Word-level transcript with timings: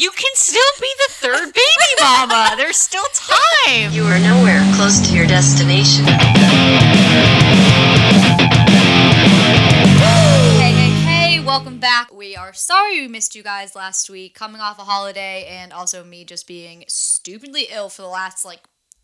You 0.00 0.10
can 0.12 0.30
still 0.32 0.62
be 0.80 0.90
the 0.96 1.12
third 1.12 1.52
baby 1.52 2.00
mama. 2.00 2.54
There's 2.56 2.78
still 2.78 3.04
time. 3.12 3.92
You 3.92 4.04
are 4.04 4.18
nowhere 4.18 4.62
close 4.74 5.06
to 5.06 5.14
your 5.14 5.26
destination. 5.26 6.06
Hey, 10.56 10.72
hey, 10.72 10.90
hey, 11.04 11.40
welcome 11.40 11.78
back. 11.78 12.10
We 12.14 12.34
are 12.34 12.54
sorry 12.54 13.02
we 13.02 13.08
missed 13.08 13.34
you 13.34 13.42
guys 13.42 13.76
last 13.76 14.08
week, 14.08 14.34
coming 14.34 14.62
off 14.62 14.78
a 14.78 14.84
holiday, 14.84 15.44
and 15.46 15.70
also 15.70 16.02
me 16.02 16.24
just 16.24 16.48
being 16.48 16.84
stupidly 16.88 17.66
ill 17.70 17.90
for 17.90 18.00
the 18.00 18.08
last 18.08 18.42
like 18.42 18.60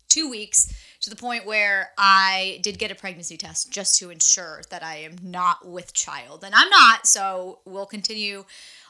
two 0.09 0.27
weeks 0.27 0.73
to 1.01 1.11
the 1.11 1.15
point 1.15 1.45
where 1.45 1.91
I 1.99 2.59
did 2.63 2.79
get 2.79 2.89
a 2.89 2.95
pregnancy 2.95 3.37
test 3.37 3.71
just 3.71 3.99
to 3.99 4.09
ensure 4.09 4.63
that 4.71 4.81
I 4.81 4.95
am 4.95 5.17
not 5.21 5.67
with 5.67 5.93
child. 5.93 6.43
And 6.43 6.55
I'm 6.55 6.71
not, 6.71 7.05
so 7.05 7.59
we'll 7.65 7.85
continue 7.85 8.45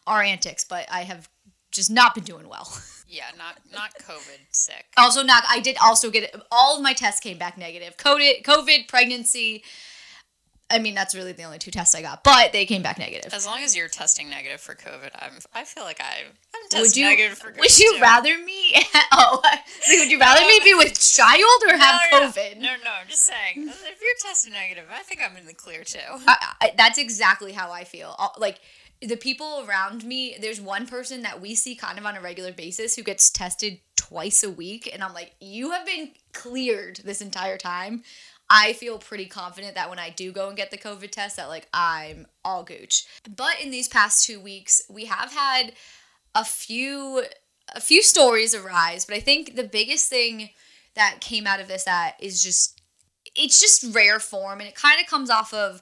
our 0.05 0.21
antics, 0.21 0.63
but 0.63 0.87
I 0.89 1.01
have 1.01 1.27
just 1.77 1.89
not 1.89 2.13
been 2.13 2.25
doing 2.25 2.49
well. 2.49 2.67
Yeah, 3.09 3.23
not 3.37 3.55
not 3.73 3.93
COVID 3.99 4.39
sick. 4.51 4.85
Also, 4.97 5.23
not. 5.23 5.45
I 5.47 5.61
did 5.61 5.77
also 5.81 6.11
get. 6.11 6.35
All 6.51 6.75
of 6.75 6.83
my 6.83 6.91
tests 6.91 7.21
came 7.21 7.37
back 7.37 7.57
negative. 7.57 7.95
COVID, 7.95 8.43
COVID, 8.43 8.89
pregnancy. 8.89 9.63
I 10.69 10.79
mean, 10.79 10.93
that's 10.93 11.15
really 11.15 11.31
the 11.31 11.43
only 11.43 11.59
two 11.59 11.71
tests 11.71 11.95
I 11.95 12.01
got, 12.01 12.25
but 12.25 12.51
they 12.51 12.65
came 12.65 12.81
back 12.81 12.99
negative. 12.99 13.33
As 13.33 13.45
long 13.45 13.59
as 13.61 13.73
you're 13.77 13.87
testing 13.87 14.29
negative 14.29 14.59
for 14.59 14.75
COVID, 14.75 15.11
I'm. 15.15 15.39
I 15.55 15.63
feel 15.63 15.83
like 15.83 16.01
I. 16.01 16.23
I'm 16.53 16.69
testing 16.69 16.81
Would 16.81 16.97
you? 16.97 17.05
negative 17.05 17.37
for 17.37 17.51
COVID. 17.51 17.59
Would 17.59 17.79
you 17.79 17.95
too. 17.95 18.01
rather 18.01 18.37
me? 18.37 18.75
oh, 19.13 19.39
like, 19.41 19.61
would 19.87 20.11
you 20.11 20.19
rather 20.19 20.45
me 20.45 20.59
be 20.65 20.73
with 20.73 20.99
child 20.99 21.63
or 21.69 21.77
have 21.77 22.01
no, 22.11 22.19
no, 22.19 22.25
COVID? 22.27 22.57
No, 22.57 22.75
no, 22.83 22.91
I'm 23.01 23.07
just 23.07 23.23
saying. 23.23 23.69
If 23.69 24.01
you're 24.01 24.19
testing 24.21 24.51
negative, 24.51 24.83
I 24.93 25.03
think 25.03 25.21
I'm 25.23 25.37
in 25.37 25.45
the 25.45 25.53
clear 25.53 25.85
too. 25.85 25.99
I, 26.27 26.53
I, 26.59 26.71
that's 26.75 26.97
exactly 26.97 27.53
how 27.53 27.71
I 27.71 27.85
feel. 27.85 28.13
Like 28.37 28.59
the 29.01 29.15
people 29.15 29.65
around 29.67 30.03
me, 30.03 30.35
there's 30.39 30.59
one 30.59 30.87
person 30.87 31.21
that 31.21 31.39
we 31.39 31.55
see 31.55 31.75
kind 31.75 31.97
of 31.97 32.05
on 32.05 32.15
a 32.15 32.21
regular 32.21 32.51
basis 32.51 32.95
who 32.95 33.03
gets 33.03 33.29
tested 33.29 33.79
twice 33.95 34.43
a 34.43 34.49
week, 34.49 34.89
and 34.91 35.03
I'm 35.03 35.13
like, 35.13 35.35
you 35.39 35.71
have 35.71 35.85
been 35.85 36.11
cleared 36.33 36.97
this 37.03 37.21
entire 37.21 37.57
time. 37.57 38.03
I 38.49 38.73
feel 38.73 38.97
pretty 38.97 39.25
confident 39.25 39.75
that 39.75 39.89
when 39.89 39.99
I 39.99 40.09
do 40.09 40.31
go 40.31 40.47
and 40.47 40.55
get 40.55 40.71
the 40.71 40.77
COVID 40.77 41.11
test, 41.11 41.35
that 41.35 41.49
like 41.49 41.67
I'm 41.73 42.27
all 42.45 42.63
gooch. 42.63 43.05
But 43.35 43.61
in 43.61 43.71
these 43.71 43.89
past 43.89 44.25
two 44.25 44.39
weeks, 44.39 44.81
we 44.89 45.05
have 45.05 45.33
had 45.33 45.73
a 46.33 46.45
few 46.45 47.23
a 47.75 47.81
few 47.81 48.01
stories 48.01 48.55
arise, 48.55 49.03
but 49.03 49.17
I 49.17 49.19
think 49.19 49.55
the 49.57 49.63
biggest 49.65 50.09
thing 50.09 50.51
that 50.95 51.17
came 51.19 51.45
out 51.45 51.59
of 51.59 51.67
this 51.67 51.83
that 51.83 52.15
is 52.19 52.41
just 52.41 52.81
it's 53.35 53.59
just 53.59 53.93
rare 53.93 54.19
form 54.19 54.59
and 54.59 54.69
it 54.69 54.75
kind 54.75 55.01
of 55.01 55.07
comes 55.07 55.29
off 55.29 55.53
of 55.53 55.81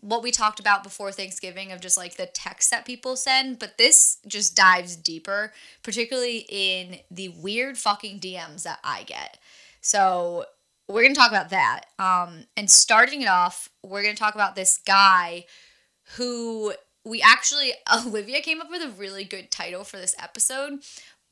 what 0.00 0.22
we 0.22 0.30
talked 0.30 0.60
about 0.60 0.82
before 0.82 1.12
Thanksgiving 1.12 1.72
of 1.72 1.80
just 1.80 1.96
like 1.96 2.16
the 2.16 2.26
texts 2.26 2.70
that 2.70 2.86
people 2.86 3.16
send, 3.16 3.58
but 3.58 3.78
this 3.78 4.18
just 4.26 4.56
dives 4.56 4.96
deeper, 4.96 5.52
particularly 5.82 6.46
in 6.48 6.98
the 7.10 7.28
weird 7.28 7.76
fucking 7.76 8.20
DMs 8.20 8.62
that 8.62 8.78
I 8.82 9.02
get. 9.02 9.38
So 9.80 10.46
we're 10.88 11.02
gonna 11.02 11.14
talk 11.14 11.30
about 11.30 11.50
that. 11.50 11.86
Um, 11.98 12.44
and 12.56 12.70
starting 12.70 13.22
it 13.22 13.28
off, 13.28 13.68
we're 13.82 14.02
gonna 14.02 14.14
talk 14.14 14.34
about 14.34 14.56
this 14.56 14.78
guy 14.78 15.44
who 16.16 16.74
we 17.04 17.20
actually 17.22 17.72
Olivia 18.06 18.40
came 18.40 18.60
up 18.60 18.70
with 18.70 18.82
a 18.82 18.88
really 18.88 19.24
good 19.24 19.50
title 19.50 19.84
for 19.84 19.96
this 19.96 20.14
episode, 20.18 20.80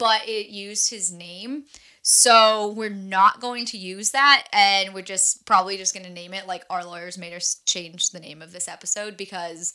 but 0.02 0.28
it 0.28 0.48
used 0.48 0.90
his 0.90 1.12
name. 1.12 1.62
So 2.02 2.74
we're 2.76 2.90
not 2.90 3.40
going 3.40 3.66
to 3.66 3.78
use 3.78 4.10
that 4.10 4.48
and 4.52 4.92
we're 4.92 5.02
just 5.02 5.46
probably 5.46 5.76
just 5.76 5.94
going 5.94 6.04
to 6.04 6.10
name 6.10 6.34
it 6.34 6.48
like 6.48 6.64
our 6.68 6.84
lawyers 6.84 7.16
made 7.16 7.32
us 7.32 7.60
change 7.66 8.10
the 8.10 8.18
name 8.18 8.42
of 8.42 8.50
this 8.50 8.66
episode 8.66 9.16
because 9.16 9.74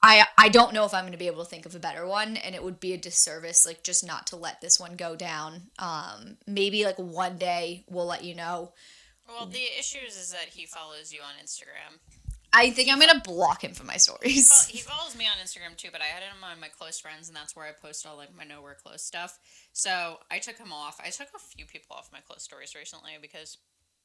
I 0.00 0.26
I 0.38 0.48
don't 0.48 0.74
know 0.74 0.84
if 0.84 0.94
I'm 0.94 1.02
going 1.02 1.10
to 1.10 1.18
be 1.18 1.26
able 1.26 1.42
to 1.42 1.50
think 1.50 1.66
of 1.66 1.74
a 1.74 1.80
better 1.80 2.06
one 2.06 2.36
and 2.36 2.54
it 2.54 2.62
would 2.62 2.78
be 2.78 2.92
a 2.92 2.96
disservice 2.96 3.66
like 3.66 3.82
just 3.82 4.06
not 4.06 4.28
to 4.28 4.36
let 4.36 4.60
this 4.60 4.78
one 4.78 4.94
go 4.94 5.16
down. 5.16 5.62
Um 5.80 6.36
maybe 6.46 6.84
like 6.84 6.98
one 6.98 7.36
day 7.36 7.84
we'll 7.90 8.06
let 8.06 8.22
you 8.22 8.36
know. 8.36 8.74
Well, 9.28 9.46
the 9.46 9.64
issues 9.76 10.16
is 10.16 10.30
that 10.30 10.50
he 10.54 10.66
follows 10.66 11.12
you 11.12 11.18
on 11.20 11.44
Instagram. 11.44 11.98
I 12.56 12.70
think 12.70 12.88
I'm 12.90 13.00
going 13.00 13.10
to 13.12 13.20
block 13.20 13.64
him 13.64 13.72
from 13.74 13.86
my 13.88 13.94
Well, 13.94 13.98
stories. 13.98 14.66
he 14.66 14.78
follows 14.90 15.16
me 15.16 15.26
on 15.26 15.32
Instagram 15.44 15.76
too, 15.76 15.88
but 15.92 16.00
I 16.00 16.04
had 16.04 16.22
him 16.22 16.42
on 16.44 16.60
my 16.60 16.68
close 16.68 17.00
friends, 17.00 17.28
and 17.28 17.36
that's 17.36 17.56
where 17.56 17.66
I 17.66 17.72
post 17.72 18.06
all 18.06 18.16
like 18.16 18.34
my 18.36 18.44
nowhere 18.44 18.76
close 18.80 19.02
stuff. 19.02 19.38
So 19.72 20.18
I 20.30 20.38
took 20.38 20.56
him 20.56 20.72
off. 20.72 21.00
I 21.04 21.10
took 21.10 21.28
a 21.34 21.38
few 21.38 21.66
people 21.66 21.96
off 21.96 22.10
my 22.12 22.20
close 22.20 22.42
stories 22.44 22.74
recently 22.74 23.12
because 23.20 23.58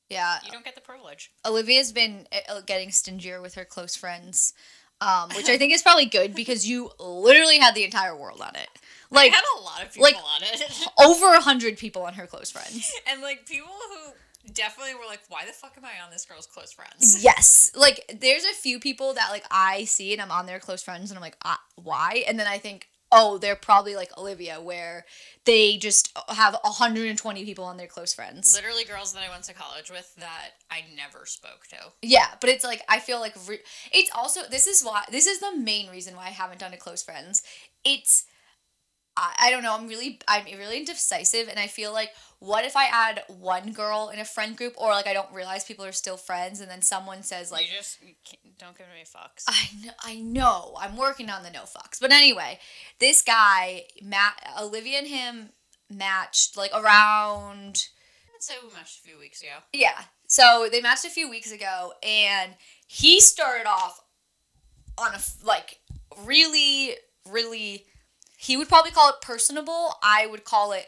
Yeah. 0.10 0.40
you 0.44 0.52
don't 0.52 0.66
get 0.66 0.76
the 0.76 0.82
privilege. 0.82 1.32
Olivia's 1.46 1.92
been 1.92 2.28
uh, 2.50 2.62
getting 2.62 2.90
stingier 2.90 3.42
with 3.42 3.54
her 3.56 3.66
close 3.66 3.96
friends, 3.96 4.54
um, 5.02 5.30
which 5.36 5.48
I 5.48 5.58
think 5.58 5.72
is 5.74 5.82
probably 5.84 6.08
good 6.08 6.34
because 6.36 6.68
you 6.68 6.90
literally 7.00 7.60
had 7.60 7.76
the 7.76 7.84
entire 7.84 8.16
world 8.16 8.42
on 8.42 8.56
it. 8.56 8.68
Like 9.12 9.32
I 9.32 9.36
had 9.36 9.44
a 9.58 9.62
lot 9.62 9.82
of 9.84 9.90
people 9.94 10.04
like- 10.04 10.16
on 10.16 10.42
it, 10.44 10.88
over 11.00 11.34
a 11.36 11.42
hundred 11.42 11.78
people 11.78 12.02
on 12.04 12.14
her 12.16 12.26
close 12.28 12.50
friends. 12.52 12.92
and 13.08 13.22
like 13.22 13.46
people 13.46 13.68
who 13.94 14.12
definitely 14.54 14.96
were 14.96 15.08
like, 15.08 15.22
"Why 15.30 15.46
the 15.46 15.52
fuck 15.52 15.74
am 15.78 15.86
I 15.86 16.04
on 16.04 16.12
this 16.12 16.26
girl's 16.26 16.48
close 16.48 16.72
friends?" 16.72 17.24
Yes, 17.24 17.72
like 17.76 18.18
there's 18.20 18.44
a 18.46 18.54
few 18.54 18.80
people 18.80 19.14
that 19.14 19.30
like 19.32 19.46
I 19.52 19.86
see 19.86 20.14
and 20.14 20.22
I'm 20.22 20.32
on 20.32 20.46
their 20.46 20.60
close 20.60 20.82
friends 20.84 21.12
and 21.12 21.18
I'm 21.18 21.22
like, 21.22 21.38
uh, 21.44 21.56
why? 21.76 22.24
And 22.28 22.40
then 22.40 22.48
I 22.48 22.58
think, 22.58 22.88
oh, 23.12 23.38
they're 23.38 23.56
probably 23.56 23.96
like 23.96 24.16
Olivia, 24.18 24.62
where 24.62 25.06
they 25.46 25.78
just 25.78 26.18
have 26.30 26.56
120 26.64 27.46
people 27.46 27.66
on 27.66 27.78
their 27.78 27.88
close 27.88 28.14
friends. 28.14 28.54
Literally, 28.56 28.86
girls 28.86 29.14
that 29.14 29.24
I 29.24 29.30
went 29.30 29.44
to 29.46 29.54
college 29.54 29.90
with 29.90 30.14
that 30.18 30.52
I 30.70 30.84
never 30.96 31.26
spoke 31.26 31.68
to. 31.70 31.78
Yeah, 32.02 32.28
but 32.40 32.50
it's 32.50 32.64
like 32.64 32.82
I 32.88 33.00
feel 33.00 33.20
like 33.20 33.36
re- 33.48 33.60
it's 33.92 34.12
also 34.16 34.42
this 34.50 34.68
is 34.68 34.84
why 34.84 35.04
this 35.12 35.28
is 35.28 35.40
the 35.40 35.56
main 35.58 35.90
reason 35.90 36.16
why 36.16 36.28
I 36.28 36.32
haven't 36.32 36.60
done 36.60 36.74
a 36.74 36.78
close 36.78 37.04
friends. 37.04 37.42
It's 37.84 38.26
I, 39.20 39.48
I 39.48 39.52
don't 39.52 39.64
know. 39.64 39.76
I'm 39.76 39.88
really 39.88 40.20
I'm 40.28 40.46
really 40.46 40.78
indecisive, 40.78 41.48
and 41.50 41.60
I 41.60 41.68
feel 41.68 41.92
like 41.92 42.12
what 42.40 42.64
if 42.64 42.78
I 42.78 42.86
add 42.86 43.24
one 43.28 43.74
girl 43.74 44.10
in 44.14 44.20
a 44.20 44.26
friend 44.26 44.56
group, 44.56 44.74
or 44.78 44.90
like 44.90 45.08
I 45.08 45.14
don't 45.14 45.32
realize 45.34 45.66
people 45.66 45.84
are 45.86 45.92
still 45.92 46.18
friends, 46.18 46.62
and 46.62 46.70
then 46.72 46.82
someone 46.82 47.22
says 47.24 47.52
like 47.52 47.70
you 47.70 47.78
just 47.78 48.02
you 48.02 48.14
don't 48.58 48.78
give 48.78 48.88
me 48.88 49.04
fucks. 49.04 49.44
I 49.48 49.86
know, 49.86 49.92
I 50.02 50.16
know. 50.16 50.76
I'm 50.80 50.96
working 50.96 51.30
on 51.30 51.44
the 51.44 51.52
no 51.52 51.64
fucks. 51.64 52.00
But 52.00 52.12
anyway, 52.12 52.60
this 53.00 53.22
guy, 53.22 53.84
Matt, 54.02 54.42
Olivia 54.60 55.00
and 55.00 55.08
him 55.08 55.50
matched 55.90 56.56
like 56.56 56.72
around 56.74 57.88
I'd 58.36 58.44
say 58.44 58.54
we 58.64 58.74
matched 58.74 59.00
a 59.00 59.02
few 59.02 59.20
weeks 59.20 59.42
ago. 59.42 59.50
yeah. 59.74 60.04
So 60.28 60.70
they 60.72 60.80
matched 60.80 61.06
a 61.06 61.10
few 61.10 61.30
weeks 61.30 61.52
ago, 61.52 61.94
and 62.04 62.54
he 62.88 63.20
started 63.20 63.68
off 63.68 64.02
on 64.98 65.14
a 65.14 65.20
like 65.44 65.80
really, 66.26 66.96
really. 67.30 67.86
He 68.42 68.56
would 68.56 68.70
probably 68.70 68.92
call 68.92 69.10
it 69.10 69.16
personable. 69.22 69.96
I 70.02 70.26
would 70.26 70.46
call 70.46 70.72
it 70.72 70.86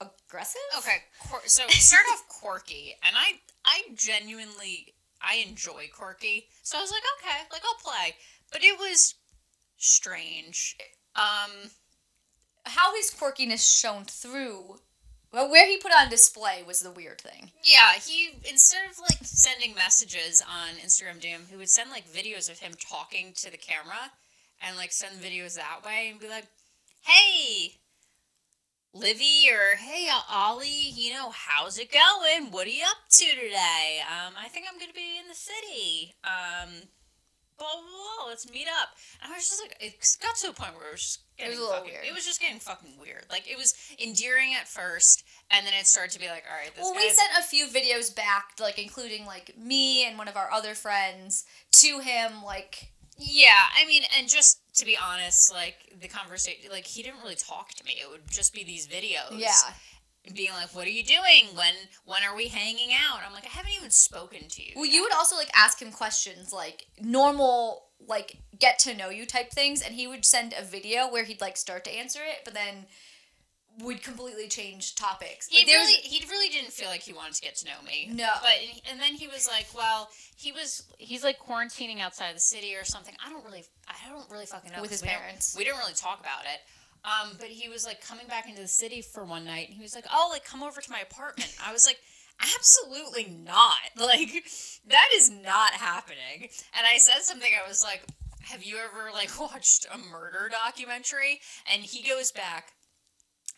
aggressive. 0.00 0.60
Okay, 0.78 0.96
quir- 1.20 1.40
so 1.46 1.62
start 1.68 2.04
off 2.12 2.22
quirky, 2.28 2.94
and 3.02 3.14
I 3.18 3.32
I 3.66 3.82
genuinely 3.94 4.94
I 5.20 5.44
enjoy 5.46 5.88
quirky, 5.94 6.46
so 6.62 6.78
I 6.78 6.80
was 6.80 6.90
like, 6.90 7.02
okay, 7.20 7.38
like 7.52 7.62
I'll 7.66 7.82
play, 7.82 8.14
but 8.50 8.62
it 8.64 8.78
was 8.78 9.14
strange. 9.76 10.76
Um, 11.14 11.70
How 12.64 12.94
his 12.96 13.10
quirkiness 13.10 13.64
shone 13.80 14.04
through, 14.04 14.76
well, 15.32 15.50
where 15.50 15.66
he 15.66 15.76
put 15.78 15.92
on 15.92 16.08
display 16.08 16.62
was 16.66 16.80
the 16.80 16.90
weird 16.90 17.20
thing. 17.20 17.50
yeah, 17.62 17.92
he 17.94 18.30
instead 18.48 18.88
of 18.90 18.98
like 19.00 19.18
sending 19.22 19.74
messages 19.74 20.42
on 20.42 20.76
Instagram 20.76 21.22
him, 21.22 21.42
he 21.50 21.56
would 21.56 21.68
send 21.68 21.90
like 21.90 22.08
videos 22.10 22.50
of 22.50 22.58
him 22.60 22.72
talking 22.78 23.32
to 23.36 23.50
the 23.50 23.58
camera, 23.58 24.12
and 24.62 24.76
like 24.78 24.92
send 24.92 25.20
videos 25.20 25.56
that 25.56 25.80
way, 25.84 26.08
and 26.10 26.20
be 26.20 26.28
like, 26.28 26.46
hey. 27.06 27.72
Livy 28.92 29.48
or 29.52 29.76
hey 29.76 30.08
Ollie, 30.30 30.90
you 30.94 31.12
know 31.12 31.30
how's 31.30 31.78
it 31.78 31.92
going? 31.92 32.50
What 32.50 32.66
are 32.66 32.70
you 32.70 32.82
up 32.84 33.08
to 33.10 33.24
today? 33.26 34.00
Um, 34.00 34.32
I 34.42 34.48
think 34.48 34.66
I'm 34.72 34.78
gonna 34.78 34.94
be 34.94 35.18
in 35.20 35.28
the 35.28 35.34
city. 35.34 36.14
Um, 36.24 36.70
blah 37.58 37.68
blah 37.74 37.82
blah. 37.82 38.28
Let's 38.30 38.50
meet 38.50 38.66
up. 38.80 38.88
And 39.22 39.30
I 39.30 39.36
was 39.36 39.48
just 39.48 39.60
like, 39.62 39.76
it 39.80 40.00
got 40.22 40.36
to 40.36 40.48
a 40.48 40.52
point 40.54 40.76
where 40.78 40.88
it 40.88 40.92
was 40.92 41.02
just 41.02 41.20
It 41.36 41.48
was 41.48 41.56
getting 41.56 41.58
a 41.58 41.60
little 41.60 41.76
fucking, 41.76 41.92
weird. 41.92 42.04
It 42.06 42.14
was 42.14 42.24
just 42.24 42.40
getting 42.40 42.58
fucking 42.58 42.94
weird. 42.98 43.26
Like 43.30 43.50
it 43.50 43.58
was 43.58 43.74
endearing 44.02 44.54
at 44.58 44.66
first, 44.66 45.24
and 45.50 45.66
then 45.66 45.74
it 45.78 45.86
started 45.86 46.12
to 46.12 46.20
be 46.20 46.28
like, 46.28 46.44
all 46.50 46.56
right, 46.56 46.74
this 46.74 46.82
well, 46.82 46.94
we 46.96 47.10
sent 47.10 47.36
a 47.38 47.42
few 47.42 47.66
videos 47.66 48.14
back, 48.16 48.52
like 48.58 48.78
including 48.78 49.26
like 49.26 49.52
me 49.58 50.06
and 50.06 50.16
one 50.16 50.28
of 50.28 50.36
our 50.38 50.50
other 50.50 50.74
friends 50.74 51.44
to 51.72 51.98
him, 52.00 52.42
like 52.42 52.92
Yeah, 53.18 53.60
I 53.76 53.86
mean, 53.86 54.02
and 54.16 54.26
just 54.26 54.60
to 54.76 54.84
be 54.84 54.96
honest, 54.96 55.52
like 55.52 55.76
the 56.00 56.08
conversation, 56.08 56.70
like 56.70 56.86
he 56.86 57.02
didn't 57.02 57.20
really 57.22 57.34
talk 57.34 57.70
to 57.74 57.84
me. 57.84 57.96
It 58.00 58.10
would 58.10 58.30
just 58.30 58.54
be 58.54 58.64
these 58.64 58.86
videos. 58.86 59.38
yeah, 59.38 59.52
being 60.34 60.52
like, 60.52 60.74
"What 60.74 60.86
are 60.86 60.90
you 60.90 61.04
doing? 61.04 61.54
When 61.54 61.74
when 62.04 62.22
are 62.22 62.36
we 62.36 62.48
hanging 62.48 62.90
out?" 62.92 63.20
I'm 63.26 63.32
like, 63.32 63.46
"I 63.46 63.50
haven't 63.50 63.72
even 63.72 63.90
spoken 63.90 64.48
to 64.48 64.62
you." 64.62 64.72
Well, 64.76 64.84
yet." 64.84 64.94
you 64.94 65.02
would 65.02 65.14
also 65.14 65.36
like 65.36 65.50
ask 65.54 65.80
him 65.80 65.92
questions 65.92 66.52
like 66.52 66.86
normal, 67.00 67.88
like 68.06 68.38
get 68.58 68.78
to 68.80 68.94
know 68.94 69.08
you 69.08 69.26
type 69.26 69.50
things, 69.50 69.82
and 69.82 69.94
he 69.94 70.06
would 70.06 70.24
send 70.24 70.54
a 70.58 70.64
video 70.64 71.10
where 71.10 71.24
he'd 71.24 71.40
like 71.40 71.56
start 71.56 71.84
to 71.84 71.90
answer 71.90 72.20
it, 72.22 72.42
but 72.44 72.54
then 72.54 72.86
would 73.80 74.02
completely 74.02 74.48
change 74.48 74.94
topics. 74.94 75.46
He 75.48 75.58
Like, 75.58 75.66
there 75.66 75.78
was- 75.78 75.88
really, 75.88 76.00
he 76.02 76.24
really 76.30 76.48
didn't 76.48 76.72
feel 76.72 76.88
like 76.88 77.02
he 77.02 77.12
wanted 77.12 77.34
to 77.34 77.42
get 77.42 77.56
to 77.56 77.66
know 77.66 77.80
me. 77.86 78.08
No. 78.12 78.30
but 78.42 78.52
and 78.90 79.00
then 79.00 79.14
he 79.14 79.28
was 79.28 79.46
like, 79.46 79.66
"Well, 79.74 80.08
he 80.36 80.52
was 80.52 80.82
he's 80.98 81.22
like 81.22 81.38
quarantining 81.38 82.00
outside 82.00 82.28
of 82.28 82.34
the 82.36 82.40
city 82.40 82.74
or 82.74 82.84
something. 82.84 83.14
I 83.24 83.30
don't 83.30 83.44
really, 83.44 83.64
I 83.88 83.94
don't 84.10 84.30
really 84.30 84.46
fucking 84.46 84.72
know 84.72 84.80
with 84.82 84.90
his 84.90 85.02
we 85.02 85.08
don't- 85.08 85.18
parents. 85.18 85.54
We 85.56 85.64
didn't 85.64 85.78
really 85.78 85.94
talk 85.94 86.20
about 86.20 86.44
it. 86.44 86.60
Um, 87.04 87.36
but 87.38 87.48
he 87.48 87.68
was 87.68 87.84
like 87.84 88.00
coming 88.00 88.26
back 88.26 88.48
into 88.48 88.60
the 88.62 88.66
city 88.68 89.00
for 89.02 89.24
one 89.24 89.44
night, 89.44 89.68
and 89.68 89.76
he 89.76 89.82
was 89.82 89.94
like, 89.94 90.06
"Oh, 90.12 90.28
like 90.32 90.44
come 90.44 90.62
over 90.62 90.80
to 90.80 90.90
my 90.90 91.00
apartment." 91.00 91.54
I 91.64 91.72
was 91.72 91.86
like, 91.86 92.00
"Absolutely 92.56 93.24
not! 93.26 93.74
Like 93.96 94.44
that 94.88 95.08
is 95.14 95.30
not 95.30 95.72
happening." 95.72 96.48
And 96.76 96.86
I 96.86 96.98
said 96.98 97.22
something. 97.22 97.50
I 97.64 97.68
was 97.68 97.82
like, 97.82 98.02
"Have 98.44 98.64
you 98.64 98.76
ever 98.78 99.10
like 99.12 99.38
watched 99.40 99.86
a 99.92 99.98
murder 99.98 100.48
documentary?" 100.50 101.40
And 101.72 101.82
he 101.82 102.02
goes 102.08 102.32
back. 102.32 102.72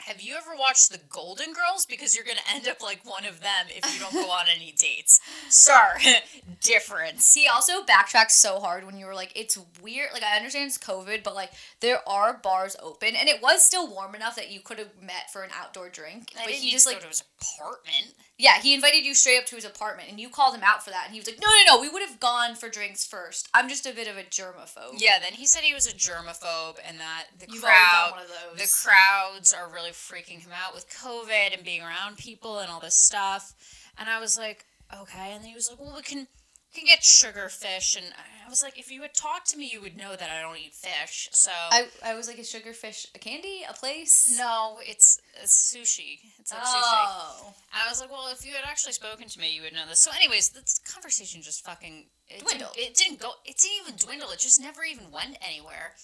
Have 0.07 0.23
you 0.23 0.37
ever 0.37 0.51
watched 0.59 0.91
The 0.91 1.01
Golden 1.11 1.53
Girls? 1.53 1.85
Because 1.85 2.15
you're 2.15 2.25
gonna 2.25 2.41
end 2.51 2.69
up 2.69 2.83
like 2.83 3.01
one 3.05 3.27
of 3.27 3.41
them 3.41 3.67
if 3.69 3.93
you 3.93 4.01
don't 4.01 4.13
go 4.13 4.31
on 4.31 4.47
any 4.55 4.73
dates. 4.73 5.21
Sir, 5.49 5.99
difference. 6.63 7.35
He 7.35 7.47
also 7.47 7.83
backtracked 7.85 8.33
so 8.33 8.61
hard 8.61 8.85
when 8.87 8.97
you 8.97 9.07
were 9.07 9.15
like, 9.15 9.33
it's 9.35 9.59
weird. 9.83 10.11
Like, 10.13 10.23
I 10.23 10.37
understand 10.37 10.69
it's 10.69 10.79
COVID, 10.79 11.23
but 11.23 11.35
like, 11.35 11.51
there 11.81 12.09
are 12.09 12.35
bars 12.35 12.77
open, 12.83 13.17
and 13.17 13.29
it 13.29 13.43
was 13.43 13.67
still 13.67 13.93
warm 13.93 14.15
enough 14.15 14.37
that 14.37 14.51
you 14.51 14.61
could 14.61 14.79
have 14.79 15.03
met 15.03 15.31
for 15.33 15.43
an 15.43 15.51
outdoor 15.59 15.89
drink. 15.89 16.33
I 16.39 16.45
but 16.45 16.55
he 16.55 16.71
just 16.71 16.87
go 16.87 16.93
like, 16.93 17.01
to 17.03 17.09
his 17.09 17.25
apartment. 17.41 18.15
Yeah, 18.39 18.61
he 18.61 18.73
invited 18.73 19.05
you 19.05 19.15
straight 19.15 19.39
up 19.39 19.47
to 19.47 19.57
his 19.57 19.65
apartment, 19.65 20.09
and 20.09 20.21
you 20.21 20.29
called 20.29 20.55
him 20.55 20.63
out 20.63 20.85
for 20.85 20.91
that, 20.91 21.05
and 21.07 21.13
he 21.13 21.19
was 21.21 21.27
like, 21.27 21.41
no, 21.41 21.49
no, 21.49 21.75
no, 21.75 21.81
we 21.81 21.89
would 21.89 22.03
have 22.09 22.21
gone 22.21 22.55
for 22.55 22.69
drinks 22.69 23.05
first. 23.05 23.49
I'm 23.53 23.69
just 23.69 23.85
a 23.85 23.93
bit 23.93 24.07
of 24.07 24.17
a 24.17 24.23
germaphobe. 24.23 24.95
Yeah, 24.99 25.19
then 25.21 25.33
he 25.33 25.45
said 25.45 25.63
he 25.63 25.75
was 25.75 25.87
a 25.87 25.93
germaphobe 25.95 26.77
and 26.89 27.01
that 27.01 27.25
the 27.39 27.47
You've 27.53 27.63
crowd 27.63 28.13
one 28.13 28.23
of 28.23 28.29
those. 28.29 28.61
the 28.61 28.89
crowds 28.89 29.53
are 29.53 29.69
really 29.69 29.91
freaking 29.91 30.41
him 30.41 30.53
out 30.55 30.75
with 30.75 30.89
COVID 30.89 31.55
and 31.55 31.65
being 31.65 31.83
around 31.83 32.17
people 32.17 32.59
and 32.61 32.71
all 32.71 32.81
this 32.81 32.95
stuff. 32.97 33.55
And 33.99 34.09
I 34.09 34.21
was 34.21 34.39
like, 34.39 34.65
okay. 34.97 35.33
And 35.33 35.43
then 35.43 35.49
he 35.49 35.55
was 35.55 35.69
like, 35.69 35.81
well, 35.81 35.95
we 35.97 36.03
can 36.03 36.29
can 36.75 36.85
get 36.87 37.03
sugar 37.03 37.49
fish. 37.49 37.97
And 37.97 38.07
I 38.47 38.49
was 38.49 38.63
like, 38.63 38.79
if 38.79 38.91
you 38.91 39.03
had 39.03 39.15
talked 39.15 39.51
to 39.51 39.57
me, 39.57 39.71
you 39.73 39.81
would 39.81 39.97
know 39.97 40.17
that 40.17 40.31
I 40.31 40.41
don't 40.41 40.59
eat 40.59 40.75
fish. 40.75 41.29
So 41.33 41.51
I, 41.53 41.89
I 42.05 42.15
was 42.15 42.29
like, 42.29 42.39
a 42.39 42.45
sugar 42.45 42.73
fish 42.73 43.07
a 43.15 43.19
candy, 43.19 43.63
a 43.69 43.73
place? 43.73 44.37
no, 44.39 44.79
it's, 44.83 45.21
it's 45.43 45.75
sushi. 45.75 46.19
It's 46.39 46.53
like 46.53 46.63
sushi. 46.63 46.83
Oh. 46.83 47.55
And 47.73 47.83
I 47.87 47.89
was 47.89 48.01
like, 48.01 48.11
well, 48.11 48.29
if 48.33 48.47
you 48.47 48.53
had 48.53 48.65
actually 48.67 48.93
spoken 48.93 49.29
to 49.29 49.41
me, 49.41 49.55
you 49.55 49.63
would 49.63 49.73
know 49.73 49.87
this. 49.89 50.01
So, 50.01 50.11
anyways, 50.15 50.51
this 50.51 50.81
conversation 50.81 51.43
just 51.43 51.65
fucking 51.65 52.07
it 52.29 52.43
Dwindled. 52.43 52.75
Didn't, 52.75 52.91
it 52.91 52.95
didn't 52.95 53.21
go. 53.21 53.33
It 53.45 53.57
didn't 53.57 53.77
even 53.87 53.97
dwindle. 53.97 54.31
It 54.31 54.39
just 54.39 54.61
never 54.61 54.85
even 54.85 55.11
went 55.11 55.39
anywhere. 55.47 55.95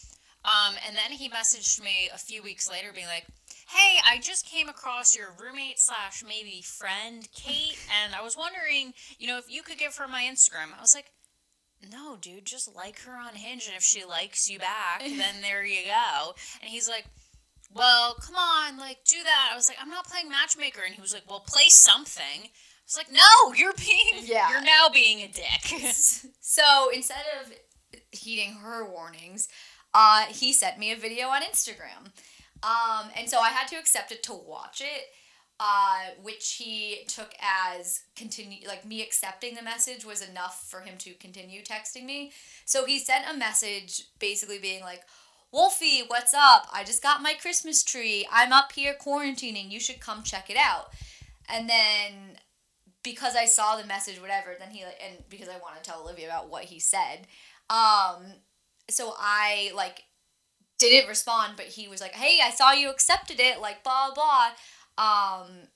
Um, 0.44 0.74
and 0.86 0.94
then 0.96 1.16
he 1.16 1.28
messaged 1.28 1.82
me 1.82 2.10
a 2.12 2.18
few 2.18 2.42
weeks 2.42 2.70
later, 2.70 2.92
being 2.94 3.06
like, 3.06 3.24
"Hey, 3.74 3.98
I 4.06 4.18
just 4.20 4.46
came 4.46 4.68
across 4.68 5.16
your 5.16 5.34
roommate 5.38 5.78
slash 5.78 6.22
maybe 6.26 6.62
friend 6.62 7.28
Kate, 7.34 7.78
and 8.04 8.14
I 8.14 8.22
was 8.22 8.36
wondering, 8.36 8.94
you 9.18 9.26
know, 9.26 9.38
if 9.38 9.50
you 9.50 9.62
could 9.62 9.78
give 9.78 9.96
her 9.96 10.08
my 10.08 10.22
Instagram." 10.22 10.76
I 10.76 10.80
was 10.80 10.94
like. 10.94 11.06
No, 11.92 12.16
dude, 12.18 12.46
just 12.46 12.74
like 12.74 13.00
her 13.00 13.12
on 13.14 13.34
Hinge, 13.34 13.66
and 13.66 13.76
if 13.76 13.82
she 13.82 14.06
likes 14.06 14.48
you 14.48 14.58
back, 14.58 15.00
then 15.00 15.34
there 15.42 15.62
you 15.66 15.84
go. 15.84 16.34
And 16.62 16.70
he's 16.70 16.88
like, 16.88 17.04
well, 17.74 18.14
come 18.14 18.36
on, 18.36 18.78
like, 18.78 19.04
do 19.04 19.16
that. 19.22 19.50
I 19.52 19.56
was 19.56 19.68
like, 19.68 19.76
I'm 19.78 19.90
not 19.90 20.06
playing 20.06 20.30
matchmaker. 20.30 20.80
And 20.86 20.94
he 20.94 21.02
was 21.02 21.12
like, 21.12 21.24
well, 21.28 21.44
play 21.46 21.68
something. 21.68 22.44
I 22.44 22.50
was 22.86 22.96
like, 22.96 23.12
no, 23.12 23.52
you're 23.54 23.74
being, 23.74 24.24
Yeah. 24.24 24.48
you're 24.50 24.62
now 24.62 24.88
being 24.92 25.18
a 25.20 25.28
dick. 25.28 25.92
So 26.40 26.88
instead 26.94 27.24
of 27.42 27.52
heeding 28.12 28.54
her 28.62 28.88
warnings, 28.88 29.48
uh, 29.92 30.24
he 30.26 30.52
sent 30.54 30.78
me 30.78 30.92
a 30.92 30.96
video 30.96 31.26
on 31.28 31.42
Instagram. 31.42 32.12
Um, 32.64 33.10
and 33.16 33.28
so 33.28 33.40
I 33.40 33.50
had 33.50 33.68
to 33.68 33.76
accept 33.76 34.10
it 34.10 34.22
to 34.24 34.32
watch 34.32 34.80
it, 34.80 35.04
uh, 35.60 36.14
which 36.22 36.54
he 36.58 37.04
took 37.06 37.32
as 37.40 38.02
continue 38.16 38.66
like 38.66 38.86
me 38.86 39.02
accepting 39.02 39.54
the 39.54 39.62
message 39.62 40.04
was 40.04 40.26
enough 40.26 40.66
for 40.70 40.80
him 40.80 40.96
to 40.98 41.12
continue 41.14 41.62
texting 41.62 42.04
me. 42.04 42.32
So 42.64 42.86
he 42.86 42.98
sent 42.98 43.26
a 43.30 43.36
message 43.36 44.04
basically 44.18 44.58
being 44.58 44.82
like, 44.82 45.02
Wolfie, 45.52 46.02
what's 46.08 46.34
up? 46.34 46.66
I 46.72 46.82
just 46.84 47.02
got 47.02 47.22
my 47.22 47.34
Christmas 47.34 47.84
tree. 47.84 48.26
I'm 48.32 48.52
up 48.52 48.72
here 48.72 48.96
quarantining. 49.00 49.70
You 49.70 49.78
should 49.78 50.00
come 50.00 50.22
check 50.22 50.50
it 50.50 50.56
out. 50.56 50.86
And 51.48 51.68
then 51.68 52.38
because 53.04 53.36
I 53.36 53.44
saw 53.44 53.76
the 53.76 53.86
message, 53.86 54.20
whatever, 54.20 54.56
then 54.58 54.70
he 54.70 54.82
and 54.82 55.22
because 55.28 55.48
I 55.48 55.58
want 55.58 55.76
to 55.76 55.88
tell 55.88 56.02
Olivia 56.02 56.26
about 56.26 56.50
what 56.50 56.64
he 56.64 56.80
said, 56.80 57.26
um, 57.68 58.24
so 58.90 59.14
I 59.18 59.70
like 59.76 60.02
didn't 60.78 61.08
respond, 61.08 61.54
but 61.56 61.66
he 61.66 61.88
was 61.88 62.00
like, 62.00 62.12
"Hey, 62.14 62.40
I 62.42 62.50
saw 62.50 62.72
you 62.72 62.90
accepted 62.90 63.40
it," 63.40 63.60
like 63.60 63.82
blah 63.84 64.12
blah, 64.14 64.50
um, 64.98 65.68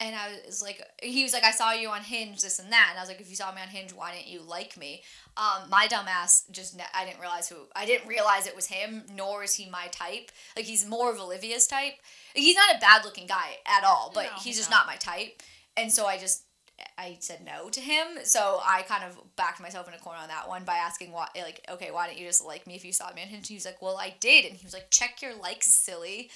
and 0.00 0.16
I 0.16 0.40
was 0.44 0.60
like, 0.60 0.82
he 1.02 1.22
was 1.22 1.32
like, 1.32 1.44
"I 1.44 1.52
saw 1.52 1.72
you 1.72 1.88
on 1.88 2.02
Hinge, 2.02 2.40
this 2.40 2.58
and 2.58 2.72
that," 2.72 2.88
and 2.90 2.98
I 2.98 3.02
was 3.02 3.08
like, 3.08 3.20
"If 3.20 3.30
you 3.30 3.36
saw 3.36 3.52
me 3.52 3.62
on 3.62 3.68
Hinge, 3.68 3.92
why 3.92 4.14
didn't 4.14 4.28
you 4.28 4.42
like 4.42 4.76
me?" 4.76 5.02
Um, 5.36 5.68
my 5.70 5.86
dumbass 5.88 6.50
just 6.50 6.76
ne- 6.76 6.84
I 6.94 7.04
didn't 7.04 7.20
realize 7.20 7.48
who 7.48 7.56
I 7.74 7.86
didn't 7.86 8.08
realize 8.08 8.46
it 8.46 8.56
was 8.56 8.66
him, 8.66 9.04
nor 9.12 9.42
is 9.44 9.54
he 9.54 9.68
my 9.70 9.86
type. 9.88 10.30
Like 10.56 10.64
he's 10.64 10.86
more 10.86 11.12
of 11.12 11.20
Olivia's 11.20 11.66
type. 11.66 11.94
He's 12.34 12.56
not 12.56 12.74
a 12.74 12.80
bad 12.80 13.04
looking 13.04 13.26
guy 13.26 13.58
at 13.66 13.84
all, 13.84 14.10
but 14.14 14.24
No, 14.26 14.30
he's 14.42 14.56
just 14.56 14.70
not 14.70 14.86
my 14.86 14.96
type. 14.96 15.42
And 15.76 15.90
so 15.92 16.06
I 16.06 16.18
just 16.18 16.43
I 16.98 17.16
said 17.20 17.44
no 17.44 17.68
to 17.70 17.80
him. 17.80 18.18
So 18.24 18.60
I 18.64 18.82
kind 18.82 19.04
of 19.04 19.18
backed 19.36 19.60
myself 19.60 19.88
in 19.88 19.94
a 19.94 19.98
corner 19.98 20.20
on 20.20 20.28
that 20.28 20.48
one 20.48 20.64
by 20.64 20.74
asking 20.76 21.12
why 21.12 21.28
like, 21.36 21.64
okay, 21.70 21.90
why 21.90 22.06
didn't 22.06 22.20
you 22.20 22.26
just 22.26 22.44
like 22.44 22.66
me 22.66 22.74
if 22.74 22.84
you 22.84 22.92
saw 22.92 23.12
me 23.12 23.22
Hinge? 23.22 23.48
He 23.48 23.54
was 23.54 23.64
like, 23.64 23.82
Well, 23.82 23.96
I 23.96 24.14
did 24.20 24.44
and 24.44 24.54
he 24.54 24.64
was 24.64 24.74
like, 24.74 24.90
Check 24.90 25.22
your 25.22 25.34
likes, 25.34 25.66
silly. 25.66 26.30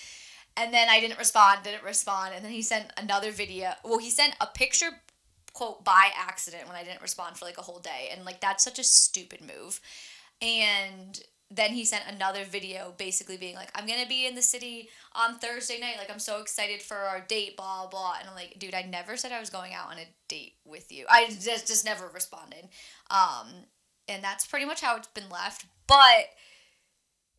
And 0.56 0.74
then 0.74 0.88
I 0.88 1.00
didn't 1.00 1.18
respond, 1.18 1.62
didn't 1.62 1.84
respond, 1.84 2.32
and 2.34 2.44
then 2.44 2.50
he 2.50 2.62
sent 2.62 2.92
another 2.96 3.30
video. 3.30 3.74
Well, 3.84 3.98
he 3.98 4.10
sent 4.10 4.34
a 4.40 4.46
picture 4.46 4.90
quote 5.52 5.84
by 5.84 6.10
accident 6.16 6.66
when 6.66 6.76
I 6.76 6.84
didn't 6.84 7.02
respond 7.02 7.36
for 7.36 7.44
like 7.44 7.58
a 7.58 7.62
whole 7.62 7.80
day. 7.80 8.10
And 8.12 8.24
like 8.24 8.40
that's 8.40 8.64
such 8.64 8.78
a 8.78 8.84
stupid 8.84 9.40
move. 9.40 9.80
And 10.40 11.20
then 11.50 11.72
he 11.72 11.84
sent 11.84 12.04
another 12.06 12.44
video 12.44 12.92
basically 12.98 13.36
being 13.38 13.54
like, 13.54 13.70
I'm 13.74 13.86
gonna 13.86 14.06
be 14.06 14.26
in 14.26 14.34
the 14.34 14.42
city 14.42 14.88
on 15.14 15.38
Thursday 15.38 15.80
night. 15.80 15.96
Like, 15.98 16.10
I'm 16.10 16.18
so 16.18 16.40
excited 16.40 16.82
for 16.82 16.96
our 16.96 17.20
date, 17.20 17.56
blah, 17.56 17.86
blah. 17.88 18.16
And 18.20 18.28
I'm 18.28 18.34
like, 18.34 18.58
dude, 18.58 18.74
I 18.74 18.82
never 18.82 19.16
said 19.16 19.32
I 19.32 19.40
was 19.40 19.48
going 19.50 19.72
out 19.72 19.88
on 19.90 19.98
a 19.98 20.04
date 20.28 20.56
with 20.66 20.92
you. 20.92 21.06
I 21.08 21.26
just, 21.26 21.66
just 21.66 21.84
never 21.86 22.06
responded. 22.08 22.68
Um, 23.10 23.48
and 24.06 24.22
that's 24.22 24.46
pretty 24.46 24.66
much 24.66 24.80
how 24.82 24.96
it's 24.96 25.08
been 25.08 25.30
left. 25.30 25.64
But 25.86 26.26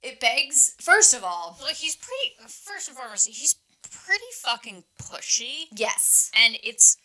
it 0.02 0.20
begs, 0.20 0.76
first 0.80 1.14
of 1.14 1.24
all, 1.24 1.58
Like, 1.62 1.76
he's 1.76 1.96
pretty, 1.96 2.36
first 2.48 2.88
and 2.88 2.98
foremost, 2.98 3.28
he's 3.28 3.56
pretty 3.92 4.24
fucking 4.42 4.84
pushy. 5.02 5.66
yes. 5.76 6.32
And 6.36 6.58
it's 6.64 6.98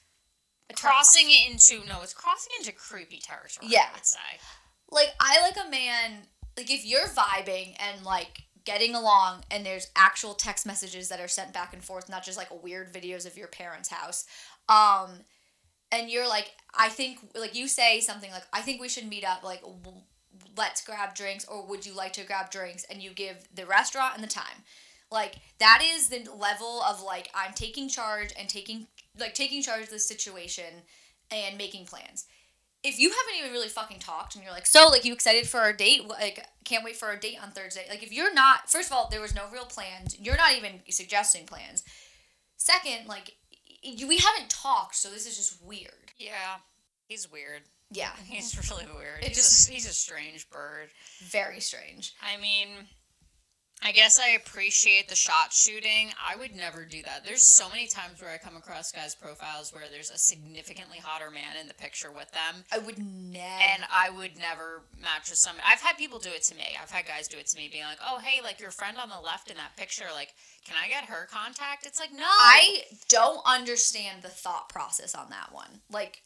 a 0.71 0.75
turn 0.75 0.89
off. 0.89 0.95
crossing 0.97 1.27
it 1.29 1.51
into, 1.51 1.87
no, 1.87 2.01
it's 2.03 2.15
crossing 2.15 2.53
into 2.59 2.73
creepy 2.73 3.19
territory, 3.19 3.67
Yeah. 3.69 3.89
I 3.91 3.95
would 3.95 4.07
say. 4.07 4.19
like 4.91 5.09
I 5.21 5.41
like 5.41 5.57
a 5.67 5.69
man 5.71 6.23
like 6.57 6.71
if 6.71 6.85
you're 6.85 7.09
vibing 7.09 7.75
and 7.79 8.05
like 8.05 8.43
getting 8.65 8.95
along 8.95 9.45
and 9.51 9.65
there's 9.67 9.89
actual 9.95 10.35
text 10.35 10.65
messages 10.67 11.09
that 11.09 11.21
are 11.21 11.29
sent 11.29 11.53
back 11.53 11.75
and 11.75 11.85
forth 11.85 12.09
not 12.09 12.25
just 12.25 12.39
like 12.39 12.63
weird 12.63 12.93
videos 12.93 13.27
of 13.27 13.37
your 13.37 13.49
parents 13.49 13.91
house 13.91 14.25
um 14.69 15.11
and 15.93 16.11
you're 16.11 16.29
like 16.29 16.51
I 16.77 16.89
think 16.89 17.19
like 17.35 17.55
you 17.55 17.69
say 17.69 18.01
something 18.01 18.31
like 18.31 18.45
I 18.53 18.63
think 18.63 18.81
we 18.81 18.89
should 18.89 19.09
meet 19.09 19.25
up 19.25 19.43
like 19.43 19.63
let's 20.57 20.85
grab 20.85 21.15
drinks 21.15 21.45
or 21.45 21.67
would 21.67 21.87
you 21.87 21.95
like 21.95 22.13
to 22.15 22.25
grab 22.25 22.51
drinks? 22.51 22.85
and 22.91 23.03
you 23.03 23.11
give 23.11 23.37
the 23.55 23.67
restaurant 23.67 24.15
and 24.15 24.25
the 24.25 24.29
time. 24.29 24.65
Like 25.11 25.37
that 25.59 25.83
is 25.83 26.09
the 26.09 26.27
level 26.37 26.83
of 26.83 27.03
like 27.03 27.31
I'm 27.35 27.55
taking 27.55 27.89
charge 27.89 28.33
and 28.39 28.49
taking 28.49 28.89
like 29.19 29.35
taking 29.35 29.63
charge 29.63 29.85
of 29.85 29.91
the 29.91 29.99
situation 29.99 30.83
and 31.31 31.57
making 31.57 31.87
plans 31.87 32.27
if 32.85 32.99
you 32.99 33.09
haven't 33.11 33.41
even 33.41 33.53
really 33.53 33.69
fucking 33.69 33.99
talked 33.99 34.35
and 34.35 34.45
you're 34.45 34.53
like, 34.53 34.67
so 34.67 34.89
like 34.89 35.05
you 35.05 35.13
excited 35.13 35.49
for 35.49 35.59
our 35.61 35.73
date? 35.73 36.07
Like 36.07 36.47
can't 36.65 36.85
wait 36.85 36.97
for 36.97 37.07
our 37.07 37.17
date 37.17 37.39
on 37.43 37.51
Thursday. 37.51 37.87
Like 37.89 38.03
if 38.03 38.13
you're 38.13 38.33
not, 38.35 38.71
first 38.71 38.91
of 38.91 38.97
all, 38.97 39.09
there 39.11 39.21
was 39.21 39.35
no 39.35 39.45
real 39.53 39.65
plans. 39.65 40.17
You're 40.21 40.37
not 40.37 40.55
even 40.57 40.81
suggesting 40.91 41.47
plans. 41.47 41.83
Second, 42.57 43.09
like 43.09 43.33
y- 43.85 44.07
we 44.07 44.19
haven't 44.19 44.51
talked, 44.51 44.95
so 44.97 45.11
this 45.11 45.27
is 45.27 45.37
just 45.37 45.63
weird. 45.65 46.13
Yeah. 46.19 46.57
He's 47.09 47.31
weird. 47.31 47.63
Yeah, 47.91 48.11
He's 48.27 48.57
really 48.71 48.87
weird. 48.97 49.19
It 49.23 49.29
he's, 49.29 49.37
just- 49.37 49.69
a, 49.69 49.73
he's 49.73 49.89
a 49.89 49.93
strange 49.93 50.49
bird. 50.51 50.89
very 51.23 51.61
strange. 51.61 52.15
I 52.23 52.41
mean, 52.41 52.69
I 53.85 53.93
guess 53.93 54.19
I 54.19 54.31
appreciate 54.31 55.09
the 55.09 55.15
shot 55.15 55.53
shooting. 55.53 56.09
I 56.27 56.37
would 56.37 56.57
never 56.57 56.87
do 56.87 57.03
that. 57.03 57.23
There's 57.27 57.47
so 57.47 57.69
many 57.69 57.87
times 57.87 58.23
where 58.23 58.31
I 58.31 58.39
come 58.39 58.57
across 58.57 58.91
guys' 58.91 59.15
profiles 59.15 59.75
where 59.75 59.85
there's 59.93 60.11
a 60.11 60.17
significantly 60.17 60.97
hotter 60.99 61.31
man 61.31 61.61
in 61.61 61.69
the 61.69 61.75
picture 61.75 62.11
with 62.11 62.31
them. 62.33 62.65
I 62.73 62.79
would 62.79 62.99
never. 62.99 63.45
And 63.45 63.85
I 63.93 64.09
would 64.09 64.39
never 64.39 64.85
match 64.99 65.29
with 65.29 65.39
somebody. 65.39 65.67
I've 65.69 65.83
had 65.83 65.99
people 65.99 66.19
do 66.19 66.31
it 66.31 66.43
to 66.45 66.55
me. 66.55 66.65
I've 66.83 66.91
had 66.91 67.07
guys 67.07 67.29
do 67.29 67.37
it 67.37 67.47
to 67.49 67.57
me, 67.59 67.69
being 67.71 67.85
like, 67.85 67.99
"Oh, 68.03 68.21
hey, 68.21 68.41
like 68.43 68.59
your 68.59 68.71
friend 68.71 68.97
on 68.97 69.11
the 69.11 69.21
left 69.21 69.51
in 69.51 69.59
that 69.59 69.77
picture. 69.77 70.07
Like, 70.15 70.33
can 70.65 70.77
I 70.83 70.89
get 70.89 71.05
her 71.05 71.29
contact?" 71.31 71.85
It's 71.85 72.01
like, 72.01 72.13
no. 72.13 72.25
I 72.25 72.85
don't 73.11 73.43
understand 73.45 74.23
the 74.23 74.31
thought 74.31 74.71
process 74.71 75.15
on 75.15 75.29
that 75.29 75.53
one. 75.53 75.83
Like, 75.91 76.23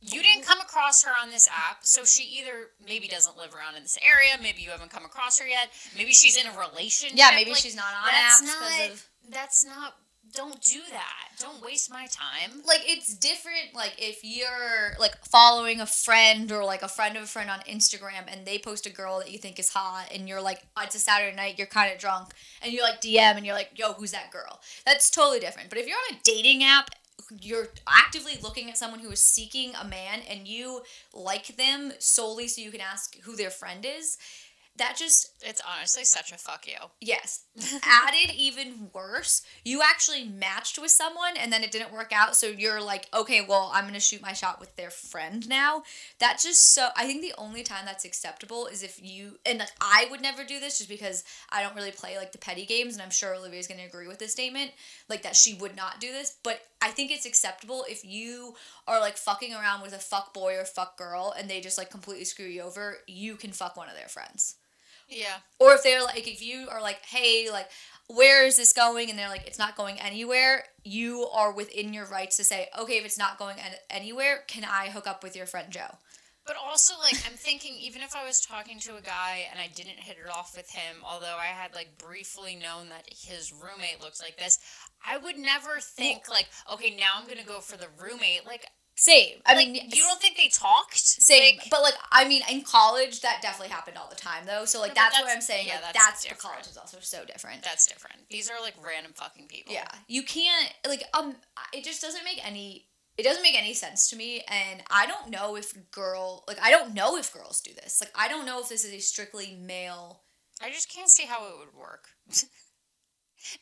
you 0.00 0.22
didn't 0.22 0.44
come 0.44 0.60
across 0.60 1.04
her 1.04 1.12
on 1.22 1.30
this 1.30 1.48
app, 1.48 1.78
so 1.84 2.04
she 2.04 2.22
either 2.38 2.70
maybe 2.86 3.08
doesn't 3.08 3.36
live 3.36 3.54
around 3.54 3.76
in 3.76 3.82
this 3.82 3.98
area, 4.02 4.40
maybe 4.42 4.62
you 4.62 4.70
haven't 4.70 4.90
come 4.90 5.04
across 5.04 5.38
her 5.38 5.46
yet, 5.46 5.70
maybe 5.96 6.12
she's 6.12 6.36
in 6.36 6.46
a 6.46 6.58
relationship. 6.58 7.16
yeah, 7.16 7.30
maybe 7.34 7.50
like, 7.50 7.60
she's 7.60 7.76
not 7.76 7.92
on 7.94 8.08
that's 8.10 8.42
apps 8.42 8.46
not 8.46 8.90
of. 8.90 9.08
that's 9.30 9.64
not 9.64 9.94
don't 10.34 10.60
do 10.60 10.80
that. 10.90 11.28
Don't 11.38 11.64
waste 11.64 11.90
my 11.90 12.06
time. 12.06 12.62
like 12.66 12.80
it's 12.84 13.16
different 13.16 13.74
like 13.74 13.94
if 13.98 14.20
you're 14.22 14.92
like 14.98 15.16
following 15.24 15.80
a 15.80 15.86
friend 15.86 16.50
or 16.52 16.64
like 16.64 16.82
a 16.82 16.88
friend 16.88 17.16
of 17.16 17.22
a 17.22 17.26
friend 17.26 17.50
on 17.50 17.60
Instagram 17.60 18.24
and 18.28 18.46
they 18.46 18.58
post 18.58 18.86
a 18.86 18.90
girl 18.90 19.18
that 19.18 19.30
you 19.30 19.38
think 19.38 19.58
is 19.58 19.70
hot 19.70 20.08
and 20.14 20.28
you're 20.28 20.40
like 20.40 20.66
oh, 20.76 20.82
it's 20.82 20.94
a 20.94 20.98
Saturday 20.98 21.34
night 21.34 21.58
you're 21.58 21.66
kind 21.66 21.92
of 21.92 21.98
drunk 21.98 22.30
and 22.62 22.72
you 22.72 22.82
like 22.82 23.00
DM 23.00 23.36
and 23.36 23.46
you're 23.46 23.54
like 23.54 23.70
yo 23.76 23.92
who's 23.92 24.12
that 24.12 24.30
girl 24.30 24.60
that's 24.84 25.10
totally 25.10 25.40
different 25.40 25.68
but 25.68 25.78
if 25.78 25.86
you're 25.86 25.96
on 26.10 26.16
a 26.16 26.20
dating 26.24 26.64
app 26.64 26.90
you're 27.40 27.68
actively 27.88 28.34
looking 28.42 28.68
at 28.68 28.76
someone 28.76 29.00
who 29.00 29.10
is 29.10 29.22
seeking 29.22 29.72
a 29.74 29.86
man 29.86 30.20
and 30.28 30.46
you 30.46 30.82
like 31.14 31.56
them 31.56 31.92
solely 31.98 32.48
so 32.48 32.60
you 32.60 32.70
can 32.70 32.80
ask 32.80 33.16
who 33.20 33.36
their 33.36 33.50
friend 33.50 33.86
is 33.86 34.18
that 34.78 34.96
just 34.96 35.32
It's 35.42 35.62
honestly 35.66 36.04
such 36.04 36.32
a 36.32 36.38
fuck 36.38 36.66
you. 36.66 36.74
Yes. 37.00 37.44
Added 37.82 38.34
even 38.36 38.90
worse, 38.92 39.42
you 39.64 39.80
actually 39.82 40.24
matched 40.24 40.78
with 40.78 40.90
someone 40.90 41.36
and 41.38 41.52
then 41.52 41.62
it 41.62 41.70
didn't 41.70 41.92
work 41.92 42.12
out. 42.12 42.36
So 42.36 42.46
you're 42.46 42.80
like, 42.80 43.08
okay, 43.14 43.40
well, 43.46 43.70
I'm 43.74 43.84
going 43.84 43.94
to 43.94 44.00
shoot 44.00 44.20
my 44.20 44.32
shot 44.32 44.60
with 44.60 44.74
their 44.76 44.90
friend 44.90 45.48
now. 45.48 45.82
That 46.20 46.40
just 46.42 46.74
so, 46.74 46.88
I 46.96 47.06
think 47.06 47.22
the 47.22 47.34
only 47.38 47.62
time 47.62 47.84
that's 47.84 48.04
acceptable 48.04 48.66
is 48.66 48.82
if 48.82 49.00
you, 49.02 49.38
and 49.46 49.60
like, 49.60 49.68
I 49.80 50.06
would 50.10 50.20
never 50.20 50.44
do 50.44 50.60
this 50.60 50.78
just 50.78 50.90
because 50.90 51.24
I 51.50 51.62
don't 51.62 51.76
really 51.76 51.92
play 51.92 52.18
like 52.18 52.32
the 52.32 52.38
petty 52.38 52.66
games. 52.66 52.94
And 52.94 53.02
I'm 53.02 53.10
sure 53.10 53.34
Olivia's 53.34 53.66
going 53.66 53.80
to 53.80 53.86
agree 53.86 54.08
with 54.08 54.18
this 54.18 54.32
statement, 54.32 54.72
like 55.08 55.22
that 55.22 55.36
she 55.36 55.54
would 55.54 55.76
not 55.76 56.00
do 56.00 56.12
this. 56.12 56.36
But 56.42 56.60
I 56.82 56.90
think 56.90 57.10
it's 57.10 57.26
acceptable 57.26 57.84
if 57.88 58.04
you 58.04 58.54
are 58.86 59.00
like 59.00 59.16
fucking 59.16 59.54
around 59.54 59.82
with 59.82 59.94
a 59.94 59.98
fuck 59.98 60.34
boy 60.34 60.56
or 60.56 60.64
fuck 60.64 60.98
girl 60.98 61.34
and 61.36 61.48
they 61.48 61.60
just 61.60 61.78
like 61.78 61.90
completely 61.90 62.24
screw 62.24 62.46
you 62.46 62.62
over, 62.62 62.98
you 63.06 63.36
can 63.36 63.52
fuck 63.52 63.76
one 63.76 63.88
of 63.88 63.94
their 63.94 64.08
friends 64.08 64.56
Yeah. 65.08 65.36
or 65.60 65.72
if 65.74 65.82
they're 65.82 66.02
like 66.02 66.26
if 66.26 66.42
you 66.42 66.68
are 66.70 66.80
like 66.82 67.04
hey 67.06 67.48
like 67.50 67.68
where 68.08 68.44
is 68.46 68.56
this 68.56 68.72
going 68.72 69.10
and 69.10 69.18
they're 69.18 69.28
like 69.28 69.46
it's 69.46 69.58
not 69.58 69.76
going 69.76 70.00
anywhere 70.00 70.64
you 70.84 71.26
are 71.32 71.52
within 71.52 71.92
your 71.92 72.06
rights 72.06 72.36
to 72.38 72.44
say 72.44 72.68
okay 72.78 72.98
if 72.98 73.04
it's 73.04 73.18
not 73.18 73.38
going 73.38 73.56
an- 73.58 73.78
anywhere 73.90 74.40
can 74.48 74.64
i 74.64 74.88
hook 74.90 75.06
up 75.06 75.22
with 75.22 75.36
your 75.36 75.46
friend 75.46 75.72
joe 75.72 75.98
But 76.46 76.54
also, 76.64 76.94
like, 77.02 77.18
I'm 77.26 77.34
thinking, 77.36 77.74
even 77.80 78.02
if 78.02 78.14
I 78.14 78.24
was 78.24 78.38
talking 78.40 78.78
to 78.86 78.94
a 78.96 79.00
guy 79.02 79.46
and 79.50 79.58
I 79.58 79.66
didn't 79.66 79.98
hit 79.98 80.16
it 80.24 80.30
off 80.30 80.54
with 80.56 80.70
him, 80.70 81.02
although 81.02 81.36
I 81.36 81.46
had, 81.46 81.74
like, 81.74 81.98
briefly 81.98 82.54
known 82.54 82.88
that 82.90 83.02
his 83.10 83.52
roommate 83.52 84.00
looks 84.00 84.22
like 84.22 84.36
this, 84.38 84.60
I 85.04 85.18
would 85.18 85.36
never 85.38 85.80
think, 85.80 86.28
like, 86.30 86.46
okay, 86.72 86.94
now 86.94 87.14
I'm 87.18 87.26
gonna 87.26 87.42
go 87.42 87.58
for 87.58 87.76
the 87.76 87.88
roommate. 88.00 88.46
Like, 88.46 88.64
same 88.96 89.36
i 89.44 89.54
like, 89.54 89.68
mean 89.68 89.74
you 89.74 90.02
don't 90.02 90.20
think 90.20 90.36
they 90.36 90.48
talked? 90.48 90.96
same 90.96 91.58
Like, 91.58 91.70
but 91.70 91.82
like 91.82 91.94
i 92.10 92.26
mean 92.26 92.42
in 92.50 92.62
college 92.62 93.20
that 93.20 93.40
definitely 93.42 93.72
happened 93.72 93.98
all 93.98 94.08
the 94.08 94.16
time 94.16 94.46
though 94.46 94.64
so 94.64 94.80
like 94.80 94.96
No, 94.96 95.02
but 95.02 95.12
that's, 95.12 95.20
what 95.20 95.36
i'm 95.36 95.42
saying 95.42 95.66
yeah, 95.66 95.74
like 95.74 95.92
that's 95.92 96.24
that's, 96.24 96.28
the 96.28 96.34
college 96.34 96.66
is 96.66 96.76
also 96.76 96.98
so 97.00 97.24
different 97.24 97.62
that's 97.62 97.86
different. 97.86 98.28
These 98.30 98.50
are, 98.50 98.60
like, 98.60 98.74
random 98.84 99.12
fucking 99.14 99.46
people. 99.48 99.72
Yeah, 99.72 99.88
you 100.08 100.22
can't 100.22 100.72
like 100.86 101.04
um. 101.14 101.36
It 101.72 101.84
just 101.84 102.00
doesn't 102.02 102.24
make 102.24 102.44
any. 102.46 102.86
It 103.18 103.22
doesn't 103.22 103.42
make 103.42 103.56
any 103.56 103.72
sense 103.74 104.10
to 104.10 104.16
me, 104.16 104.42
and 104.48 104.82
I 104.90 105.06
don't 105.06 105.30
know 105.30 105.56
if 105.56 105.72
girl 105.90 106.44
like 106.46 106.58
I 106.62 106.70
don't 106.70 106.94
know 106.94 107.16
if 107.16 107.32
girls 107.32 107.60
do 107.60 107.72
this. 107.74 108.00
Like 108.00 108.12
I 108.14 108.28
don't 108.28 108.46
know 108.46 108.60
if 108.60 108.68
this 108.68 108.84
is 108.84 108.92
a 108.92 108.98
strictly 109.00 109.58
male. 109.60 110.22
I 110.62 110.70
just 110.70 110.92
can't 110.92 111.10
see 111.10 111.24
how 111.26 111.46
it 111.46 111.58
would 111.58 111.74
work. 111.74 112.08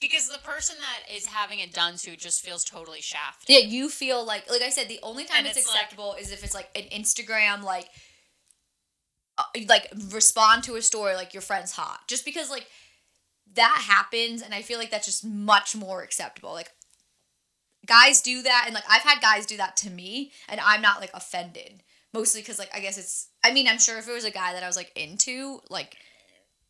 because 0.00 0.28
the 0.28 0.38
person 0.38 0.76
that 0.78 1.14
is 1.14 1.26
having 1.26 1.58
it 1.58 1.72
done 1.72 1.96
to 1.98 2.16
just 2.16 2.42
feels 2.44 2.64
totally 2.64 3.00
shafted. 3.00 3.48
Yeah, 3.48 3.58
you 3.66 3.88
feel 3.88 4.24
like 4.24 4.48
like 4.50 4.62
I 4.62 4.70
said, 4.70 4.88
the 4.88 5.00
only 5.02 5.24
time 5.24 5.46
it's, 5.46 5.56
it's 5.56 5.68
like- 5.68 5.76
acceptable 5.76 6.14
is 6.18 6.32
if 6.32 6.44
it's 6.44 6.54
like 6.54 6.68
an 6.76 6.84
Instagram 6.84 7.62
like. 7.62 7.86
Uh, 9.36 9.42
like 9.68 9.88
respond 10.10 10.62
to 10.62 10.76
a 10.76 10.80
story 10.80 11.16
like 11.16 11.34
your 11.34 11.40
friend's 11.40 11.72
hot 11.72 12.06
just 12.06 12.24
because 12.24 12.50
like 12.50 12.68
that 13.52 13.82
happens 13.84 14.40
and 14.42 14.54
i 14.54 14.62
feel 14.62 14.78
like 14.78 14.92
that's 14.92 15.06
just 15.06 15.24
much 15.24 15.74
more 15.74 16.04
acceptable 16.04 16.52
like 16.52 16.70
guys 17.84 18.20
do 18.20 18.42
that 18.42 18.62
and 18.66 18.74
like 18.76 18.84
i've 18.88 19.02
had 19.02 19.20
guys 19.20 19.44
do 19.44 19.56
that 19.56 19.76
to 19.76 19.90
me 19.90 20.30
and 20.48 20.60
i'm 20.60 20.80
not 20.80 21.00
like 21.00 21.10
offended 21.14 21.82
mostly 22.12 22.40
because 22.42 22.60
like 22.60 22.70
i 22.72 22.78
guess 22.78 22.96
it's 22.96 23.26
i 23.42 23.52
mean 23.52 23.66
i'm 23.66 23.80
sure 23.80 23.98
if 23.98 24.08
it 24.08 24.12
was 24.12 24.24
a 24.24 24.30
guy 24.30 24.52
that 24.52 24.62
i 24.62 24.68
was 24.68 24.76
like 24.76 24.92
into 24.94 25.58
like 25.68 25.96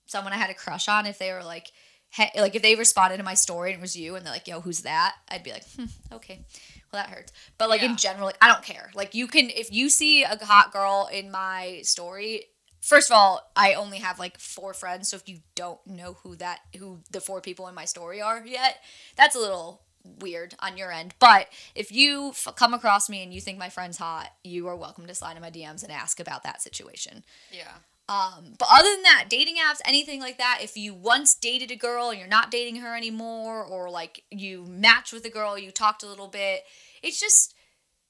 someone 0.07 0.33
i 0.33 0.37
had 0.37 0.49
a 0.49 0.55
crush 0.55 0.89
on 0.89 1.05
if 1.05 1.19
they 1.19 1.33
were 1.35 1.45
like 1.45 1.71
hey, 2.15 2.31
like 2.37 2.55
if 2.55 2.63
they 2.63 2.75
responded 2.75 3.17
to 3.19 3.23
my 3.23 3.35
story 3.35 3.73
and 3.73 3.79
it 3.79 3.83
was 3.83 3.97
you 3.97 4.15
and 4.17 4.25
they're 4.25 4.33
like 4.33 4.49
yo 4.49 4.61
who's 4.61 4.81
that? 4.83 5.15
I'd 5.29 5.43
be 5.43 5.53
like 5.53 5.65
hmm, 5.77 5.85
okay. 6.13 6.45
Well 6.93 7.03
that 7.03 7.11
hurts. 7.11 7.33
But 7.59 7.69
like 7.69 7.83
Yeah. 7.83 7.91
in 7.91 7.97
general 7.97 8.27
like 8.27 8.39
i 8.41 8.49
don't 8.49 8.63
care. 8.63 8.91
Like 8.95 9.15
you 9.15 9.27
can 9.27 9.51
if 9.51 9.73
you 9.73 9.89
see 9.89 10.23
a 10.23 10.39
hot 10.45 10.73
girl 10.73 11.09
in 11.13 11.31
my 11.31 11.81
story 11.83 12.47
first 12.81 13.11
of 13.11 13.17
all 13.17 13.41
i 13.57 13.73
only 13.75 13.99
have 13.99 14.19
like 14.19 14.39
four 14.39 14.75
friends. 14.75 15.09
So 15.09 15.17
if 15.17 15.29
you 15.29 15.39
don't 15.55 15.85
know 15.87 16.15
who 16.23 16.37
that 16.37 16.61
who 16.79 17.01
the 17.11 17.21
four 17.21 17.41
people 17.41 17.67
in 17.69 17.75
my 17.75 17.85
story 17.85 18.21
are 18.23 18.45
yet 18.47 18.79
that's 19.17 19.35
a 19.37 19.41
little 19.41 19.83
weird 20.21 20.55
on 20.61 20.77
your 20.77 20.93
end. 20.93 21.15
But 21.19 21.49
if 21.75 21.91
you 21.91 22.29
f- 22.29 22.49
come 22.57 22.75
across 22.75 23.09
me 23.09 23.23
and 23.23 23.33
you 23.33 23.41
think 23.41 23.59
my 23.59 23.71
friend's 23.71 23.97
hot 23.97 24.29
you 24.45 24.69
are 24.69 24.77
welcome 24.77 25.07
to 25.07 25.15
slide 25.15 25.35
in 25.37 25.43
my 25.43 25.51
dms 25.51 25.83
and 25.83 25.91
ask 25.91 26.21
about 26.21 26.43
that 26.45 26.61
situation. 26.63 27.25
Yeah. 27.51 27.73
Um, 28.09 28.55
but 28.59 28.69
other 28.71 28.91
than 28.91 29.03
that, 29.03 29.27
dating 29.31 29.57
apps, 29.57 29.81
anything 29.85 30.21
like 30.21 30.37
that, 30.39 30.59
if 30.63 30.77
you 30.77 30.93
once 30.93 31.35
dated 31.35 31.71
a 31.71 31.77
girl 31.77 32.11
and 32.11 32.19
you're 32.19 32.29
not 32.29 32.51
dating 32.51 32.77
her 32.77 32.95
anymore, 32.95 33.65
or 33.65 33.89
like 33.89 34.25
you 34.31 34.67
match 34.67 35.13
with 35.13 35.25
a 35.25 35.31
girl, 35.31 35.59
you 35.59 35.71
talked 35.71 36.03
a 36.03 36.09
little 36.09 36.29
bit, 36.29 36.65
it's 37.03 37.19
just, 37.19 37.55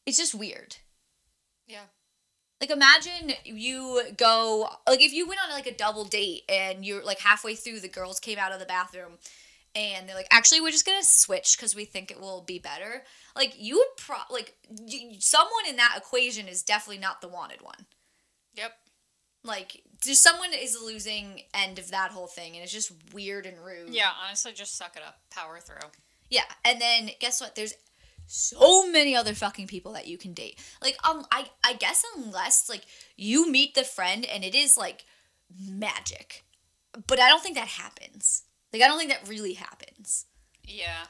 it's 0.04 0.16
just 0.16 0.34
weird. 0.34 0.76
Yeah. 1.68 1.84
Like 2.60 2.70
imagine 2.70 3.34
you 3.44 4.02
go, 4.16 4.68
like 4.88 5.00
if 5.00 5.12
you 5.12 5.28
went 5.28 5.40
on 5.44 5.50
like 5.50 5.66
a 5.66 5.74
double 5.74 6.04
date 6.04 6.42
and 6.48 6.84
you're 6.84 7.04
like 7.04 7.20
halfway 7.20 7.54
through, 7.54 7.80
the 7.80 7.88
girls 7.88 8.18
came 8.18 8.38
out 8.38 8.52
of 8.52 8.58
the 8.58 8.66
bathroom 8.66 9.18
and 9.76 10.08
they're 10.08 10.16
like, 10.16 10.28
actually, 10.30 10.60
we're 10.60 10.70
just 10.70 10.86
gonna 10.86 11.02
switch 11.02 11.56
because 11.56 11.76
we 11.76 11.84
think 11.84 12.10
it 12.10 12.20
will 12.20 12.42
be 12.42 12.58
better. 12.58 13.02
Like 13.36 13.54
you 13.58 13.76
would 13.76 13.96
pro, 13.96 14.16
like 14.30 14.56
y- 14.68 15.16
someone 15.18 15.66
in 15.68 15.76
that 15.76 15.94
equation 15.98 16.48
is 16.48 16.62
definitely 16.62 17.00
not 17.00 17.20
the 17.20 17.28
wanted 17.28 17.60
one 17.62 17.86
Yep. 18.54 18.72
Like 19.44 19.82
just 20.02 20.22
someone 20.22 20.50
is 20.52 20.76
losing 20.82 21.42
end 21.54 21.78
of 21.78 21.90
that 21.90 22.10
whole 22.10 22.26
thing 22.26 22.54
and 22.54 22.62
it's 22.62 22.72
just 22.72 22.92
weird 23.12 23.46
and 23.46 23.56
rude. 23.64 23.90
Yeah, 23.94 24.10
honestly, 24.26 24.52
just 24.52 24.76
suck 24.76 24.96
it 24.96 25.02
up. 25.06 25.18
Power 25.30 25.60
through. 25.60 25.88
yeah 26.30 26.44
and 26.64 26.80
then 26.80 27.10
guess 27.20 27.40
what? 27.40 27.54
There's 27.54 27.74
so 28.26 28.90
many 28.90 29.14
other 29.14 29.34
fucking 29.34 29.66
people 29.66 29.92
that 29.92 30.06
you 30.06 30.16
can 30.18 30.32
date. 30.32 30.58
Like 30.82 30.96
um 31.08 31.26
i 31.30 31.46
i 31.64 31.74
guess 31.74 32.04
unless 32.16 32.68
like 32.68 32.86
you 33.16 33.50
meet 33.50 33.74
the 33.74 33.84
friend 33.84 34.24
and 34.24 34.42
it 34.44 34.54
is 34.54 34.76
like 34.76 35.04
magic. 35.68 36.42
But 37.06 37.20
i 37.20 37.28
don't 37.28 37.42
think 37.42 37.56
that 37.56 37.68
happens. 37.68 38.44
Like 38.72 38.82
i 38.82 38.86
don't 38.88 38.98
think 38.98 39.10
that 39.10 39.28
really 39.28 39.52
happens. 39.54 40.26
Yeah. 40.66 41.04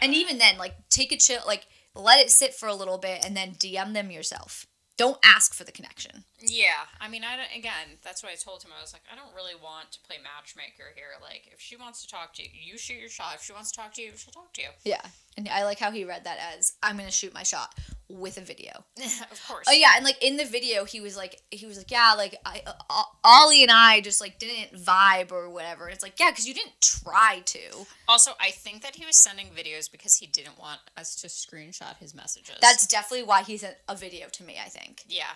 and 0.00 0.14
even 0.14 0.38
then 0.38 0.56
like 0.58 0.74
take 0.88 1.12
a 1.12 1.16
chill 1.18 1.40
like 1.46 1.66
let 1.94 2.18
it 2.20 2.30
sit 2.30 2.54
for 2.54 2.66
a 2.68 2.74
little 2.74 2.96
bit 2.98 3.24
and 3.24 3.36
then 3.36 3.50
dm 3.52 3.92
them 3.92 4.10
yourself 4.10 4.66
don't 4.96 5.18
ask 5.24 5.54
for 5.54 5.64
the 5.64 5.72
connection 5.72 6.24
Yeah, 6.40 6.86
I 7.00 7.08
mean, 7.08 7.24
I 7.24 7.36
don't, 7.36 7.48
again, 7.56 7.98
that's 8.02 8.22
what 8.22 8.30
I 8.32 8.36
told 8.36 8.62
him. 8.62 8.70
I 8.76 8.80
was 8.80 8.92
like, 8.92 9.02
I 9.12 9.16
don't 9.16 9.34
really 9.34 9.54
want 9.60 9.90
to 9.92 10.00
play 10.06 10.16
matchmaker 10.22 10.92
here. 10.94 11.16
Like, 11.22 11.48
if 11.52 11.60
she 11.60 11.74
wants 11.76 12.02
to 12.04 12.08
talk 12.08 12.34
to 12.34 12.42
you, 12.42 12.48
you 12.52 12.78
shoot 12.78 12.98
your 13.00 13.08
shot. 13.08 13.34
If 13.36 13.42
she 13.42 13.52
wants 13.52 13.72
to 13.72 13.76
talk 13.80 13.92
to 13.94 14.02
you, 14.02 14.12
she'll 14.16 14.32
talk 14.32 14.52
to 14.54 14.62
you. 14.62 14.68
yeah 14.84 15.00
and 15.36 15.48
i 15.48 15.64
like 15.64 15.78
how 15.80 15.90
he 15.90 16.04
read 16.04 16.22
that 16.24 16.38
as 16.56 16.74
i'm 16.82 16.96
gonna 16.96 17.10
shoot 17.10 17.34
my 17.34 17.42
shot 17.42 17.74
with 18.08 18.36
a 18.36 18.40
video 18.40 18.84
of 19.30 19.46
course. 19.48 19.66
Oh 19.68 19.72
yeah, 19.72 19.92
and 19.96 20.04
like 20.04 20.22
in 20.22 20.36
the 20.36 20.44
video, 20.44 20.84
he 20.84 21.00
was 21.00 21.16
like, 21.16 21.40
he 21.50 21.66
was 21.66 21.76
like, 21.76 21.90
yeah, 21.90 22.14
like 22.16 22.36
I, 22.44 22.62
uh, 22.66 23.02
Ollie 23.24 23.62
and 23.62 23.72
I 23.72 24.00
just 24.00 24.20
like 24.20 24.38
didn't 24.38 24.80
vibe 24.80 25.32
or 25.32 25.50
whatever. 25.50 25.84
And 25.84 25.94
it's 25.94 26.02
like, 26.02 26.18
yeah, 26.20 26.30
because 26.30 26.46
you 26.46 26.54
didn't 26.54 26.80
try 26.80 27.42
to. 27.44 27.86
Also, 28.08 28.32
I 28.40 28.50
think 28.50 28.82
that 28.82 28.96
he 28.96 29.04
was 29.04 29.16
sending 29.16 29.48
videos 29.48 29.90
because 29.90 30.16
he 30.16 30.26
didn't 30.26 30.58
want 30.58 30.80
us 30.96 31.16
to 31.16 31.26
screenshot 31.26 31.96
his 31.98 32.14
messages. 32.14 32.56
That's 32.60 32.86
definitely 32.86 33.26
why 33.26 33.42
he 33.42 33.56
sent 33.56 33.76
a 33.88 33.96
video 33.96 34.28
to 34.28 34.44
me. 34.44 34.58
I 34.64 34.68
think, 34.68 35.02
yeah. 35.08 35.32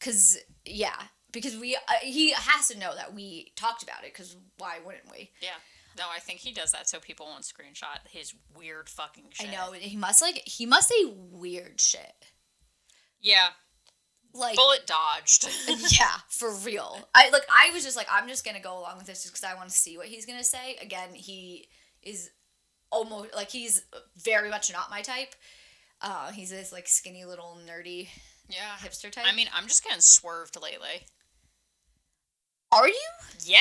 cause 0.00 0.38
yeah, 0.64 0.96
because 1.32 1.56
we 1.56 1.76
uh, 1.76 1.78
he 2.02 2.32
has 2.32 2.68
to 2.68 2.78
know 2.78 2.94
that 2.94 3.14
we 3.14 3.52
talked 3.56 3.82
about 3.82 4.04
it. 4.04 4.14
Cause 4.14 4.36
why 4.58 4.78
wouldn't 4.84 5.10
we? 5.10 5.30
Yeah. 5.40 5.50
No, 5.96 6.04
I 6.14 6.18
think 6.18 6.40
he 6.40 6.52
does 6.52 6.72
that 6.72 6.88
so 6.88 6.98
people 6.98 7.26
won't 7.26 7.44
screenshot 7.44 7.98
his 8.10 8.34
weird 8.54 8.88
fucking 8.88 9.24
shit. 9.32 9.48
I 9.48 9.52
know 9.52 9.72
he 9.72 9.96
must 9.96 10.20
like 10.20 10.42
he 10.44 10.66
must 10.66 10.88
say 10.88 11.14
weird 11.14 11.80
shit. 11.80 12.26
Yeah. 13.20 13.48
Like 14.34 14.56
Bullet 14.56 14.86
dodged. 14.86 15.48
yeah, 15.98 16.18
for 16.28 16.52
real. 16.52 17.08
I 17.14 17.30
like 17.30 17.46
I 17.50 17.70
was 17.72 17.84
just 17.84 17.96
like 17.96 18.08
I'm 18.12 18.28
just 18.28 18.44
gonna 18.44 18.60
go 18.60 18.78
along 18.78 18.98
with 18.98 19.06
this 19.06 19.22
just 19.22 19.34
because 19.34 19.44
I 19.44 19.54
want 19.54 19.70
to 19.70 19.74
see 19.74 19.96
what 19.96 20.06
he's 20.06 20.26
gonna 20.26 20.44
say. 20.44 20.76
Again, 20.82 21.14
he 21.14 21.68
is 22.02 22.30
almost 22.90 23.34
like 23.34 23.50
he's 23.50 23.82
very 24.16 24.50
much 24.50 24.70
not 24.72 24.90
my 24.90 25.00
type. 25.00 25.34
Uh, 26.02 26.30
he's 26.32 26.50
this 26.50 26.72
like 26.72 26.86
skinny 26.86 27.24
little 27.24 27.58
nerdy 27.66 28.08
yeah. 28.48 28.76
hipster 28.78 29.10
type. 29.10 29.24
I 29.26 29.34
mean, 29.34 29.48
I'm 29.54 29.66
just 29.66 29.82
getting 29.82 30.00
swerved 30.00 30.60
lately. 30.60 31.06
are 32.70 32.88
you? 32.88 33.08
Yeah. 33.44 33.60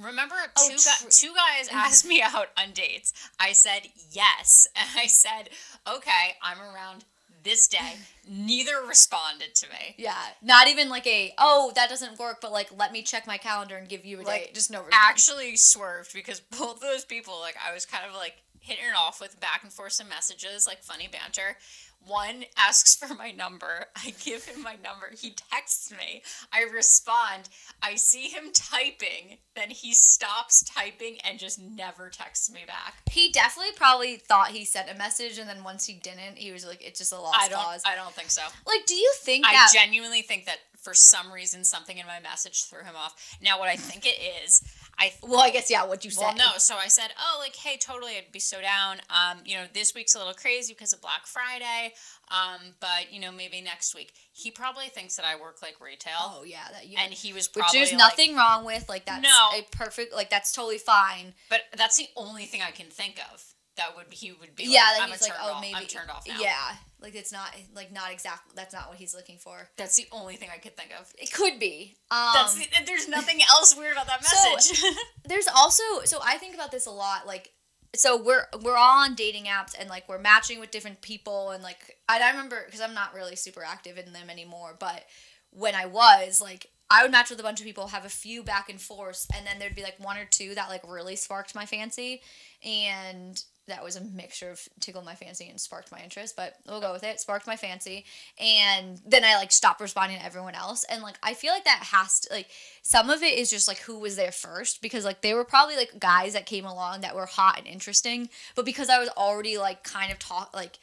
Remember, 0.00 0.34
Oh, 0.56 0.68
two, 0.68 0.76
tr- 0.76 1.04
gu- 1.04 1.10
two 1.10 1.34
guys 1.34 1.68
mm-hmm. 1.68 1.76
asked 1.76 2.06
me 2.06 2.22
out 2.24 2.48
on 2.58 2.72
dates. 2.72 3.12
I 3.38 3.52
said 3.52 3.88
yes. 4.10 4.66
And 4.76 4.88
I 4.96 5.06
said, 5.06 5.50
okay, 5.88 6.36
I'm 6.42 6.58
around 6.60 7.04
this 7.42 7.66
day. 7.68 7.94
Neither 8.28 8.80
responded 8.88 9.54
to 9.56 9.66
me. 9.68 9.94
Yeah, 9.98 10.14
not 10.42 10.66
even 10.68 10.88
like 10.88 11.06
a 11.06 11.34
oh 11.38 11.72
that 11.76 11.90
doesn't 11.90 12.18
work, 12.18 12.38
but 12.40 12.52
like 12.52 12.70
let 12.76 12.90
me 12.90 13.02
check 13.02 13.26
my 13.26 13.36
calendar 13.36 13.76
and 13.76 13.86
give 13.88 14.04
you 14.04 14.20
a 14.20 14.22
Like, 14.22 14.46
date. 14.46 14.54
Just 14.54 14.70
no 14.70 14.78
response. 14.82 15.04
Actually 15.08 15.56
swerved 15.56 16.12
because 16.14 16.40
both 16.58 16.80
those 16.80 17.04
people, 17.04 17.38
like, 17.40 17.56
I 17.66 17.72
was 17.74 17.84
kind 17.84 18.04
of 18.08 18.14
like 18.16 18.36
hitting 18.60 18.84
it 18.84 18.96
off 18.96 19.20
with 19.20 19.38
back 19.40 19.60
and 19.62 19.70
forth 19.70 19.92
some 19.92 20.08
messages, 20.08 20.66
like 20.66 20.82
funny 20.82 21.06
banter. 21.06 21.58
One 22.06 22.44
asks 22.56 22.94
for 22.94 23.14
my 23.14 23.30
number. 23.30 23.86
I 23.96 24.12
give 24.22 24.44
him 24.44 24.62
my 24.62 24.76
number. 24.82 25.10
He 25.18 25.30
texts 25.50 25.90
me. 25.90 26.22
I 26.52 26.62
respond. 26.62 27.48
I 27.82 27.94
see 27.94 28.28
him 28.28 28.52
typing. 28.52 29.38
Then 29.54 29.70
he 29.70 29.94
stops 29.94 30.62
typing 30.64 31.16
and 31.24 31.38
just 31.38 31.60
never 31.60 32.10
texts 32.10 32.50
me 32.50 32.60
back. 32.66 32.94
He 33.10 33.30
definitely 33.30 33.72
probably 33.76 34.16
thought 34.16 34.48
he 34.48 34.64
sent 34.64 34.90
a 34.90 34.94
message, 34.94 35.38
and 35.38 35.48
then 35.48 35.62
once 35.64 35.86
he 35.86 35.94
didn't, 35.94 36.36
he 36.36 36.52
was 36.52 36.66
like, 36.66 36.82
"It's 36.84 36.98
just 36.98 37.12
a 37.12 37.18
lost 37.20 37.38
I 37.40 37.48
don't. 37.48 37.58
cause." 37.62 37.82
I 37.86 37.94
don't 37.94 38.12
think 38.12 38.30
so. 38.30 38.42
like, 38.66 38.86
do 38.86 38.94
you 38.94 39.12
think 39.20 39.46
I 39.46 39.52
that? 39.52 39.70
genuinely 39.72 40.22
think 40.22 40.46
that 40.46 40.58
for 40.84 40.94
some 40.94 41.32
reason 41.32 41.64
something 41.64 41.98
in 41.98 42.06
my 42.06 42.20
message 42.20 42.64
threw 42.64 42.80
him 42.84 42.94
off. 42.96 43.36
Now, 43.42 43.58
what 43.58 43.68
I 43.68 43.76
think 43.76 44.06
it 44.06 44.18
is, 44.44 44.62
I 44.98 45.12
well, 45.22 45.40
I 45.40 45.50
guess 45.50 45.70
yeah. 45.70 45.84
What 45.86 46.04
you 46.04 46.10
said. 46.12 46.22
Well, 46.22 46.36
no. 46.36 46.50
So 46.58 46.76
I 46.76 46.86
said, 46.88 47.08
oh, 47.18 47.38
like, 47.40 47.56
hey, 47.56 47.76
totally, 47.78 48.12
I'd 48.16 48.30
be 48.30 48.38
so 48.38 48.60
down. 48.60 48.98
Um, 49.10 49.38
you 49.44 49.56
know, 49.56 49.64
this 49.72 49.94
week's 49.94 50.14
a 50.14 50.18
little 50.18 50.34
crazy 50.34 50.72
because 50.74 50.92
of 50.92 51.00
Black 51.00 51.26
Friday. 51.26 51.94
Um, 52.30 52.74
but 52.80 53.10
you 53.12 53.20
know, 53.20 53.32
maybe 53.32 53.60
next 53.60 53.94
week. 53.94 54.12
He 54.32 54.50
probably 54.50 54.86
thinks 54.86 55.16
that 55.16 55.24
I 55.24 55.40
work 55.40 55.62
like 55.62 55.80
retail, 55.80 56.12
Oh 56.20 56.42
yeah, 56.44 56.64
that 56.72 56.86
you. 56.86 56.96
and 56.98 57.12
he 57.12 57.32
was 57.32 57.48
which 57.54 57.62
probably 57.62 57.80
there's 57.80 57.92
like- 57.92 57.98
nothing 57.98 58.36
wrong 58.36 58.64
with. 58.64 58.88
Like 58.88 59.06
that's 59.06 59.22
No. 59.22 59.48
a 59.58 59.62
perfect. 59.76 60.12
Like 60.14 60.28
that's 60.30 60.52
totally 60.52 60.78
fine. 60.78 61.34
but 61.48 61.60
that's 61.76 61.96
the 61.96 62.08
only 62.16 62.44
thing 62.44 62.60
I 62.62 62.70
can 62.70 62.86
think 62.86 63.20
of 63.32 63.42
that 63.76 63.96
would 63.96 64.06
he 64.10 64.32
would 64.32 64.54
be. 64.56 64.64
yeah, 64.64 64.80
like, 64.90 64.96
that 64.98 65.02
I'm 65.02 65.08
he's 65.10 65.22
like, 65.22 65.32
oh 65.40 65.52
off. 65.54 65.60
maybe. 65.60 65.74
I'm 65.74 65.86
turned 65.86 66.10
off 66.10 66.26
now. 66.28 66.36
Yeah, 66.40 66.54
like 67.00 67.14
it's 67.14 67.32
not 67.32 67.48
like 67.74 67.92
not 67.92 68.12
exactly. 68.12 68.52
That's 68.54 68.72
not 68.74 68.88
what 68.88 68.98
he's 68.98 69.14
looking 69.14 69.38
for. 69.38 69.68
that's 69.76 69.96
the 69.96 70.06
only 70.12 70.36
thing 70.36 70.48
I 70.54 70.58
could 70.58 70.76
think 70.76 70.90
of. 70.98 71.12
It 71.18 71.32
could 71.32 71.58
be. 71.58 71.96
Um, 72.10 72.30
That's 72.34 72.54
the, 72.54 72.66
there's 72.86 73.08
nothing 73.08 73.40
else 73.50 73.76
weird 73.76 73.92
about 73.94 74.06
that 74.06 74.24
So- 74.24 74.52
message. 74.54 74.82
there's 75.26 75.48
also 75.54 75.82
so 76.04 76.18
I 76.24 76.38
think 76.38 76.54
about 76.54 76.70
this 76.70 76.86
a 76.86 76.90
lot 76.90 77.26
like 77.26 77.50
so 77.96 78.20
we're 78.20 78.46
we're 78.62 78.76
all 78.76 79.04
on 79.04 79.14
dating 79.14 79.44
apps 79.44 79.74
and 79.78 79.88
like 79.88 80.08
we're 80.08 80.18
matching 80.18 80.58
with 80.60 80.70
different 80.72 81.00
people 81.00 81.50
and 81.50 81.62
like 81.62 81.96
and 82.08 82.22
I 82.24 82.30
remember 82.30 82.62
because 82.66 82.80
I'm 82.80 82.94
not 82.94 83.14
really 83.14 83.36
super 83.36 83.62
active 83.64 83.98
in 83.98 84.12
them 84.12 84.28
anymore 84.30 84.74
but 84.78 85.04
when 85.50 85.74
I 85.76 85.86
was 85.86 86.40
like 86.40 86.66
I 86.90 87.02
would 87.02 87.12
match 87.12 87.30
with 87.30 87.38
a 87.40 87.44
bunch 87.44 87.60
of 87.60 87.66
people 87.66 87.86
have 87.88 88.04
a 88.04 88.08
few 88.10 88.42
back 88.42 88.68
and 88.68 88.80
forth 88.80 89.26
and 89.34 89.46
then 89.46 89.58
there'd 89.58 89.76
be 89.76 89.82
like 89.84 89.94
one 89.98 90.16
or 90.18 90.24
two 90.24 90.54
that 90.56 90.68
like 90.68 90.82
really 90.88 91.14
sparked 91.14 91.54
my 91.54 91.66
fancy 91.66 92.20
and 92.64 93.42
that 93.66 93.82
was 93.82 93.96
a 93.96 94.00
mixture 94.00 94.50
of 94.50 94.60
tickled 94.80 95.04
my 95.04 95.14
fancy 95.14 95.48
and 95.48 95.60
sparked 95.60 95.90
my 95.90 96.00
interest 96.00 96.36
but 96.36 96.54
we'll 96.66 96.80
go 96.80 96.92
with 96.92 97.04
it 97.04 97.20
sparked 97.20 97.46
my 97.46 97.56
fancy 97.56 98.04
and 98.38 99.00
then 99.06 99.24
I 99.24 99.36
like 99.36 99.52
stopped 99.52 99.80
responding 99.80 100.18
to 100.18 100.24
everyone 100.24 100.54
else 100.54 100.84
and 100.84 101.02
like 101.02 101.16
I 101.22 101.34
feel 101.34 101.52
like 101.52 101.64
that 101.64 101.88
has 101.92 102.20
to 102.20 102.32
like 102.32 102.48
some 102.82 103.10
of 103.10 103.22
it 103.22 103.38
is 103.38 103.50
just 103.50 103.68
like 103.68 103.78
who 103.78 103.98
was 103.98 104.16
there 104.16 104.32
first 104.32 104.82
because 104.82 105.04
like 105.04 105.22
they 105.22 105.34
were 105.34 105.44
probably 105.44 105.76
like 105.76 105.98
guys 105.98 106.34
that 106.34 106.46
came 106.46 106.64
along 106.64 107.00
that 107.00 107.14
were 107.14 107.26
hot 107.26 107.58
and 107.58 107.66
interesting 107.66 108.28
but 108.54 108.64
because 108.64 108.88
I 108.88 108.98
was 108.98 109.08
already 109.10 109.58
like 109.58 109.82
kind 109.84 110.12
of 110.12 110.18
talk 110.18 110.54
like 110.54 110.78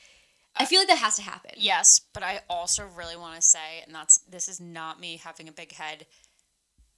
I 0.55 0.65
feel 0.65 0.81
like 0.81 0.89
that 0.89 0.97
has 0.97 1.15
to 1.15 1.21
happen 1.21 1.51
Yes, 1.57 2.01
but 2.13 2.23
I 2.23 2.41
also 2.49 2.85
really 2.97 3.15
want 3.15 3.35
to 3.35 3.41
say, 3.41 3.83
and 3.85 3.95
that's 3.95 4.17
this 4.29 4.47
is 4.47 4.59
not 4.59 4.99
me 4.99 5.21
having 5.23 5.47
a 5.47 5.51
big 5.53 5.71
head. 5.73 6.05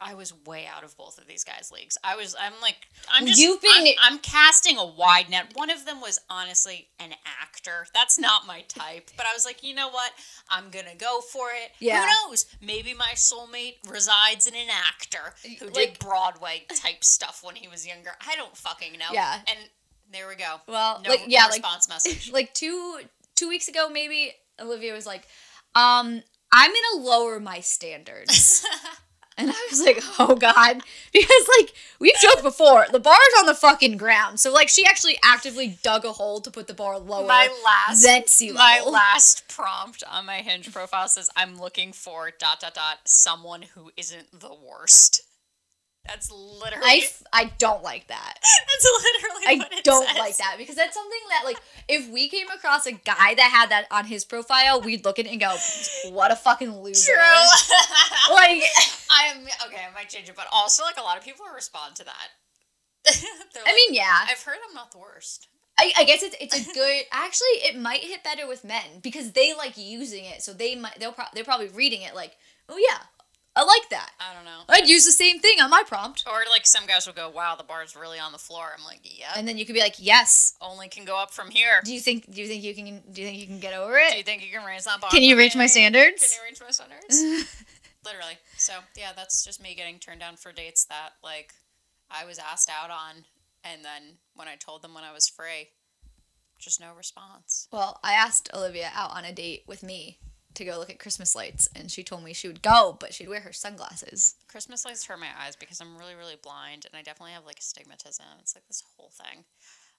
I 0.03 0.13
was 0.15 0.33
way 0.45 0.65
out 0.67 0.83
of 0.83 0.95
both 0.97 1.17
of 1.17 1.27
these 1.27 1.43
guys' 1.43 1.71
leagues. 1.71 1.97
I 2.03 2.15
was. 2.15 2.35
I'm 2.39 2.53
like. 2.61 2.75
I'm 3.11 3.25
just. 3.25 3.39
You've 3.39 3.61
been- 3.61 3.71
I'm, 3.73 4.13
I'm 4.13 4.19
casting 4.19 4.77
a 4.77 4.85
wide 4.85 5.29
net. 5.29 5.51
One 5.55 5.69
of 5.69 5.85
them 5.85 6.01
was 6.01 6.19
honestly 6.29 6.89
an 6.99 7.13
actor. 7.41 7.85
That's 7.93 8.19
not 8.19 8.45
my 8.45 8.61
type. 8.67 9.09
But 9.15 9.25
I 9.25 9.33
was 9.33 9.45
like, 9.45 9.63
you 9.63 9.73
know 9.73 9.89
what? 9.89 10.11
I'm 10.49 10.69
gonna 10.69 10.95
go 10.97 11.21
for 11.21 11.47
it. 11.49 11.71
Yeah. 11.79 12.01
Who 12.01 12.29
knows? 12.29 12.45
Maybe 12.61 12.93
my 12.93 13.11
soulmate 13.15 13.75
resides 13.89 14.47
in 14.47 14.55
an 14.55 14.67
actor 14.69 15.33
who 15.59 15.65
Like- 15.67 15.73
did 15.73 15.99
Broadway 15.99 16.65
type 16.75 17.03
stuff 17.03 17.41
when 17.43 17.55
he 17.55 17.67
was 17.67 17.87
younger. 17.87 18.11
I 18.27 18.35
don't 18.35 18.55
fucking 18.57 18.93
know. 18.93 19.05
Yeah. 19.13 19.39
And 19.47 19.59
there 20.11 20.27
we 20.27 20.35
go. 20.35 20.57
Well, 20.67 21.01
no, 21.03 21.09
like, 21.09 21.21
no 21.21 21.25
yeah, 21.29 21.43
like- 21.45 21.53
response 21.53 21.87
message. 21.89 22.31
like 22.33 22.53
two 22.53 22.99
two 23.35 23.49
weeks 23.49 23.67
ago 23.67 23.89
maybe 23.89 24.31
Olivia 24.59 24.93
was 24.93 25.07
like 25.07 25.23
um 25.73 26.21
I'm 26.51 26.71
gonna 26.71 27.03
lower 27.03 27.39
my 27.39 27.61
standards 27.61 28.63
And 29.37 29.49
I 29.49 29.67
was 29.69 29.81
like, 29.81 29.99
oh 30.19 30.35
God. 30.35 30.81
Because, 31.11 31.47
like, 31.59 31.73
we've 31.99 32.15
joked 32.21 32.43
before, 32.43 32.85
the 32.91 32.99
bar's 32.99 33.19
on 33.39 33.45
the 33.45 33.55
fucking 33.55 33.97
ground. 33.97 34.39
So, 34.39 34.51
like, 34.51 34.69
she 34.69 34.85
actually 34.85 35.17
actively 35.23 35.77
dug 35.83 36.05
a 36.05 36.13
hole 36.13 36.41
to 36.41 36.51
put 36.51 36.67
the 36.67 36.73
bar 36.73 36.99
lower 36.99 37.27
my 37.27 37.49
last 37.63 38.03
than 38.03 38.27
sea 38.27 38.51
my 38.51 38.81
last 38.85 39.47
prompt 39.47 40.03
on 40.09 40.25
my 40.25 40.37
hinge 40.37 40.71
profile 40.71 41.07
says 41.07 41.29
i'm 41.35 41.59
looking 41.59 41.91
for 41.91 42.31
dot 42.39 42.59
dot 42.59 42.73
dot 42.73 42.99
someone 43.05 43.63
who 43.73 43.91
isn't 43.97 44.39
the 44.39 44.53
worst 44.53 45.21
that's 46.05 46.29
literally 46.31 46.85
I, 46.85 47.01
f- 47.03 47.23
I 47.31 47.51
don't 47.57 47.81
like 47.81 48.07
that. 48.07 48.33
that's 48.67 48.85
literally 48.85 49.45
I 49.47 49.81
don't 49.83 50.07
says. 50.07 50.17
like 50.17 50.37
that 50.37 50.55
because 50.57 50.75
that's 50.75 50.93
something 50.93 51.19
that, 51.29 51.45
like, 51.45 51.57
if 51.87 52.09
we 52.09 52.27
came 52.27 52.47
across 52.49 52.85
a 52.85 52.91
guy 52.91 53.35
that 53.35 53.49
had 53.51 53.69
that 53.69 53.85
on 53.89 54.05
his 54.05 54.25
profile, 54.25 54.81
we'd 54.81 55.05
look 55.05 55.17
at 55.19 55.25
it 55.25 55.31
and 55.31 55.39
go, 55.39 55.55
what 56.09 56.31
a 56.31 56.35
fucking 56.35 56.81
loser. 56.81 57.13
true 57.13 58.33
Like, 58.33 58.61
i 59.15 59.27
am 59.27 59.43
okay 59.67 59.83
i 59.89 59.93
might 59.93 60.09
change 60.09 60.27
it 60.27 60.35
but 60.35 60.47
also 60.51 60.83
like 60.83 60.97
a 60.97 61.01
lot 61.01 61.17
of 61.17 61.23
people 61.23 61.45
respond 61.53 61.95
to 61.95 62.03
that 62.03 62.29
They're 63.53 63.63
I 63.65 63.73
mean, 63.75 63.93
yeah. 63.93 64.25
i've 64.27 64.41
heard 64.41 64.57
i'm 64.67 64.73
not 64.73 64.91
the 64.91 64.97
worst 64.97 65.47
I, 65.77 65.91
I 65.97 66.03
guess 66.03 66.21
it's 66.21 66.35
it's 66.39 66.69
a 66.69 66.73
good. 66.73 67.01
Actually, 67.11 67.47
it 67.63 67.75
might 67.75 68.01
hit 68.01 68.23
better 68.23 68.47
with 68.47 68.63
men 68.63 68.83
because 69.01 69.31
they 69.31 69.55
like 69.55 69.75
using 69.75 70.23
it, 70.23 70.43
so 70.43 70.53
they 70.53 70.75
might 70.75 70.99
they'll 70.99 71.13
pro- 71.13 71.25
they're 71.33 71.43
probably 71.43 71.67
reading 71.69 72.03
it 72.03 72.13
like, 72.13 72.35
oh 72.69 72.77
yeah, 72.77 72.99
I 73.55 73.63
like 73.63 73.89
that. 73.89 74.11
i 74.19 74.33
don't 74.33 74.45
know 74.45 74.61
I'd 74.69 74.87
use 74.87 75.05
the 75.05 75.11
same 75.11 75.39
thing 75.39 75.61
on 75.61 75.69
my 75.69 75.83
prompt, 75.85 76.23
or 76.25 76.43
like 76.49 76.65
some 76.65 76.85
guys 76.87 77.05
will 77.05 77.13
go 77.13 77.29
wow 77.29 77.55
the 77.55 77.63
bar's 77.63 77.95
really 77.95 78.19
on 78.19 78.31
the 78.31 78.37
floor 78.37 78.71
i'm 78.77 78.83
like 78.83 79.01
yeah 79.03 79.33
and 79.35 79.47
then 79.47 79.57
you 79.57 79.65
could 79.65 79.75
be 79.75 79.81
like, 79.81 79.95
yes. 79.97 80.55
only 80.61 80.87
can 80.87 81.05
go 81.05 81.17
up 81.17 81.31
from 81.31 81.51
here 81.51 81.81
Do 81.83 81.93
you 81.93 81.99
think 81.99 82.31
do 82.31 82.41
you 82.41 82.47
think 82.47 82.63
you 82.63 82.73
can 82.73 83.01
do 83.11 83.21
you 83.21 83.27
think 83.27 83.39
you 83.39 83.47
can 83.47 83.59
get 83.59 83.73
over 83.73 83.95
it? 83.97 84.11
do 84.11 84.17
you 84.17 84.23
think 84.23 84.43
you 84.43 84.51
can 84.51 84.65
raise 84.65 84.85
that 84.85 85.01
bar 85.01 85.09
Can 85.09 85.23
you 85.23 85.37
reach 85.37 85.55
my 85.55 85.67
standards? 85.67 86.21
Can 86.21 86.41
you 86.41 86.49
reach 86.49 86.61
my 86.61 86.71
standards? 86.71 87.49
Literally. 88.05 88.37
So 88.57 88.73
yeah, 88.97 89.11
that's 89.15 89.43
just 89.45 89.61
me 89.61 89.75
getting 89.75 89.99
turned 89.99 90.19
down 90.19 90.35
for 90.35 90.51
dates 90.51 90.85
that 90.85 91.11
like 91.23 91.53
I 92.11 92.25
was 92.25 92.37
asked 92.37 92.69
out 92.69 92.91
on, 92.91 93.25
and 93.63 93.83
then 93.83 94.17
when 94.35 94.47
I 94.47 94.55
told 94.55 94.81
them 94.81 94.93
when 94.93 95.03
I 95.03 95.13
was 95.13 95.27
free, 95.27 95.69
just 96.59 96.79
no 96.79 96.93
response. 96.95 97.67
Well, 97.71 97.99
I 98.03 98.13
asked 98.13 98.49
Olivia 98.53 98.91
out 98.93 99.11
on 99.11 99.25
a 99.25 99.31
date 99.31 99.63
with 99.67 99.83
me 99.83 100.19
to 100.55 100.65
go 100.65 100.77
look 100.77 100.89
at 100.89 100.99
Christmas 100.99 101.35
lights, 101.35 101.69
and 101.75 101.89
she 101.91 102.03
told 102.03 102.23
me 102.23 102.33
she 102.33 102.47
would 102.47 102.61
go, 102.61 102.95
but 102.99 103.13
she'd 103.13 103.29
wear 103.29 103.41
her 103.41 103.53
sunglasses. 103.53 104.35
Christmas 104.47 104.85
lights 104.85 105.05
hurt 105.05 105.19
my 105.19 105.29
eyes 105.39 105.55
because 105.55 105.79
I'm 105.81 105.97
really 105.97 106.15
really 106.15 106.37
blind, 106.41 106.85
and 106.85 106.97
I 106.97 107.01
definitely 107.01 107.33
have 107.33 107.45
like 107.45 107.59
astigmatism. 107.59 108.25
It's 108.39 108.55
like 108.55 108.67
this 108.67 108.83
whole 108.97 109.11
thing. 109.11 109.45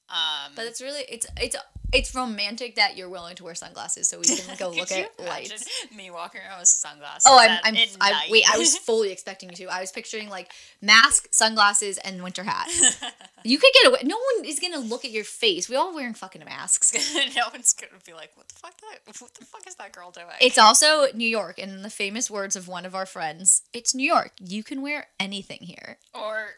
Um, 0.08 0.52
But 0.54 0.66
it's 0.66 0.80
really 0.82 1.02
it's 1.08 1.26
it's 1.36 1.56
it's 1.92 2.12
romantic 2.14 2.74
that 2.74 2.96
you're 2.96 3.08
willing 3.08 3.36
to 3.36 3.44
wear 3.44 3.54
sunglasses 3.54 4.08
so 4.08 4.18
we 4.18 4.24
can 4.24 4.56
go 4.58 4.68
look 4.76 4.90
at 4.90 5.08
lights. 5.18 5.64
Me 5.94 6.10
walking 6.10 6.40
around 6.40 6.58
with 6.58 6.68
sunglasses. 6.68 7.22
Oh, 7.24 7.38
I'm, 7.38 7.58
I'm, 7.62 7.76
I, 8.00 8.26
wait, 8.30 8.44
I 8.52 8.58
was 8.58 8.76
fully 8.76 9.12
expecting 9.12 9.48
you 9.50 9.54
to. 9.56 9.66
I 9.66 9.80
was 9.80 9.92
picturing 9.92 10.28
like 10.28 10.50
mask, 10.82 11.28
sunglasses, 11.32 11.98
and 11.98 12.22
winter 12.22 12.44
hat. 12.44 12.68
You 13.46 13.58
could 13.58 13.72
get 13.74 13.88
away. 13.88 13.98
No 14.04 14.16
one 14.36 14.46
is 14.46 14.58
gonna 14.58 14.78
look 14.78 15.04
at 15.04 15.10
your 15.10 15.22
face. 15.22 15.68
We 15.68 15.76
all 15.76 15.94
wearing 15.94 16.14
fucking 16.14 16.42
masks. 16.46 16.94
no 17.36 17.42
one's 17.52 17.74
gonna 17.74 18.00
be 18.06 18.14
like, 18.14 18.30
"What 18.38 18.48
the 18.48 18.54
fuck? 18.54 18.72
That? 18.80 19.20
What 19.20 19.34
the 19.34 19.44
fuck 19.44 19.66
is 19.68 19.74
that 19.74 19.92
girl 19.92 20.10
doing?" 20.10 20.28
It's 20.40 20.56
also 20.56 21.08
New 21.12 21.28
York, 21.28 21.58
and 21.58 21.70
in 21.70 21.82
the 21.82 21.90
famous 21.90 22.30
words 22.30 22.56
of 22.56 22.68
one 22.68 22.86
of 22.86 22.94
our 22.94 23.04
friends, 23.04 23.60
it's 23.74 23.94
New 23.94 24.06
York. 24.06 24.32
You 24.40 24.64
can 24.64 24.80
wear 24.80 25.08
anything 25.20 25.58
here. 25.60 25.98
or 26.14 26.54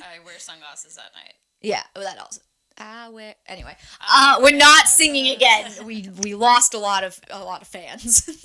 I 0.00 0.18
wear 0.24 0.40
sunglasses 0.40 0.98
at 0.98 1.14
night. 1.14 1.34
Yeah, 1.62 1.84
well, 1.94 2.04
that 2.04 2.18
also. 2.18 2.40
I 2.76 3.08
wear 3.08 3.34
anyway. 3.46 3.76
Uh, 4.00 4.40
we're 4.42 4.56
not 4.56 4.88
singing 4.88 5.34
again. 5.34 5.70
We 5.84 6.08
we 6.22 6.34
lost 6.34 6.74
a 6.74 6.78
lot 6.78 7.04
of 7.04 7.20
a 7.30 7.44
lot 7.44 7.62
of 7.62 7.68
fans. 7.68 8.28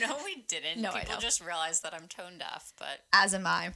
No, 0.00 0.16
we 0.24 0.42
didn't. 0.48 0.80
No, 0.80 0.90
I 0.90 1.00
People 1.00 1.16
know. 1.16 1.20
just 1.20 1.44
realized 1.44 1.82
that 1.82 1.92
I'm 1.92 2.06
tone 2.08 2.38
deaf, 2.38 2.72
but 2.78 3.00
As 3.12 3.34
am 3.34 3.46
I. 3.46 3.72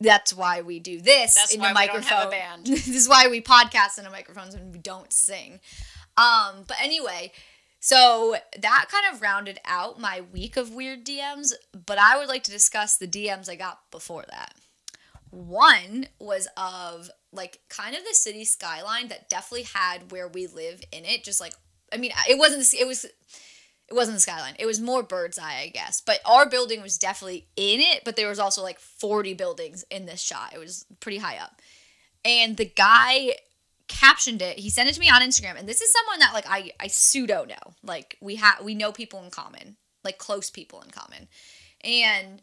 That's 0.00 0.34
why 0.34 0.62
we 0.62 0.80
do 0.80 1.00
this 1.00 1.34
That's 1.34 1.54
in 1.54 1.60
why 1.60 1.72
the 1.72 1.78
we 1.80 1.86
don't 1.86 1.94
microphone. 1.96 2.18
have 2.18 2.26
a 2.26 2.30
band. 2.30 2.66
this 2.66 2.88
is 2.88 3.08
why 3.08 3.28
we 3.28 3.40
podcast 3.40 3.96
in 3.98 4.04
the 4.04 4.10
microphones 4.10 4.54
and 4.54 4.72
we 4.72 4.78
don't 4.78 5.12
sing. 5.12 5.60
Um, 6.16 6.64
but 6.66 6.76
anyway, 6.82 7.32
so 7.78 8.36
that 8.58 8.86
kind 8.90 9.14
of 9.14 9.22
rounded 9.22 9.58
out 9.64 10.00
my 10.00 10.22
week 10.32 10.56
of 10.56 10.74
weird 10.74 11.04
DMs, 11.06 11.52
but 11.86 11.98
I 11.98 12.18
would 12.18 12.28
like 12.28 12.42
to 12.44 12.50
discuss 12.50 12.96
the 12.96 13.06
DMs 13.08 13.48
I 13.48 13.54
got 13.54 13.78
before 13.90 14.24
that. 14.30 14.54
One 15.30 16.08
was 16.18 16.48
of 16.56 17.10
like 17.32 17.60
kind 17.68 17.94
of 17.94 18.02
the 18.04 18.14
city 18.14 18.44
skyline 18.44 19.08
that 19.08 19.28
definitely 19.28 19.66
had 19.74 20.10
where 20.10 20.28
we 20.28 20.46
live 20.46 20.82
in 20.92 21.04
it, 21.04 21.24
just 21.24 21.40
like 21.40 21.54
I 21.92 21.96
mean, 21.96 22.12
it 22.28 22.38
wasn't 22.38 22.62
the- 22.64 22.80
it 22.80 22.86
was 22.86 23.04
it 23.04 23.94
wasn't 23.94 24.16
the 24.16 24.20
skyline. 24.20 24.54
It 24.58 24.66
was 24.66 24.80
more 24.80 25.02
bird's 25.02 25.38
eye, 25.38 25.62
I 25.62 25.68
guess. 25.68 26.00
But 26.00 26.20
our 26.24 26.48
building 26.48 26.80
was 26.80 26.96
definitely 26.96 27.48
in 27.56 27.80
it, 27.80 28.02
but 28.04 28.14
there 28.14 28.28
was 28.28 28.38
also 28.38 28.62
like 28.62 28.78
40 28.78 29.34
buildings 29.34 29.84
in 29.90 30.06
this 30.06 30.20
shot. 30.20 30.54
It 30.54 30.58
was 30.58 30.86
pretty 31.00 31.18
high 31.18 31.38
up. 31.38 31.60
And 32.24 32.56
the 32.56 32.66
guy 32.66 33.34
captioned 33.88 34.42
it. 34.42 34.60
He 34.60 34.70
sent 34.70 34.88
it 34.88 34.92
to 34.94 35.00
me 35.00 35.10
on 35.10 35.20
Instagram. 35.22 35.58
And 35.58 35.68
this 35.68 35.80
is 35.80 35.92
someone 35.92 36.20
that 36.20 36.32
like 36.32 36.46
I 36.48 36.70
I 36.78 36.86
pseudo 36.86 37.44
know. 37.44 37.74
Like 37.82 38.16
we 38.20 38.36
have 38.36 38.62
we 38.62 38.74
know 38.74 38.92
people 38.92 39.22
in 39.24 39.30
common, 39.30 39.76
like 40.04 40.18
close 40.18 40.50
people 40.50 40.80
in 40.82 40.90
common. 40.90 41.28
And 41.82 42.42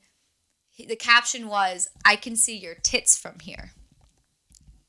the 0.78 0.96
caption 0.96 1.48
was, 1.48 1.90
"I 2.04 2.18
can 2.18 2.36
see 2.36 2.58
your 2.58 2.76
tits 2.76 3.18
from 3.18 3.40
here." 3.40 3.72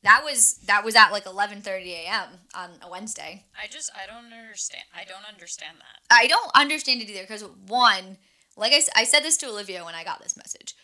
That 0.03 0.23
was 0.25 0.59
that 0.67 0.85
was 0.85 0.95
at 0.95 1.11
like 1.11 1.25
11:30 1.25 1.65
a.m. 2.05 2.29
on 2.55 2.71
a 2.83 2.91
Wednesday. 2.91 3.47
I 3.61 3.67
just 3.67 3.91
I 3.95 4.07
don't 4.07 4.33
understand. 4.33 4.85
I 4.95 5.05
don't 5.05 5.25
understand 5.29 5.79
that. 5.79 6.15
I 6.15 6.27
don't 6.29 6.51
understand 6.55 7.03
it 7.03 7.11
either 7.11 7.23
because 7.23 7.45
one, 7.67 8.19
like 8.57 8.73
I, 8.73 8.81
I 8.95 9.05
said 9.05 9.21
this 9.21 9.37
to 9.39 9.49
Olivia 9.49 9.85
when 9.85 9.95
I 9.95 10.05
got 10.05 10.23
this 10.23 10.37
message. 10.37 10.77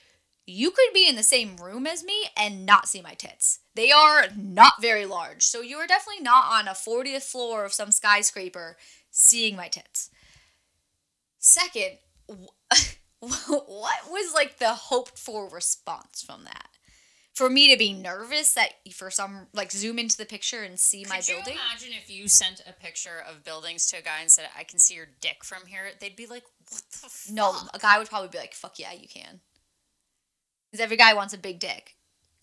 You 0.47 0.71
could 0.71 0.93
be 0.93 1.09
in 1.09 1.17
the 1.17 1.23
same 1.23 1.57
room 1.57 1.87
as 1.87 2.05
me 2.05 2.27
and 2.37 2.67
not 2.67 2.89
see 2.89 3.01
my 3.01 3.15
tits. 3.15 3.61
They 3.75 3.91
are 3.91 4.27
not 4.37 4.75
very 4.83 5.07
large. 5.07 5.43
So 5.43 5.63
you 5.63 5.77
are 5.79 5.87
definitely 5.87 6.23
not 6.23 6.45
on 6.53 6.69
a 6.69 6.73
40th 6.73 7.23
floor 7.23 7.65
of 7.65 7.73
some 7.73 7.91
skyscraper 7.91 8.77
seeing 9.11 9.57
my 9.57 9.69
tits. 9.69 10.11
Second, 11.39 11.99
what 12.27 14.11
was 14.11 14.35
like 14.35 14.59
the 14.59 14.75
hoped 14.75 15.19
for 15.19 15.49
response 15.49 16.23
from 16.23 16.45
that? 16.45 16.69
For 17.35 17.51
me 17.51 17.69
to 17.73 17.77
be 17.77 17.93
nervous 17.93 18.55
that 18.55 18.75
for 18.93 19.11
some 19.11 19.49
like 19.53 19.73
zoom 19.73 19.99
into 19.99 20.17
the 20.17 20.25
picture 20.25 20.63
and 20.63 20.79
see 20.79 21.05
my 21.09 21.17
Could 21.17 21.29
you 21.29 21.35
building? 21.37 21.55
imagine 21.55 21.89
if 22.01 22.09
you 22.09 22.29
sent 22.29 22.61
a 22.67 22.73
picture 22.73 23.25
of 23.29 23.43
buildings 23.43 23.87
to 23.89 23.97
a 23.99 24.03
guy 24.03 24.21
and 24.21 24.31
said, 24.31 24.49
"I 24.57 24.63
can 24.63 24.79
see 24.79 24.95
your 24.95 25.09
dick 25.21 25.43
from 25.45 25.67
here"? 25.67 25.91
They'd 25.99 26.15
be 26.15 26.27
like, 26.27 26.45
"What 26.71 26.83
the 26.93 27.09
fuck?" 27.09 27.33
No, 27.35 27.53
a 27.75 27.79
guy 27.81 27.99
would 27.99 28.09
probably 28.09 28.29
be 28.29 28.39
like, 28.39 28.55
"Fuck 28.55 28.79
yeah, 28.79 28.93
you 28.93 29.09
can." 29.09 29.41
Because 30.71 30.83
every 30.83 30.97
guy 30.97 31.13
wants 31.15 31.35
a 31.35 31.39
big 31.39 31.59
dick. 31.59 31.97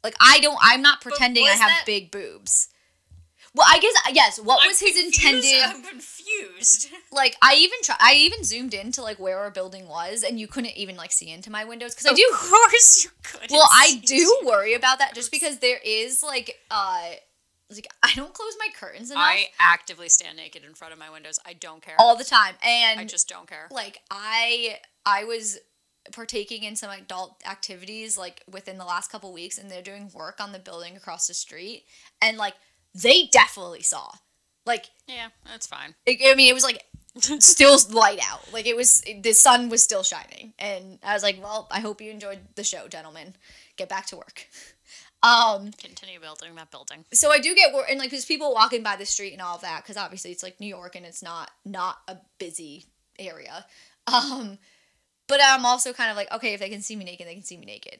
Like 0.03 0.15
I 0.19 0.39
don't. 0.39 0.59
I'm 0.61 0.81
not 0.81 0.99
pretending 0.99 1.45
I 1.45 1.51
have 1.51 1.69
that- 1.69 1.85
big 1.85 2.11
boobs. 2.11 2.67
Well, 3.53 3.67
I 3.69 3.79
guess 3.79 3.93
yes. 4.13 4.39
What 4.39 4.59
I'm 4.63 4.69
was 4.69 4.79
his 4.79 4.93
confused. 4.95 5.23
intended? 5.45 5.63
I'm 5.63 5.83
confused. 5.83 6.87
Like 7.13 7.35
I 7.41 7.55
even 7.55 7.77
try. 7.83 7.97
I 7.99 8.13
even 8.13 8.45
zoomed 8.45 8.73
into 8.73 9.01
like 9.01 9.19
where 9.19 9.37
our 9.39 9.51
building 9.51 9.89
was, 9.89 10.23
and 10.23 10.39
you 10.39 10.47
couldn't 10.47 10.77
even 10.77 10.95
like 10.95 11.11
see 11.11 11.29
into 11.29 11.51
my 11.51 11.65
windows 11.65 11.93
because 11.93 12.07
I 12.09 12.13
do. 12.13 12.25
Of 12.31 12.39
course 12.39 13.03
you 13.03 13.09
could. 13.21 13.51
Well, 13.51 13.67
I 13.69 14.01
do 14.05 14.39
worry 14.45 14.73
about 14.73 14.99
that 14.99 15.13
just 15.13 15.29
because 15.29 15.59
there 15.59 15.79
is 15.83 16.23
like 16.23 16.57
uh 16.71 17.09
like 17.69 17.87
I 18.01 18.13
don't 18.15 18.33
close 18.33 18.55
my 18.57 18.67
curtains 18.79 19.11
enough 19.11 19.23
I 19.23 19.47
actively 19.59 20.07
stand 20.07 20.37
naked 20.37 20.63
in 20.63 20.73
front 20.73 20.93
of 20.93 20.99
my 20.99 21.09
windows. 21.09 21.37
I 21.45 21.51
don't 21.51 21.81
care. 21.81 21.95
all 21.99 22.15
the 22.15 22.23
time, 22.23 22.55
and 22.65 23.01
I 23.01 23.03
just 23.03 23.27
don't 23.27 23.47
care. 23.47 23.67
like 23.71 23.99
I 24.09 24.77
I 25.05 25.25
was 25.25 25.59
partaking 26.13 26.63
in 26.63 26.75
some 26.77 26.89
adult 26.89 27.41
activities 27.45 28.17
like 28.17 28.41
within 28.49 28.77
the 28.77 28.85
last 28.85 29.11
couple 29.11 29.31
weeks 29.33 29.57
and 29.57 29.69
they're 29.69 29.83
doing 29.83 30.09
work 30.15 30.39
on 30.39 30.51
the 30.51 30.59
building 30.59 30.95
across 30.97 31.27
the 31.27 31.33
street 31.33 31.83
and 32.21 32.37
like 32.37 32.55
they 32.93 33.27
definitely 33.31 33.81
saw 33.81 34.09
like 34.65 34.85
Yeah, 35.07 35.29
that's 35.45 35.67
fine. 35.67 35.95
it, 36.05 36.19
I 36.23 36.35
mean 36.35 36.49
it 36.49 36.53
was 36.53 36.63
like 36.63 36.83
still 37.39 37.77
light 37.89 38.19
out 38.31 38.41
like 38.53 38.65
it 38.65 38.75
was 38.75 39.01
the 39.21 39.33
sun 39.33 39.67
was 39.69 39.83
still 39.83 40.03
shining 40.03 40.53
and 40.59 40.97
I 41.03 41.13
was 41.13 41.23
like 41.23 41.41
well 41.41 41.67
I 41.71 41.79
hope 41.81 41.99
you 42.01 42.09
enjoyed 42.11 42.39
the 42.55 42.63
show 42.63 42.87
gentlemen 42.87 43.35
get 43.75 43.89
back 43.89 44.05
to 44.07 44.15
work 44.17 44.47
um 45.23 45.71
Continue 45.77 46.19
building 46.19 46.55
that 46.55 46.71
building. 46.71 47.03
so 47.13 47.29
I 47.29 47.39
do 47.39 47.53
get 47.53 47.73
wor- 47.73 47.85
and 47.89 47.99
like 47.99 48.11
there's 48.11 48.25
people 48.25 48.53
walking 48.53 48.81
by 48.81 48.95
the 48.95 49.05
street 49.05 49.33
and 49.33 49.41
all 49.41 49.55
of 49.55 49.61
that 49.61 49.83
because 49.83 49.97
obviously 49.97 50.31
it's 50.31 50.41
like 50.43 50.59
New 50.59 50.67
York 50.67 50.95
and 50.95 51.05
it's 51.05 51.21
not 51.21 51.51
not 51.65 51.97
a 52.07 52.17
busy 52.39 52.85
area. 53.19 53.65
Um, 54.07 54.57
but 55.27 55.39
I'm 55.43 55.63
also 55.65 55.93
kind 55.93 56.09
of 56.09 56.17
like 56.17 56.31
okay 56.33 56.53
if 56.55 56.59
they 56.59 56.69
can 56.69 56.81
see 56.81 56.95
me 56.95 57.05
naked 57.05 57.27
they 57.27 57.35
can 57.35 57.43
see 57.43 57.55
me 57.55 57.65
naked. 57.67 57.99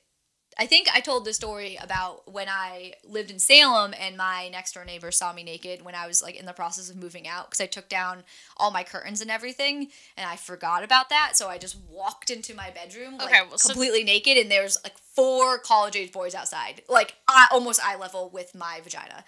I 0.61 0.67
think 0.67 0.87
I 0.93 0.99
told 0.99 1.25
the 1.25 1.33
story 1.33 1.75
about 1.81 2.31
when 2.31 2.47
I 2.47 2.93
lived 3.03 3.31
in 3.31 3.39
Salem 3.39 3.95
and 3.99 4.15
my 4.15 4.47
next 4.51 4.73
door 4.73 4.85
neighbor 4.85 5.09
saw 5.09 5.33
me 5.33 5.41
naked 5.41 5.83
when 5.83 5.95
I 5.95 6.05
was 6.05 6.21
like 6.21 6.35
in 6.35 6.45
the 6.45 6.53
process 6.53 6.87
of 6.87 6.97
moving 6.97 7.27
out 7.27 7.49
because 7.49 7.59
I 7.59 7.65
took 7.65 7.89
down 7.89 8.21
all 8.57 8.69
my 8.69 8.83
curtains 8.83 9.21
and 9.21 9.31
everything 9.31 9.87
and 10.15 10.29
I 10.29 10.35
forgot 10.35 10.83
about 10.83 11.09
that 11.09 11.31
so 11.33 11.47
I 11.47 11.57
just 11.57 11.77
walked 11.89 12.29
into 12.29 12.53
my 12.53 12.69
bedroom 12.69 13.17
like 13.17 13.29
Okay, 13.29 13.41
well, 13.49 13.57
so- 13.57 13.69
completely 13.69 14.03
naked 14.03 14.37
and 14.37 14.51
there's 14.51 14.77
like 14.83 14.99
four 14.99 15.57
college 15.57 15.95
age 15.95 16.11
boys 16.11 16.35
outside 16.35 16.83
like 16.87 17.15
almost 17.51 17.83
eye 17.83 17.97
level 17.97 18.29
with 18.31 18.53
my 18.53 18.81
vagina. 18.83 19.23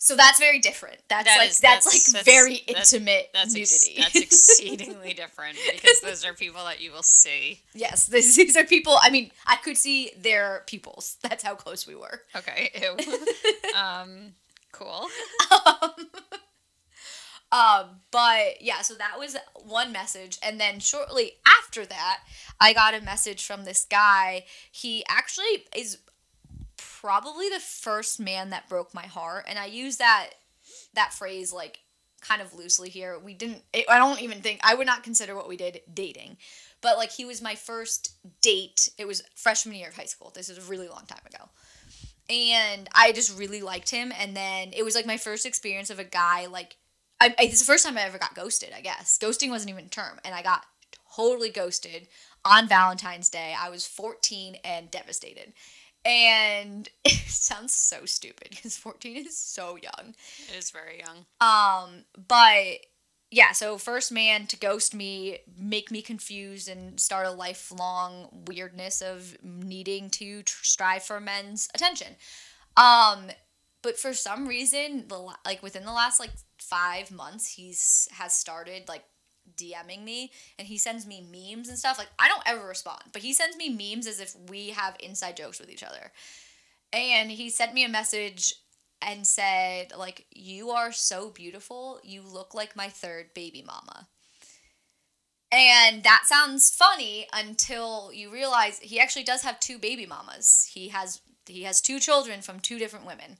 So 0.00 0.14
that's 0.14 0.38
very 0.38 0.60
different. 0.60 0.98
That's 1.08 1.24
That 1.26 1.38
like 1.38 1.50
is- 1.50 1.58
that's, 1.58 1.84
that's- 1.84 2.14
like 2.14 2.24
that's- 2.24 2.24
very 2.24 2.62
that's- 2.66 2.92
intimate 2.92 3.30
That's 3.34 3.56
ex- 3.56 3.84
nudity. 3.88 4.00
that's 4.02 4.16
exceedingly 4.26 5.12
different 5.12 5.58
because 5.72 6.00
those 6.02 6.24
are 6.24 6.32
people 6.34 6.64
that 6.64 6.80
you 6.80 6.92
will 6.92 7.02
see. 7.02 7.62
yes, 7.74 8.06
this, 8.06 8.36
these 8.36 8.56
are 8.56 8.64
people. 8.64 8.96
I 9.02 9.10
mean, 9.10 9.32
I 9.46 9.56
could 9.56 9.76
see 9.76 10.12
their 10.16 10.62
pupils. 10.66 11.16
That's 11.22 11.42
how 11.42 11.54
close 11.56 11.86
we 11.86 11.94
were. 11.96 12.22
Okay. 12.36 12.70
Ew. 12.80 13.70
um. 13.76 14.34
Cool. 14.70 15.08
Um, 17.50 18.00
but 18.10 18.60
yeah, 18.60 18.82
so 18.82 18.92
that 18.96 19.18
was 19.18 19.34
one 19.54 19.90
message, 19.90 20.36
and 20.42 20.60
then 20.60 20.80
shortly 20.80 21.32
after 21.46 21.86
that, 21.86 22.20
I 22.60 22.74
got 22.74 22.92
a 22.94 23.00
message 23.00 23.44
from 23.46 23.64
this 23.64 23.86
guy. 23.88 24.44
He 24.70 25.02
actually 25.08 25.64
is 25.74 25.96
probably 27.00 27.48
the 27.48 27.60
first 27.60 28.18
man 28.20 28.50
that 28.50 28.68
broke 28.68 28.94
my 28.94 29.06
heart, 29.06 29.44
and 29.48 29.58
I 29.58 29.66
use 29.66 29.96
that 29.96 30.30
that 30.94 31.12
phrase 31.12 31.52
like 31.52 31.80
kind 32.20 32.42
of 32.42 32.54
loosely 32.54 32.88
here. 32.88 33.18
We 33.18 33.34
didn't. 33.34 33.62
It, 33.72 33.86
I 33.88 33.98
don't 33.98 34.20
even 34.20 34.40
think 34.40 34.60
I 34.62 34.74
would 34.74 34.86
not 34.86 35.02
consider 35.02 35.34
what 35.34 35.48
we 35.48 35.56
did 35.56 35.80
dating, 35.92 36.36
but 36.80 36.96
like 36.96 37.10
he 37.10 37.24
was 37.24 37.42
my 37.42 37.54
first 37.54 38.12
date. 38.40 38.88
It 38.98 39.06
was 39.06 39.22
freshman 39.34 39.76
year 39.76 39.88
of 39.88 39.96
high 39.96 40.04
school. 40.04 40.32
This 40.34 40.48
is 40.48 40.58
a 40.58 40.70
really 40.70 40.88
long 40.88 41.06
time 41.06 41.24
ago. 41.26 41.48
And 42.30 42.88
I 42.94 43.12
just 43.12 43.38
really 43.38 43.62
liked 43.62 43.90
him, 43.90 44.12
and 44.18 44.36
then 44.36 44.70
it 44.76 44.84
was 44.84 44.94
like 44.94 45.06
my 45.06 45.16
first 45.16 45.46
experience 45.46 45.90
of 45.90 45.98
a 45.98 46.04
guy 46.04 46.46
like 46.46 46.76
I, 47.20 47.34
I, 47.38 47.44
it's 47.44 47.60
the 47.60 47.66
first 47.66 47.84
time 47.84 47.98
I 47.98 48.02
ever 48.02 48.18
got 48.18 48.34
ghosted, 48.34 48.70
I 48.76 48.80
guess. 48.80 49.18
Ghosting 49.20 49.50
wasn't 49.50 49.70
even 49.70 49.86
a 49.86 49.88
term. 49.88 50.18
And 50.24 50.34
I 50.34 50.42
got 50.42 50.64
totally 51.16 51.50
ghosted 51.50 52.08
on 52.44 52.68
Valentine's 52.68 53.28
Day. 53.28 53.54
I 53.58 53.70
was 53.70 53.86
14 53.86 54.56
and 54.64 54.90
devastated. 54.90 55.52
And 56.04 56.88
it 57.04 57.28
sounds 57.28 57.74
so 57.74 58.04
stupid 58.04 58.48
because 58.50 58.76
14 58.76 59.26
is 59.26 59.36
so 59.36 59.76
young. 59.76 60.14
It 60.48 60.56
is 60.56 60.70
very 60.70 61.00
young. 61.00 61.26
Um, 61.40 62.04
but 62.26 62.78
yeah, 63.30 63.52
so 63.52 63.76
first 63.76 64.10
man 64.10 64.46
to 64.46 64.56
ghost 64.56 64.94
me, 64.94 65.38
make 65.58 65.90
me 65.90 66.00
confused, 66.00 66.68
and 66.68 66.98
start 66.98 67.26
a 67.26 67.30
lifelong 67.30 68.28
weirdness 68.46 69.02
of 69.02 69.36
needing 69.42 70.08
to 70.10 70.42
tr- 70.42 70.64
strive 70.64 71.02
for 71.02 71.20
men's 71.20 71.68
attention. 71.74 72.16
Um, 72.76 73.30
but 73.82 73.98
for 73.98 74.14
some 74.14 74.48
reason, 74.48 75.04
the 75.08 75.18
like 75.44 75.62
within 75.62 75.84
the 75.84 75.92
last 75.92 76.18
like 76.18 76.30
five 76.58 77.10
months, 77.10 77.54
he's 77.54 78.08
has 78.12 78.34
started 78.34 78.88
like 78.88 79.04
DMing 79.58 80.04
me, 80.04 80.30
and 80.58 80.68
he 80.68 80.78
sends 80.78 81.06
me 81.06 81.20
memes 81.20 81.68
and 81.68 81.78
stuff. 81.78 81.98
Like 81.98 82.10
I 82.18 82.28
don't 82.28 82.42
ever 82.46 82.66
respond, 82.66 83.02
but 83.12 83.22
he 83.22 83.32
sends 83.32 83.56
me 83.56 83.68
memes 83.68 84.06
as 84.06 84.20
if 84.20 84.34
we 84.48 84.70
have 84.70 84.96
inside 85.00 85.36
jokes 85.36 85.60
with 85.60 85.70
each 85.70 85.82
other. 85.82 86.12
And 86.92 87.30
he 87.30 87.50
sent 87.50 87.74
me 87.74 87.84
a 87.84 87.88
message 87.88 88.54
and 89.00 89.26
said 89.26 89.92
like 89.96 90.26
you 90.30 90.70
are 90.70 90.92
so 90.92 91.30
beautiful 91.30 92.00
you 92.02 92.22
look 92.22 92.54
like 92.54 92.74
my 92.74 92.88
third 92.88 93.32
baby 93.34 93.62
mama 93.64 94.08
and 95.50 96.02
that 96.02 96.24
sounds 96.26 96.70
funny 96.70 97.26
until 97.32 98.10
you 98.12 98.30
realize 98.30 98.78
he 98.80 99.00
actually 99.00 99.22
does 99.22 99.42
have 99.42 99.60
two 99.60 99.78
baby 99.78 100.06
mamas 100.06 100.68
he 100.72 100.88
has 100.88 101.20
he 101.46 101.62
has 101.62 101.80
two 101.80 101.98
children 101.98 102.42
from 102.42 102.60
two 102.60 102.78
different 102.78 103.06
women 103.06 103.36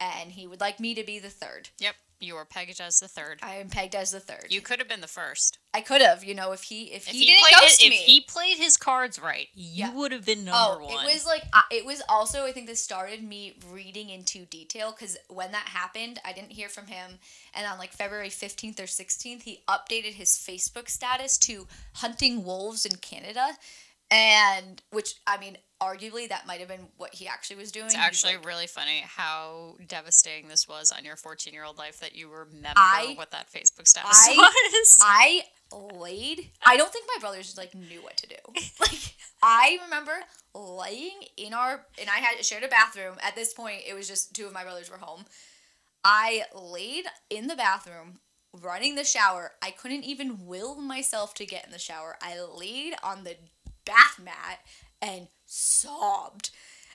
and 0.00 0.32
he 0.32 0.46
would 0.46 0.60
like 0.60 0.80
me 0.80 0.94
to 0.94 1.04
be 1.04 1.18
the 1.18 1.30
third 1.30 1.68
Yep. 1.78 1.94
You 2.20 2.34
were 2.34 2.44
pegged 2.44 2.80
as 2.80 3.00
the 3.00 3.08
third. 3.08 3.40
i 3.42 3.54
am 3.54 3.68
pegged 3.68 3.94
as 3.94 4.10
the 4.10 4.20
third 4.20 4.46
You 4.50 4.60
could 4.60 4.78
have 4.80 4.88
been 4.88 5.00
the 5.00 5.06
first. 5.06 5.58
i 5.72 5.80
could 5.80 6.00
have 6.00 6.24
you 6.24 6.34
know 6.34 6.52
if 6.52 6.64
he 6.64 6.84
if, 6.92 7.08
If 7.08 7.14
he, 7.14 7.26
didn't 7.26 7.40
played 7.40 7.54
ghost 7.60 7.82
it, 7.82 7.88
me 7.90 7.96
if 7.96 8.02
he 8.02 8.20
played 8.22 8.58
his 8.58 8.76
cards 8.76 9.18
right, 9.20 9.48
you 9.54 9.70
Yeah. 9.86 9.92
would 9.94 10.12
have 10.12 10.24
been 10.26 10.44
number 10.44 10.82
oh, 10.82 10.84
one. 10.84 10.92
it 11.06 11.12
was 11.14 11.24
like 11.26 11.42
uh, 11.52 11.62
it 11.70 11.84
was 11.86 12.02
also 12.08 12.44
I 12.44 12.52
think 12.52 12.66
this 12.66 12.82
started 12.82 13.22
me 13.22 13.56
reading 13.70 14.10
into 14.10 14.44
detail 14.46 14.90
because 14.92 15.16
when 15.28 15.52
that 15.52 15.68
happened, 15.68 16.20
I 16.24 16.32
didn't 16.32 16.52
hear 16.52 16.68
from 16.68 16.86
him, 16.86 17.18
and 17.54 17.66
on 17.66 17.78
like 17.78 17.92
February 17.92 18.30
fifteenth 18.30 18.80
or 18.80 18.86
sixteenth, 18.86 19.42
he 19.42 19.62
updated 19.68 20.14
his 20.14 20.30
Facebook 20.30 20.88
status 20.88 21.38
to 21.38 21.66
hunting 21.94 22.44
wolves 22.44 22.84
in 22.84 22.96
Canada, 22.96 23.48
and 24.10 24.82
which 24.90 25.14
I 25.26 25.38
mean, 25.38 25.58
arguably 25.80 26.28
that 26.28 26.46
might 26.46 26.60
have 26.60 26.68
been 26.68 26.88
what 26.96 27.14
he 27.14 27.28
actually 27.28 27.56
was 27.56 27.70
doing. 27.70 27.86
It's 27.86 27.94
actually 27.94 28.36
like- 28.36 28.44
really 28.46 28.66
funny 28.66 29.04
how 29.06 29.76
devastating 29.86 30.48
this 30.48 30.66
was 30.68 30.90
on 30.90 31.04
your 31.04 31.16
14 31.16 31.52
year 31.52 31.64
old 31.64 31.78
life 31.78 32.00
that 32.00 32.14
you 32.16 32.28
remember 32.28 32.72
I- 32.76 33.14
what 33.16 33.30
that 33.30 33.50
Facebook 33.52 33.86
status 33.86 34.10
I- 34.28 34.34
was. 34.72 34.98
I 35.00 35.42
laid. 35.72 36.50
I 36.64 36.76
don't 36.76 36.92
think 36.92 37.06
my 37.14 37.20
brothers 37.20 37.56
like 37.56 37.74
knew 37.74 38.02
what 38.02 38.16
to 38.18 38.26
do. 38.26 38.36
Like 38.80 39.14
I 39.42 39.78
remember 39.84 40.12
laying 40.54 41.20
in 41.36 41.54
our 41.54 41.84
and 42.00 42.10
I 42.10 42.18
had 42.18 42.44
shared 42.44 42.64
a 42.64 42.68
bathroom. 42.68 43.14
At 43.22 43.34
this 43.36 43.54
point, 43.54 43.82
it 43.86 43.94
was 43.94 44.08
just 44.08 44.34
two 44.34 44.46
of 44.46 44.52
my 44.52 44.64
brothers 44.64 44.90
were 44.90 44.96
home. 44.98 45.26
I 46.04 46.44
laid 46.54 47.04
in 47.30 47.46
the 47.48 47.54
bathroom, 47.56 48.18
running 48.52 48.94
the 48.96 49.04
shower. 49.04 49.52
I 49.62 49.70
couldn't 49.70 50.04
even 50.04 50.46
will 50.46 50.74
myself 50.80 51.34
to 51.34 51.46
get 51.46 51.64
in 51.66 51.70
the 51.70 51.78
shower. 51.78 52.16
I 52.22 52.40
laid 52.40 52.94
on 53.02 53.22
the 53.24 53.36
bath 53.84 54.18
mat 54.22 54.60
and 55.00 55.28
sobbed. 55.46 56.50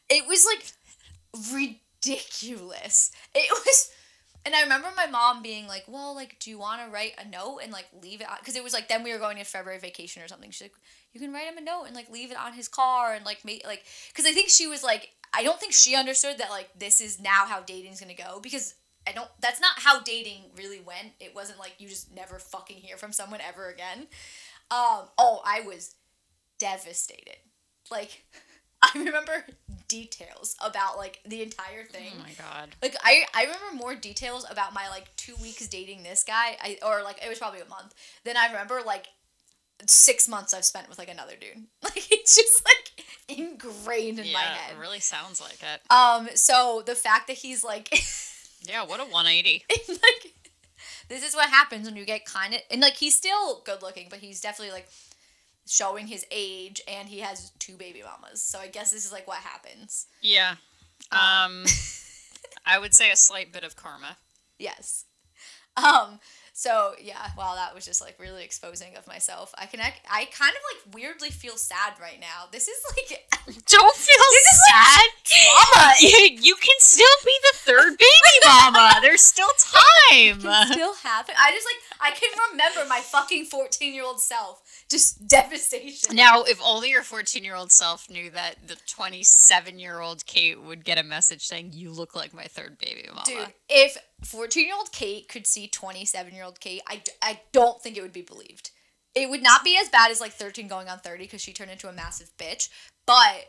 It 0.09 0.27
was 0.27 0.45
like 0.45 1.53
ridiculous. 1.53 3.11
It 3.33 3.49
was 3.65 3.91
and 4.45 4.53
I 4.55 4.61
remember 4.61 4.89
my 4.95 5.07
mom 5.07 5.41
being 5.41 5.67
like, 5.67 5.85
"Well, 5.87 6.13
like, 6.13 6.37
do 6.39 6.49
you 6.49 6.59
want 6.59 6.81
to 6.83 6.91
write 6.91 7.13
a 7.17 7.27
note 7.27 7.59
and 7.63 7.71
like 7.71 7.85
leave 8.01 8.19
it?" 8.19 8.27
Because 8.39 8.55
it 8.55 8.63
was 8.63 8.73
like 8.73 8.89
then 8.89 9.03
we 9.03 9.13
were 9.13 9.19
going 9.19 9.37
to 9.37 9.43
February 9.45 9.79
vacation 9.79 10.21
or 10.21 10.27
something. 10.27 10.51
She's 10.51 10.63
like, 10.63 10.73
"You 11.13 11.21
can 11.21 11.31
write 11.31 11.47
him 11.47 11.57
a 11.57 11.61
note 11.61 11.85
and 11.85 11.95
like 11.95 12.09
leave 12.09 12.31
it 12.31 12.37
on 12.37 12.53
his 12.53 12.67
car 12.67 13.13
and 13.13 13.25
like 13.25 13.45
make 13.45 13.65
like." 13.65 13.83
Because 14.09 14.25
I 14.25 14.33
think 14.33 14.49
she 14.49 14.67
was 14.67 14.83
like, 14.83 15.11
I 15.33 15.43
don't 15.43 15.59
think 15.59 15.73
she 15.73 15.95
understood 15.95 16.37
that 16.39 16.49
like 16.49 16.69
this 16.77 16.99
is 16.99 17.21
now 17.21 17.45
how 17.45 17.61
dating's 17.61 18.01
gonna 18.01 18.13
go 18.15 18.39
because 18.41 18.75
I 19.07 19.13
don't. 19.13 19.29
That's 19.39 19.61
not 19.61 19.79
how 19.79 20.01
dating 20.01 20.43
really 20.57 20.81
went. 20.81 21.13
It 21.21 21.33
wasn't 21.33 21.59
like 21.59 21.75
you 21.79 21.87
just 21.87 22.13
never 22.13 22.37
fucking 22.37 22.77
hear 22.77 22.97
from 22.97 23.13
someone 23.13 23.39
ever 23.41 23.69
again. 23.69 24.07
Um. 24.71 25.07
Oh, 25.17 25.41
I 25.45 25.61
was 25.61 25.95
devastated. 26.59 27.37
Like, 27.91 28.23
I 28.81 28.91
remember 28.95 29.45
details 29.87 30.55
about 30.63 30.97
like 30.97 31.19
the 31.25 31.41
entire 31.41 31.85
thing. 31.85 32.11
Oh 32.15 32.19
my 32.23 32.31
god. 32.37 32.69
Like 32.81 32.95
I, 33.03 33.23
I 33.33 33.43
remember 33.43 33.75
more 33.75 33.95
details 33.95 34.45
about 34.49 34.73
my 34.73 34.89
like 34.89 35.15
two 35.15 35.35
weeks 35.41 35.67
dating 35.67 36.03
this 36.03 36.23
guy, 36.23 36.57
I 36.61 36.77
or 36.85 37.01
like 37.03 37.23
it 37.23 37.29
was 37.29 37.39
probably 37.39 37.61
a 37.61 37.65
month. 37.69 37.93
Than 38.25 38.35
I 38.37 38.47
remember 38.47 38.81
like 38.85 39.07
six 39.87 40.27
months 40.27 40.53
I've 40.53 40.65
spent 40.65 40.89
with 40.89 40.97
like 40.99 41.09
another 41.09 41.33
dude. 41.39 41.65
Like 41.83 42.11
it's 42.11 42.35
just 42.35 42.65
like 42.65 43.37
ingrained 43.37 44.19
in 44.19 44.31
my 44.33 44.39
head. 44.39 44.75
it 44.75 44.79
really 44.79 44.99
sounds 44.99 45.39
like 45.41 45.59
it. 45.61 45.81
Um, 45.91 46.29
so 46.35 46.83
the 46.85 46.95
fact 46.95 47.27
that 47.27 47.37
he's 47.37 47.63
like, 47.63 47.89
Yeah, 48.67 48.85
what 48.85 48.99
a 49.01 49.03
180. 49.03 49.65
like, 49.89 50.33
this 51.09 51.23
is 51.23 51.35
what 51.35 51.49
happens 51.49 51.85
when 51.85 51.97
you 51.97 52.05
get 52.05 52.25
kind 52.25 52.53
of, 52.53 52.61
and 52.71 52.81
like 52.81 52.93
he's 52.95 53.15
still 53.15 53.61
good 53.65 53.81
looking, 53.81 54.07
but 54.09 54.19
he's 54.19 54.39
definitely 54.41 54.73
like 54.73 54.87
showing 55.67 56.07
his 56.07 56.25
age, 56.31 56.81
and 56.87 57.07
he 57.07 57.19
has 57.19 57.51
two 57.59 57.75
baby 57.75 58.01
mamas. 58.03 58.41
So 58.41 58.59
I 58.59 58.67
guess 58.67 58.91
this 58.91 59.05
is 59.05 59.11
like 59.11 59.27
what 59.27 59.37
happens. 59.37 60.07
Yeah. 60.21 60.55
Um, 61.11 61.65
I 62.65 62.79
would 62.79 62.93
say 62.93 63.11
a 63.11 63.15
slight 63.15 63.51
bit 63.51 63.63
of 63.63 63.75
karma. 63.75 64.17
Yes. 64.57 65.05
Um. 65.75 66.19
So 66.55 66.93
yeah, 67.01 67.31
wow, 67.35 67.55
that 67.55 67.73
was 67.73 67.83
just 67.83 67.99
like 67.99 68.19
really 68.19 68.43
exposing 68.43 68.95
of 68.95 69.07
myself. 69.07 69.55
I 69.57 69.65
can, 69.65 69.79
I, 69.79 69.91
I 70.07 70.25
kind 70.25 70.51
of 70.51 70.61
like 70.69 70.95
weirdly 70.95 71.31
feel 71.31 71.57
sad 71.57 71.93
right 71.99 72.19
now. 72.21 72.45
This 72.51 72.67
is 72.67 72.77
like 72.95 73.25
Don't 73.67 73.95
feel 73.95 74.25
sad. 74.69 75.01
trauma. 75.23 75.93
you, 75.99 76.37
you 76.39 76.55
can 76.55 76.75
still 76.77 77.07
be 77.25 77.35
the 77.41 77.57
third 77.57 77.97
baby 77.97 78.45
mama. 78.45 78.99
There's 79.01 79.21
still 79.21 79.49
time. 79.57 80.39
still 80.39 80.93
happen. 80.93 81.33
I 81.39 81.51
just 81.51 81.67
like 81.67 82.11
I 82.13 82.15
can 82.15 82.29
remember 82.51 82.87
my 82.87 82.99
fucking 82.99 83.45
fourteen 83.45 83.95
year 83.95 84.03
old 84.05 84.21
self 84.21 84.61
just 84.93 85.27
devastation. 85.27 86.15
Now, 86.15 86.43
if 86.43 86.61
only 86.63 86.91
your 86.91 87.01
14 87.01 87.43
year 87.43 87.55
old 87.55 87.71
self 87.71 88.09
knew 88.09 88.29
that 88.29 88.67
the 88.67 88.77
27 88.87 89.79
year 89.79 89.99
old 89.99 90.25
Kate 90.25 90.61
would 90.61 90.85
get 90.85 90.97
a 90.97 91.03
message 91.03 91.45
saying, 91.45 91.71
You 91.73 91.91
look 91.91 92.15
like 92.15 92.33
my 92.33 92.45
third 92.45 92.77
baby 92.77 93.07
mama. 93.09 93.23
Dude, 93.25 93.53
if 93.67 93.97
14 94.23 94.65
year 94.65 94.75
old 94.75 94.91
Kate 94.91 95.27
could 95.27 95.47
see 95.47 95.67
27 95.67 96.33
year 96.33 96.43
old 96.43 96.59
Kate, 96.59 96.81
I, 96.87 97.01
I 97.21 97.41
don't 97.51 97.81
think 97.81 97.97
it 97.97 98.01
would 98.01 98.13
be 98.13 98.21
believed. 98.21 98.71
It 99.15 99.29
would 99.29 99.43
not 99.43 99.63
be 99.63 99.77
as 99.79 99.89
bad 99.89 100.11
as 100.11 100.21
like 100.21 100.31
13 100.31 100.67
going 100.67 100.87
on 100.87 100.99
30 100.99 101.25
because 101.25 101.41
she 101.41 101.53
turned 101.53 101.71
into 101.71 101.87
a 101.87 101.93
massive 101.93 102.31
bitch, 102.37 102.69
but 103.05 103.45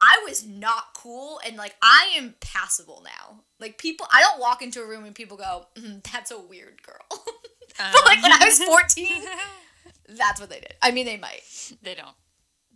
I 0.00 0.22
was 0.26 0.46
not 0.46 0.94
cool 0.94 1.40
and 1.44 1.56
like 1.56 1.74
I 1.82 2.14
am 2.16 2.34
passable 2.40 3.04
now. 3.04 3.40
Like 3.58 3.76
people, 3.76 4.06
I 4.10 4.20
don't 4.20 4.40
walk 4.40 4.62
into 4.62 4.80
a 4.80 4.86
room 4.86 5.04
and 5.04 5.14
people 5.14 5.36
go, 5.36 5.66
mm, 5.76 6.02
that's 6.10 6.30
a 6.30 6.40
weird 6.40 6.82
girl. 6.82 7.04
but 7.78 8.04
like 8.06 8.22
when 8.22 8.32
I 8.32 8.44
was 8.44 8.62
14, 8.62 9.06
that's 10.16 10.40
what 10.40 10.50
they 10.50 10.60
did. 10.60 10.74
I 10.82 10.90
mean, 10.90 11.06
they 11.06 11.16
might. 11.16 11.42
they 11.82 11.94
don't. 11.94 12.14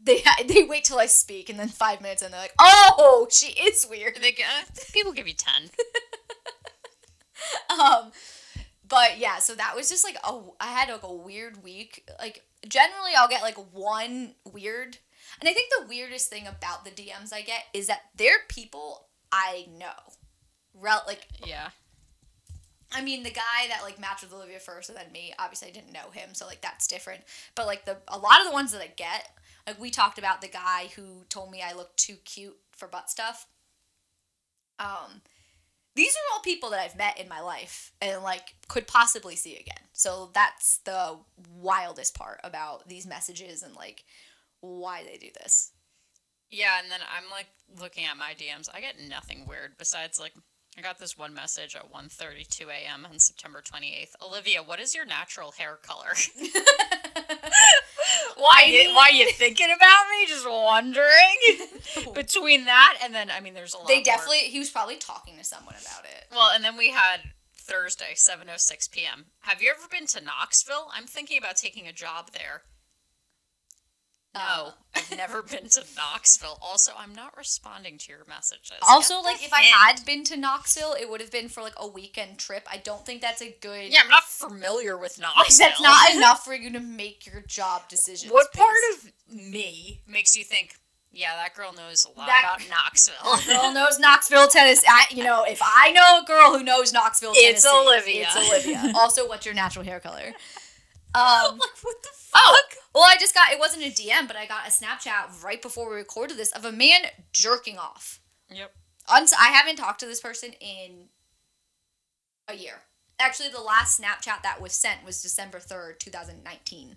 They, 0.02 0.22
they 0.46 0.64
wait 0.64 0.84
till 0.84 0.98
I 0.98 1.06
speak 1.06 1.48
and 1.48 1.58
then 1.58 1.68
five 1.68 2.02
minutes 2.02 2.20
and 2.22 2.32
they're 2.32 2.40
like, 2.40 2.54
oh, 2.58 3.26
she 3.30 3.52
is 3.52 3.86
weird. 3.88 4.16
They, 4.20 4.30
uh, 4.32 4.64
people 4.92 5.12
give 5.12 5.26
you 5.26 5.34
10. 5.34 5.70
um 7.70 8.12
but 8.88 9.18
yeah 9.18 9.38
so 9.38 9.54
that 9.54 9.74
was 9.76 9.88
just 9.88 10.04
like 10.04 10.16
a 10.24 10.40
i 10.60 10.68
had 10.68 10.88
like 10.88 11.02
a 11.02 11.12
weird 11.12 11.62
week 11.62 12.08
like 12.18 12.42
generally 12.66 13.10
i'll 13.16 13.28
get 13.28 13.42
like 13.42 13.56
one 13.72 14.34
weird 14.52 14.98
and 15.40 15.48
i 15.48 15.52
think 15.52 15.70
the 15.78 15.86
weirdest 15.88 16.30
thing 16.30 16.46
about 16.46 16.84
the 16.84 16.90
dms 16.90 17.32
i 17.32 17.42
get 17.42 17.64
is 17.74 17.86
that 17.86 18.02
they're 18.16 18.38
people 18.48 19.08
i 19.32 19.66
know 19.78 19.92
Rel- 20.74 21.04
like 21.06 21.26
Yeah. 21.44 21.68
I 22.94 23.02
mean 23.02 23.22
the 23.22 23.30
guy 23.30 23.68
that 23.68 23.82
like 23.82 23.98
matched 23.98 24.22
with 24.22 24.32
olivia 24.32 24.58
first 24.58 24.88
and 24.88 24.98
then 24.98 25.10
me 25.12 25.32
obviously 25.38 25.68
i 25.68 25.72
didn't 25.72 25.92
know 25.92 26.10
him 26.12 26.30
so 26.32 26.46
like 26.46 26.60
that's 26.60 26.86
different 26.86 27.22
but 27.54 27.66
like 27.66 27.84
the 27.84 27.96
a 28.08 28.18
lot 28.18 28.40
of 28.40 28.46
the 28.46 28.52
ones 28.52 28.72
that 28.72 28.82
i 28.82 28.90
get 28.96 29.28
like 29.66 29.80
we 29.80 29.90
talked 29.90 30.18
about 30.18 30.40
the 30.40 30.48
guy 30.48 30.88
who 30.96 31.24
told 31.28 31.50
me 31.50 31.62
i 31.62 31.72
looked 31.72 31.96
too 31.96 32.16
cute 32.24 32.56
for 32.72 32.88
butt 32.88 33.10
stuff 33.10 33.46
um 34.78 35.22
these 35.96 36.14
are 36.14 36.34
all 36.34 36.40
people 36.40 36.70
that 36.70 36.80
I've 36.80 36.96
met 36.96 37.20
in 37.20 37.28
my 37.28 37.40
life 37.40 37.92
and 38.00 38.22
like 38.22 38.54
could 38.68 38.86
possibly 38.86 39.36
see 39.36 39.56
again. 39.56 39.78
So 39.92 40.30
that's 40.34 40.78
the 40.78 41.18
wildest 41.54 42.16
part 42.16 42.40
about 42.42 42.88
these 42.88 43.06
messages 43.06 43.62
and 43.62 43.76
like 43.76 44.04
why 44.60 45.04
they 45.04 45.18
do 45.18 45.28
this. 45.40 45.70
Yeah, 46.50 46.80
and 46.82 46.90
then 46.90 47.00
I'm 47.16 47.30
like 47.30 47.46
looking 47.80 48.04
at 48.04 48.16
my 48.16 48.34
DMs. 48.36 48.68
I 48.72 48.80
get 48.80 48.96
nothing 49.08 49.46
weird 49.46 49.72
besides 49.78 50.18
like 50.18 50.34
I 50.76 50.80
got 50.80 50.98
this 50.98 51.16
one 51.16 51.34
message 51.34 51.76
at 51.76 51.92
1:32 51.92 52.66
a.m. 52.68 53.06
on 53.10 53.18
September 53.18 53.62
28th. 53.62 54.14
Olivia, 54.20 54.62
what 54.62 54.80
is 54.80 54.94
your 54.94 55.06
natural 55.06 55.52
hair 55.52 55.78
color? 55.82 56.12
why 58.36 58.64
you, 58.66 58.94
why 58.94 59.08
are 59.10 59.12
you 59.12 59.30
thinking 59.30 59.68
about 59.74 60.04
me? 60.10 60.26
Just 60.26 60.48
wondering. 60.48 61.36
Between 62.14 62.64
that 62.64 62.98
and 63.02 63.14
then 63.14 63.30
I 63.30 63.40
mean 63.40 63.54
there's 63.54 63.74
a 63.74 63.78
lot 63.78 63.88
They 63.88 63.96
more. 63.96 64.04
definitely 64.04 64.38
he 64.38 64.58
was 64.58 64.70
probably 64.70 64.96
talking 64.96 65.36
to 65.38 65.44
someone 65.44 65.74
about 65.80 66.04
it. 66.04 66.26
Well, 66.32 66.50
and 66.52 66.64
then 66.64 66.76
we 66.76 66.90
had 66.90 67.20
Thursday 67.56 68.14
7:06 68.14 68.90
p.m. 68.90 69.26
Have 69.40 69.62
you 69.62 69.70
ever 69.70 69.86
been 69.90 70.06
to 70.08 70.20
Knoxville? 70.20 70.88
I'm 70.92 71.06
thinking 71.06 71.38
about 71.38 71.56
taking 71.56 71.86
a 71.86 71.92
job 71.92 72.30
there. 72.32 72.62
No, 74.34 74.40
Uh. 74.40 74.70
I've 74.96 75.16
never 75.16 75.42
been 75.42 75.68
to 75.70 75.82
Knoxville. 75.96 76.58
Also, 76.62 76.92
I'm 76.96 77.14
not 77.14 77.36
responding 77.36 77.98
to 77.98 78.12
your 78.12 78.24
messages. 78.28 78.72
Also, 78.88 79.14
Get 79.14 79.22
the 79.22 79.28
like 79.28 79.44
if 79.44 79.52
I 79.52 79.62
hint. 79.62 79.74
had 79.74 80.06
been 80.06 80.24
to 80.24 80.36
Knoxville, 80.36 80.94
it 81.00 81.08
would 81.10 81.20
have 81.20 81.30
been 81.32 81.48
for 81.48 81.62
like 81.62 81.74
a 81.76 81.86
weekend 81.88 82.38
trip. 82.38 82.66
I 82.70 82.76
don't 82.78 83.04
think 83.04 83.20
that's 83.20 83.42
a 83.42 83.54
good 83.60 83.92
Yeah, 83.92 84.00
I'm 84.04 84.08
not 84.08 84.24
familiar 84.24 84.96
with 84.96 85.18
like 85.18 85.34
Knoxville. 85.36 85.66
that's 85.68 85.80
not 85.82 86.14
enough 86.14 86.44
for 86.44 86.54
you 86.62 86.70
to 86.72 86.80
make 86.80 87.26
your 87.26 87.40
job 87.42 87.88
decisions. 87.88 88.32
What 88.32 88.52
part 88.52 88.76
of 88.94 89.12
me 89.34 90.00
makes 90.06 90.36
you 90.36 90.44
think, 90.44 90.76
yeah, 91.12 91.34
that 91.36 91.54
girl 91.54 91.72
knows 91.72 92.04
a 92.04 92.16
lot 92.18 92.26
That- 92.28 92.56
about 92.56 92.68
Knoxville? 92.70 93.52
girl 93.52 93.72
knows 93.72 93.98
Knoxville, 93.98 94.46
Tennessee. 94.48 94.86
I, 94.88 95.06
you 95.10 95.24
know, 95.24 95.44
if 95.44 95.58
I 95.62 95.90
know 95.92 96.20
a 96.22 96.24
girl 96.24 96.56
who 96.56 96.62
knows 96.64 96.92
Knoxville, 96.92 97.32
It's 97.34 97.62
Tennessee, 97.64 97.78
Olivia. 97.88 98.28
It's 98.32 98.66
Olivia. 98.68 98.92
also, 98.96 99.26
what's 99.28 99.44
your 99.46 99.54
natural 99.56 99.84
hair 99.84 100.00
color? 100.00 100.32
Um, 101.14 101.52
like, 101.58 101.78
what 101.82 102.02
the 102.02 102.08
fuck? 102.14 102.42
oh, 102.44 102.66
well, 102.94 103.04
I 103.04 103.16
just 103.18 103.34
got. 103.34 103.52
It 103.52 103.58
wasn't 103.58 103.84
a 103.84 103.90
DM, 103.90 104.26
but 104.26 104.36
I 104.36 104.46
got 104.46 104.66
a 104.66 104.70
Snapchat 104.70 105.42
right 105.42 105.62
before 105.62 105.90
we 105.90 105.96
recorded 105.96 106.36
this 106.36 106.52
of 106.52 106.64
a 106.64 106.72
man 106.72 107.02
jerking 107.32 107.78
off. 107.78 108.20
Yep. 108.50 108.72
Uns- 109.14 109.34
I 109.38 109.48
haven't 109.48 109.76
talked 109.76 110.00
to 110.00 110.06
this 110.06 110.20
person 110.20 110.52
in 110.60 111.08
a 112.48 112.54
year. 112.54 112.82
Actually, 113.18 113.50
the 113.50 113.60
last 113.60 114.00
Snapchat 114.00 114.42
that 114.42 114.60
was 114.60 114.72
sent 114.72 115.04
was 115.04 115.22
December 115.22 115.58
3rd, 115.58 115.98
2019. 115.98 116.96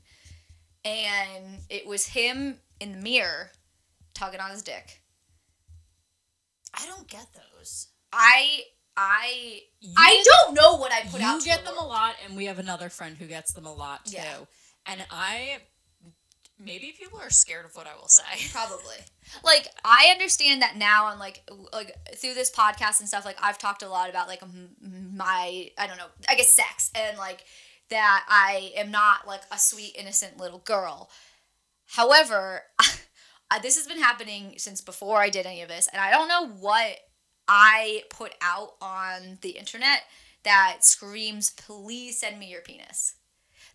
And 0.84 1.60
it 1.70 1.86
was 1.86 2.08
him 2.08 2.60
in 2.80 2.94
the 2.94 2.98
mirror 2.98 3.52
tugging 4.14 4.40
on 4.40 4.52
his 4.52 4.64
dick. 4.64 5.02
I 6.74 6.86
don't 6.86 7.08
get 7.08 7.28
those. 7.34 7.88
I 8.12 8.62
I 8.98 9.62
I 9.96 10.24
don't 10.26 10.56
know 10.56 10.76
what 10.78 10.92
I 10.92 11.02
put 11.02 11.22
you 11.22 11.28
out 11.28 11.40
You 11.40 11.46
get 11.46 11.64
the 11.64 11.72
them 11.72 11.80
a 11.80 11.86
lot, 11.86 12.16
and 12.26 12.36
we 12.36 12.46
have 12.46 12.60
another 12.60 12.90
friend 12.90 13.16
who 13.16 13.28
gets 13.28 13.54
them 13.54 13.66
a 13.66 13.74
lot 13.74 14.06
too. 14.06 14.18
Yeah. 14.18 14.38
And 14.88 15.06
I, 15.12 15.60
Maybe 16.60 16.96
people 16.98 17.20
are 17.20 17.30
scared 17.30 17.66
of 17.66 17.76
what 17.76 17.86
I 17.86 17.96
will 17.96 18.08
say. 18.08 18.24
Probably. 18.52 18.96
Like 19.44 19.68
I 19.86 20.08
understand 20.12 20.64
that 20.64 20.76
now 20.76 21.10
and 21.10 21.20
like 21.20 21.48
like 21.72 21.96
through 22.16 22.34
this 22.34 22.50
podcast 22.50 23.00
and 23.00 23.08
stuff 23.08 23.26
like 23.26 23.38
I've 23.42 23.60
talked 23.60 23.84
a 23.84 23.90
lot 23.90 24.10
about 24.10 24.28
like 24.28 24.42
my 24.82 25.70
I 25.78 25.88
don't 25.88 25.98
know, 25.98 26.08
I 26.28 26.36
guess 26.36 26.52
sex 26.52 26.90
and 26.96 27.18
like 27.18 27.44
that 27.90 28.26
I 28.28 28.72
am 28.76 28.90
not 28.90 29.28
like 29.28 29.42
a 29.52 29.60
sweet 29.60 29.96
innocent 29.98 30.38
little 30.38 30.60
girl. 30.60 31.12
However, 31.90 32.64
I, 33.52 33.60
this 33.60 33.78
has 33.78 33.86
been 33.86 34.02
happening 34.02 34.56
since 34.58 34.82
before 34.82 35.22
I 35.22 35.30
did 35.30 35.46
any 35.46 35.62
of 35.62 35.70
this 35.70 35.88
and 35.94 36.02
I 36.02 36.10
don't 36.10 36.28
know 36.28 36.48
what 36.60 36.98
I 37.48 38.04
put 38.10 38.36
out 38.42 38.74
on 38.82 39.40
the 39.42 39.52
internet 39.52 40.04
that 40.44 40.78
screams 40.82 41.50
please 41.52 42.20
send 42.20 42.40
me 42.40 42.48
your 42.50 42.62
penis. 42.62 43.16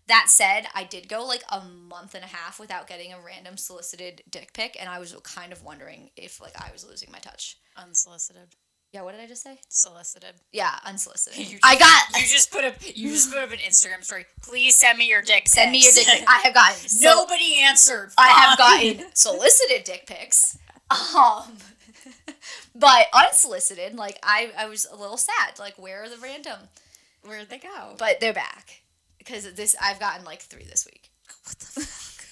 That 0.08 0.26
said, 0.28 0.66
I 0.74 0.84
did 0.84 1.08
go 1.08 1.24
like 1.24 1.44
a 1.50 1.60
month 1.60 2.14
and 2.14 2.24
a 2.24 2.28
half 2.28 2.58
without 2.58 2.88
getting 2.88 3.12
a 3.12 3.20
random 3.24 3.56
solicited 3.56 4.22
dick 4.28 4.52
pic, 4.52 4.76
and 4.78 4.88
I 4.88 4.98
was 4.98 5.14
kind 5.22 5.52
of 5.52 5.62
wondering 5.62 6.10
if 6.16 6.40
like 6.40 6.60
I 6.60 6.72
was 6.72 6.84
losing 6.84 7.10
my 7.12 7.18
touch. 7.18 7.58
Unsolicited. 7.76 8.56
Yeah, 8.92 9.02
what 9.02 9.12
did 9.12 9.22
I 9.22 9.26
just 9.26 9.42
say? 9.42 9.58
Solicited. 9.68 10.34
Yeah, 10.52 10.74
unsolicited. 10.84 11.38
You 11.50 11.58
I 11.62 11.78
got 11.78 12.20
You 12.20 12.26
just 12.26 12.50
put 12.50 12.64
up. 12.64 12.74
You 12.82 13.10
just 13.10 13.30
put 13.30 13.38
up 13.38 13.50
an 13.52 13.58
Instagram 13.58 14.04
story. 14.04 14.26
Please 14.42 14.74
send 14.74 14.98
me 14.98 15.08
your 15.08 15.22
dick. 15.22 15.48
send 15.48 15.72
me 15.72 15.82
your 15.82 15.92
dick. 15.92 16.06
I 16.28 16.40
have 16.44 16.52
gotten 16.54 16.76
Nobody 17.00 17.60
answered. 17.60 18.10
I 18.18 18.28
have 18.28 18.58
gotten 18.58 19.06
solicited 19.14 19.84
dick 19.84 20.06
pics. 20.06 20.58
Um, 20.92 21.56
but 22.74 23.06
unsolicited, 23.12 23.94
like 23.96 24.18
I, 24.22 24.50
I 24.56 24.68
was 24.68 24.86
a 24.90 24.96
little 24.96 25.16
sad. 25.16 25.58
Like, 25.58 25.78
where 25.78 26.02
are 26.04 26.08
the 26.08 26.16
random? 26.18 26.58
Where'd 27.24 27.50
they 27.50 27.58
go? 27.58 27.94
But 27.98 28.20
they're 28.20 28.32
back 28.32 28.82
because 29.18 29.52
this 29.54 29.76
I've 29.80 30.00
gotten 30.00 30.24
like 30.24 30.40
three 30.40 30.64
this 30.64 30.86
week. 30.86 31.10
What 31.44 31.58
the 31.58 31.66
fuck? 31.66 32.24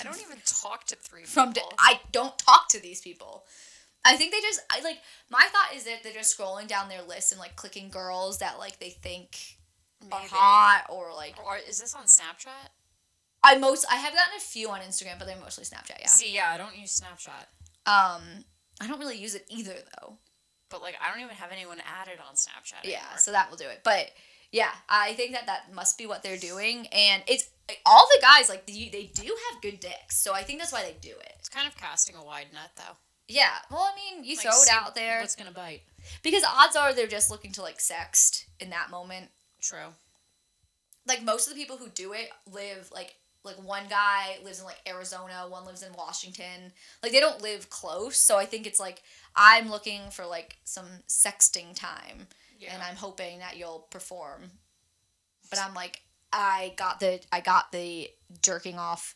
I 0.00 0.02
don't 0.02 0.20
even 0.20 0.38
talk 0.44 0.84
to 0.86 0.96
three 0.96 1.22
From 1.24 1.52
people. 1.52 1.68
di- 1.70 1.76
I 1.78 2.00
don't 2.12 2.36
talk 2.38 2.68
to 2.70 2.80
these 2.82 3.00
people. 3.00 3.44
I 4.04 4.16
think 4.16 4.32
they 4.32 4.40
just 4.40 4.60
I 4.70 4.80
like 4.82 4.98
my 5.30 5.46
thought 5.52 5.74
is 5.76 5.84
that 5.84 6.02
they're 6.02 6.12
just 6.12 6.36
scrolling 6.38 6.68
down 6.68 6.88
their 6.88 7.02
list 7.02 7.32
and 7.32 7.38
like 7.40 7.56
clicking 7.56 7.88
girls 7.88 8.38
that 8.38 8.58
like 8.58 8.78
they 8.78 8.90
think 8.90 9.36
are 10.12 10.18
Maybe. 10.20 10.30
hot 10.32 10.84
or 10.90 11.12
like 11.14 11.34
Or 11.44 11.56
is 11.68 11.80
this 11.80 11.94
on 11.94 12.04
Snapchat? 12.04 12.70
I 13.42 13.58
most 13.58 13.84
I 13.90 13.96
have 13.96 14.12
gotten 14.12 14.34
a 14.36 14.40
few 14.40 14.68
on 14.70 14.80
Instagram, 14.80 15.18
but 15.18 15.26
they're 15.26 15.36
mostly 15.40 15.64
Snapchat. 15.64 16.00
Yeah. 16.00 16.08
See, 16.08 16.34
yeah, 16.34 16.50
I 16.52 16.56
don't 16.56 16.76
use 16.76 17.00
Snapchat, 17.00 17.46
Um, 17.90 18.22
I 18.80 18.86
don't 18.86 18.98
really 19.00 19.16
use 19.18 19.34
it 19.34 19.46
either 19.48 19.74
though. 20.00 20.18
but 20.70 20.82
like 20.82 20.96
I 21.04 21.10
don't 21.12 21.22
even 21.24 21.36
have 21.36 21.52
anyone 21.52 21.78
added 22.00 22.18
on 22.28 22.34
Snapchat. 22.34 22.84
Yeah, 22.84 22.96
anymore. 22.98 23.18
so 23.18 23.32
that 23.32 23.50
will 23.50 23.56
do 23.56 23.68
it. 23.68 23.80
But 23.84 24.10
yeah, 24.52 24.70
I 24.88 25.14
think 25.14 25.32
that 25.32 25.46
that 25.46 25.72
must 25.74 25.98
be 25.98 26.06
what 26.06 26.22
they're 26.22 26.36
doing, 26.38 26.86
and 26.92 27.22
it's 27.26 27.48
all 27.84 28.06
the 28.14 28.20
guys 28.22 28.48
like 28.48 28.66
they, 28.66 28.88
they 28.92 29.10
do 29.12 29.34
have 29.50 29.60
good 29.62 29.80
dicks, 29.80 30.16
so 30.18 30.32
I 30.34 30.42
think 30.42 30.60
that's 30.60 30.72
why 30.72 30.82
they 30.82 30.94
do 31.00 31.10
it. 31.10 31.32
it's 31.38 31.48
kind 31.48 31.66
of 31.66 31.76
casting 31.76 32.14
a 32.16 32.24
wide 32.24 32.46
net 32.52 32.70
though. 32.76 32.96
Yeah, 33.28 33.50
well, 33.72 33.80
I 33.80 33.96
mean, 33.96 34.22
you 34.24 34.36
Like, 34.36 34.42
throw 34.46 34.62
it 34.62 34.68
out 34.70 34.94
there 34.94 35.20
What's 35.20 35.34
gonna 35.34 35.50
bite? 35.50 35.82
because 36.22 36.44
odds 36.44 36.76
are 36.76 36.92
they're 36.94 37.08
just 37.08 37.28
looking 37.30 37.50
to 37.52 37.62
like 37.62 37.78
sext 37.78 38.44
in 38.60 38.70
that 38.70 38.88
moment. 38.90 39.30
True. 39.60 39.94
Like 41.08 41.22
most 41.24 41.48
of 41.48 41.54
the 41.54 41.60
people 41.60 41.76
who 41.76 41.88
do 41.88 42.12
it 42.12 42.30
live 42.52 42.90
like 42.92 43.16
like 43.46 43.56
one 43.62 43.84
guy 43.88 44.36
lives 44.44 44.58
in 44.60 44.66
like 44.66 44.80
Arizona, 44.86 45.46
one 45.48 45.64
lives 45.64 45.82
in 45.82 45.92
Washington. 45.94 46.72
Like 47.02 47.12
they 47.12 47.20
don't 47.20 47.40
live 47.40 47.70
close, 47.70 48.16
so 48.18 48.36
I 48.36 48.44
think 48.44 48.66
it's 48.66 48.80
like 48.80 49.02
I'm 49.34 49.70
looking 49.70 50.10
for 50.10 50.26
like 50.26 50.56
some 50.64 50.86
sexting 51.08 51.74
time. 51.74 52.26
Yeah. 52.58 52.72
and 52.72 52.82
I'm 52.82 52.96
hoping 52.96 53.40
that 53.40 53.58
you'll 53.58 53.86
perform. 53.90 54.50
But 55.50 55.58
I'm 55.60 55.74
like, 55.74 56.00
I 56.32 56.72
got 56.76 57.00
the 57.00 57.20
I 57.30 57.40
got 57.40 57.70
the 57.70 58.10
jerking 58.42 58.78
off 58.78 59.14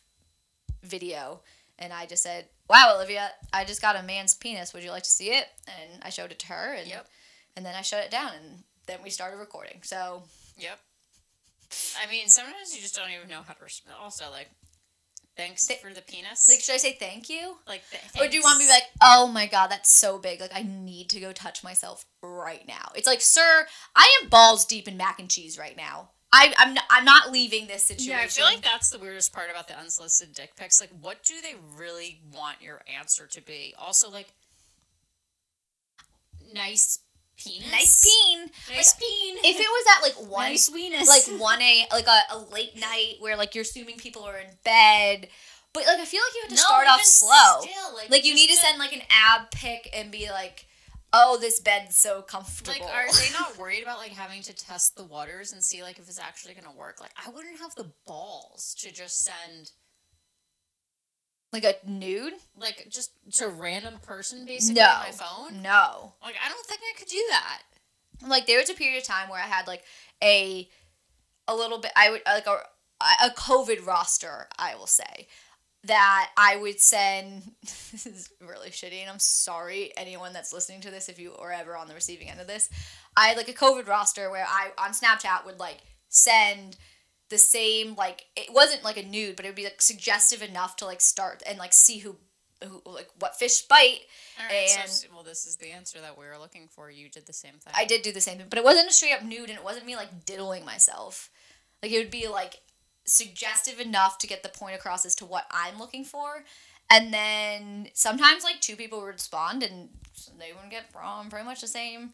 video, 0.83 1.41
and 1.79 1.91
I 1.91 2.05
just 2.05 2.23
said, 2.23 2.45
"Wow, 2.69 2.93
Olivia, 2.95 3.31
I 3.51 3.65
just 3.65 3.81
got 3.81 3.95
a 3.95 4.03
man's 4.03 4.35
penis. 4.35 4.73
Would 4.73 4.83
you 4.83 4.91
like 4.91 5.03
to 5.03 5.09
see 5.09 5.31
it?" 5.31 5.47
And 5.67 6.01
I 6.03 6.09
showed 6.09 6.31
it 6.31 6.39
to 6.39 6.47
her, 6.47 6.73
and 6.73 6.87
Yep. 6.87 7.07
and 7.57 7.65
then 7.65 7.75
I 7.75 7.81
shut 7.81 8.03
it 8.03 8.11
down, 8.11 8.33
and 8.33 8.63
then 8.85 8.99
we 9.03 9.09
started 9.09 9.37
recording. 9.37 9.79
So 9.83 10.23
Yep. 10.57 10.79
I 12.01 12.09
mean, 12.09 12.27
sometimes 12.27 12.75
you 12.75 12.81
just 12.81 12.95
don't 12.95 13.09
even 13.11 13.29
know 13.29 13.41
how 13.47 13.53
to 13.53 13.63
respond. 13.63 13.95
Also, 14.01 14.29
like, 14.31 14.49
thanks 15.37 15.65
Th- 15.67 15.79
for 15.79 15.93
the 15.93 16.01
penis. 16.01 16.47
like, 16.49 16.59
should 16.59 16.75
I 16.75 16.77
say 16.77 16.93
thank 16.99 17.29
you? 17.29 17.55
like, 17.67 17.81
th- 17.89 18.03
Or 18.19 18.29
do 18.29 18.35
you 18.35 18.43
want 18.43 18.59
me 18.59 18.65
to 18.65 18.69
be 18.69 18.73
like, 18.73 18.89
oh 19.01 19.27
my 19.27 19.45
god, 19.47 19.67
that's 19.67 19.91
so 19.91 20.17
big. 20.19 20.39
Like, 20.41 20.51
I 20.53 20.63
need 20.63 21.09
to 21.11 21.19
go 21.19 21.31
touch 21.31 21.63
myself 21.63 22.05
right 22.21 22.67
now. 22.67 22.91
It's 22.95 23.07
like, 23.07 23.21
sir, 23.21 23.65
I 23.95 24.19
am 24.21 24.29
balls 24.29 24.65
deep 24.65 24.87
in 24.87 24.97
mac 24.97 25.19
and 25.19 25.29
cheese 25.29 25.57
right 25.57 25.77
now. 25.77 26.11
I, 26.33 26.53
I'm, 26.57 26.69
n- 26.71 26.83
I'm 26.89 27.03
not 27.05 27.31
leaving 27.31 27.67
this 27.67 27.85
situation. 27.87 28.11
Yeah, 28.11 28.21
I 28.23 28.27
feel 28.27 28.45
like 28.45 28.61
that's 28.61 28.89
the 28.89 28.99
weirdest 28.99 29.33
part 29.33 29.49
about 29.49 29.67
the 29.67 29.77
unsolicited 29.77 30.33
dick 30.33 30.55
pics. 30.55 30.79
Like, 30.79 30.91
what 31.01 31.23
do 31.23 31.33
they 31.41 31.55
really 31.77 32.21
want 32.33 32.61
your 32.61 32.81
answer 32.97 33.27
to 33.27 33.41
be? 33.41 33.73
Also, 33.77 34.09
like, 34.09 34.27
nice 36.53 36.99
penis. 37.43 37.71
nice 37.71 38.03
peen. 38.05 38.39
Nice 38.75 38.93
peen. 38.93 39.37
If 39.43 39.59
it 39.59 39.67
was 39.69 39.85
at 39.97 40.01
like 40.03 40.29
one, 40.31 40.49
Nice 40.49 40.69
weenus. 40.69 41.07
like 41.07 41.39
one 41.39 41.61
a 41.61 41.85
like 41.91 42.07
a, 42.07 42.21
a 42.35 42.37
late 42.51 42.75
night 42.79 43.15
where 43.19 43.35
like 43.37 43.55
you're 43.55 43.63
assuming 43.63 43.97
people 43.97 44.23
are 44.23 44.37
in 44.37 44.47
bed, 44.63 45.27
but 45.73 45.85
like 45.85 45.99
I 45.99 46.05
feel 46.05 46.21
like 46.27 46.35
you 46.35 46.41
have 46.41 46.49
to 46.49 46.55
No, 46.55 46.61
start 46.61 46.87
off 46.87 47.03
slow. 47.03 47.61
still, 47.61 47.95
like, 47.95 48.09
like 48.09 48.25
you 48.25 48.33
need 48.35 48.47
to 48.49 48.55
to- 48.55 48.59
send 48.61 48.77
like 48.79 48.93
an 48.93 49.01
ab 49.09 49.51
pic 49.51 49.89
and 49.93 50.11
be 50.11 50.29
like, 50.29 50.65
oh, 51.13 51.37
this 51.41 51.59
bed's 51.59 51.95
so 51.97 52.21
comfortable. 52.21 52.71
Like, 52.71 52.83
are 52.93 53.05
they 53.13 53.31
not 53.33 53.57
worried 53.57 53.83
about 53.83 53.97
like 53.97 54.11
having 54.11 54.41
to 54.43 54.53
test 54.55 54.95
the 54.95 55.03
waters 55.03 55.51
and 55.51 55.63
see 55.63 55.83
like 55.83 55.99
if 55.99 56.07
it's 56.07 56.19
actually 56.19 56.53
gonna 56.53 56.75
work? 56.75 57.01
Like, 57.01 57.11
I 57.25 57.29
wouldn't 57.29 57.59
have 57.59 57.75
the 57.75 57.91
balls 58.07 58.75
to 58.79 58.91
just 58.93 59.23
send 59.23 59.71
like 61.51 61.63
a 61.63 61.75
nude? 61.85 62.33
like 62.57 62.87
just 62.89 63.11
to 63.33 63.45
a 63.45 63.49
random 63.49 63.95
person 64.03 64.45
basically 64.45 64.81
No, 64.81 64.87
on 64.89 64.99
my 64.99 65.11
phone. 65.11 65.61
no. 65.61 66.13
Like, 66.23 66.35
I 66.45 66.49
don't 66.49 66.65
think 66.65 66.81
I 66.81 66.97
could 66.99 67.07
do 67.07 67.23
that. 67.29 67.61
like 68.27 68.45
there 68.47 68.59
was 68.59 68.69
a 68.69 68.73
period 68.75 68.99
of 69.01 69.07
time 69.07 69.29
where 69.29 69.39
I 69.41 69.47
had 69.47 69.67
like 69.67 69.83
a 70.23 70.69
a 71.47 71.55
little 71.55 71.79
bit 71.79 71.91
I 71.95 72.11
would 72.11 72.21
like 72.25 72.45
a 72.47 72.57
a 73.25 73.29
COVID 73.31 73.85
roster 73.85 74.47
I 74.59 74.75
will 74.75 74.85
say 74.87 75.27
that 75.85 76.29
I 76.37 76.57
would 76.57 76.79
send 76.79 77.51
this 77.63 78.05
is 78.05 78.29
really 78.39 78.69
shitty 78.69 79.01
and 79.01 79.09
I'm 79.09 79.17
sorry 79.19 79.91
anyone 79.97 80.33
that's 80.33 80.53
listening 80.53 80.81
to 80.81 80.91
this 80.91 81.09
if 81.09 81.17
you 81.17 81.33
are 81.37 81.51
ever 81.51 81.75
on 81.75 81.87
the 81.87 81.95
receiving 81.95 82.29
end 82.29 82.39
of 82.39 82.45
this 82.47 82.69
I 83.17 83.29
had 83.29 83.37
like 83.37 83.49
a 83.49 83.53
COVID 83.53 83.87
roster 83.87 84.29
where 84.29 84.45
I 84.47 84.69
on 84.77 84.91
Snapchat 84.91 85.45
would 85.47 85.59
like 85.59 85.79
send 86.09 86.77
the 87.31 87.39
same 87.39 87.95
like 87.95 88.25
it 88.35 88.53
wasn't 88.53 88.83
like 88.83 88.97
a 88.97 89.03
nude 89.03 89.35
but 89.35 89.43
it 89.45 89.49
would 89.49 89.55
be 89.55 89.63
like 89.63 89.81
suggestive 89.81 90.43
enough 90.43 90.75
to 90.75 90.85
like 90.85 91.01
start 91.01 91.41
and 91.47 91.57
like 91.57 91.73
see 91.73 91.97
who 91.97 92.15
who 92.63 92.81
like 92.85 93.09
what 93.17 93.35
fish 93.35 93.63
bite 93.63 94.01
right, 94.39 94.69
And- 94.79 94.89
so 94.89 95.07
well, 95.13 95.23
this 95.23 95.47
is 95.47 95.55
the 95.55 95.71
answer 95.71 95.99
that 96.01 96.15
we 96.17 96.25
were 96.25 96.37
looking 96.37 96.67
for. 96.67 96.91
You 96.91 97.09
did 97.09 97.25
the 97.25 97.33
same 97.33 97.53
thing. 97.53 97.73
I 97.75 97.85
did 97.85 98.03
do 98.03 98.11
the 98.11 98.21
same 98.21 98.37
thing, 98.37 98.47
but 98.49 98.59
it 98.59 98.63
wasn't 98.63 98.87
a 98.89 98.93
straight 98.93 99.13
up 99.13 99.23
nude, 99.23 99.49
and 99.49 99.57
it 99.57 99.63
wasn't 99.63 99.87
me 99.87 99.95
like 99.95 100.25
diddling 100.25 100.63
myself. 100.63 101.31
Like 101.81 101.91
it 101.91 101.97
would 101.97 102.11
be 102.11 102.27
like 102.27 102.61
suggestive 103.05 103.79
enough 103.79 104.19
to 104.19 104.27
get 104.27 104.43
the 104.43 104.49
point 104.49 104.75
across 104.75 105.05
as 105.07 105.15
to 105.15 105.25
what 105.25 105.45
I'm 105.49 105.79
looking 105.79 106.05
for, 106.05 106.43
and 106.91 107.11
then 107.13 107.87
sometimes 107.93 108.43
like 108.43 108.61
two 108.61 108.75
people 108.75 108.99
would 108.99 109.07
respond, 109.07 109.63
and 109.63 109.89
they 110.37 110.51
would 110.53 110.69
get 110.69 110.91
from 110.91 111.29
pretty 111.31 111.45
much 111.45 111.61
the 111.61 111.67
same. 111.67 112.11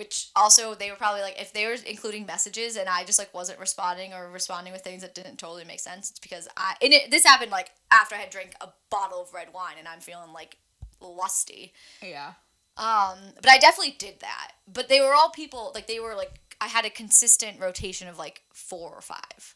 Which 0.00 0.30
also 0.34 0.74
they 0.74 0.90
were 0.90 0.96
probably 0.96 1.20
like 1.20 1.38
if 1.38 1.52
they 1.52 1.66
were 1.66 1.76
including 1.86 2.24
messages 2.24 2.76
and 2.76 2.88
I 2.88 3.04
just 3.04 3.18
like 3.18 3.34
wasn't 3.34 3.58
responding 3.60 4.14
or 4.14 4.30
responding 4.30 4.72
with 4.72 4.80
things 4.80 5.02
that 5.02 5.14
didn't 5.14 5.36
totally 5.36 5.64
make 5.66 5.78
sense. 5.78 6.08
It's 6.08 6.18
because 6.18 6.48
I 6.56 6.74
and 6.80 6.94
it, 6.94 7.10
this 7.10 7.22
happened 7.22 7.50
like 7.50 7.70
after 7.92 8.14
I 8.14 8.18
had 8.18 8.30
drank 8.30 8.54
a 8.62 8.68
bottle 8.88 9.20
of 9.20 9.34
red 9.34 9.52
wine 9.52 9.74
and 9.78 9.86
I'm 9.86 10.00
feeling 10.00 10.32
like 10.32 10.56
lusty. 11.02 11.74
yeah. 12.02 12.32
Um, 12.78 13.18
but 13.36 13.50
I 13.50 13.58
definitely 13.58 13.94
did 13.98 14.20
that. 14.20 14.52
But 14.66 14.88
they 14.88 15.02
were 15.02 15.12
all 15.12 15.28
people 15.28 15.70
like 15.74 15.86
they 15.86 16.00
were 16.00 16.14
like 16.14 16.40
I 16.62 16.68
had 16.68 16.86
a 16.86 16.90
consistent 16.90 17.60
rotation 17.60 18.08
of 18.08 18.16
like 18.18 18.40
four 18.54 18.90
or 18.94 19.02
five 19.02 19.54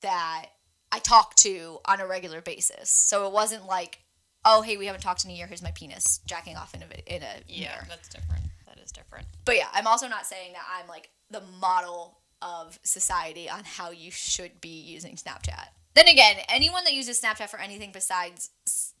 that 0.00 0.46
I 0.90 1.00
talked 1.00 1.36
to 1.42 1.80
on 1.84 2.00
a 2.00 2.06
regular 2.06 2.40
basis. 2.40 2.88
So 2.88 3.26
it 3.26 3.32
wasn't 3.34 3.66
like, 3.66 3.98
oh 4.46 4.62
hey, 4.62 4.78
we 4.78 4.86
haven't 4.86 5.02
talked 5.02 5.26
in 5.26 5.30
a 5.30 5.34
year. 5.34 5.46
Here's 5.48 5.62
my 5.62 5.72
penis 5.72 6.20
jacking 6.24 6.56
off 6.56 6.72
in 6.72 6.80
a 6.80 7.14
in 7.14 7.22
a 7.22 7.42
yeah, 7.46 7.72
mirror. 7.72 7.84
that's 7.90 8.08
different. 8.08 8.39
Is 8.82 8.92
different. 8.92 9.26
But 9.44 9.56
yeah, 9.56 9.68
I'm 9.72 9.86
also 9.86 10.08
not 10.08 10.26
saying 10.26 10.52
that 10.54 10.62
I'm 10.78 10.88
like 10.88 11.10
the 11.30 11.42
model 11.60 12.18
of 12.42 12.78
society 12.82 13.48
on 13.48 13.64
how 13.64 13.90
you 13.90 14.10
should 14.10 14.60
be 14.60 14.80
using 14.80 15.16
Snapchat. 15.16 15.66
Then 15.94 16.08
again, 16.08 16.36
anyone 16.48 16.84
that 16.84 16.92
uses 16.92 17.20
Snapchat 17.20 17.48
for 17.48 17.60
anything 17.60 17.90
besides 17.92 18.50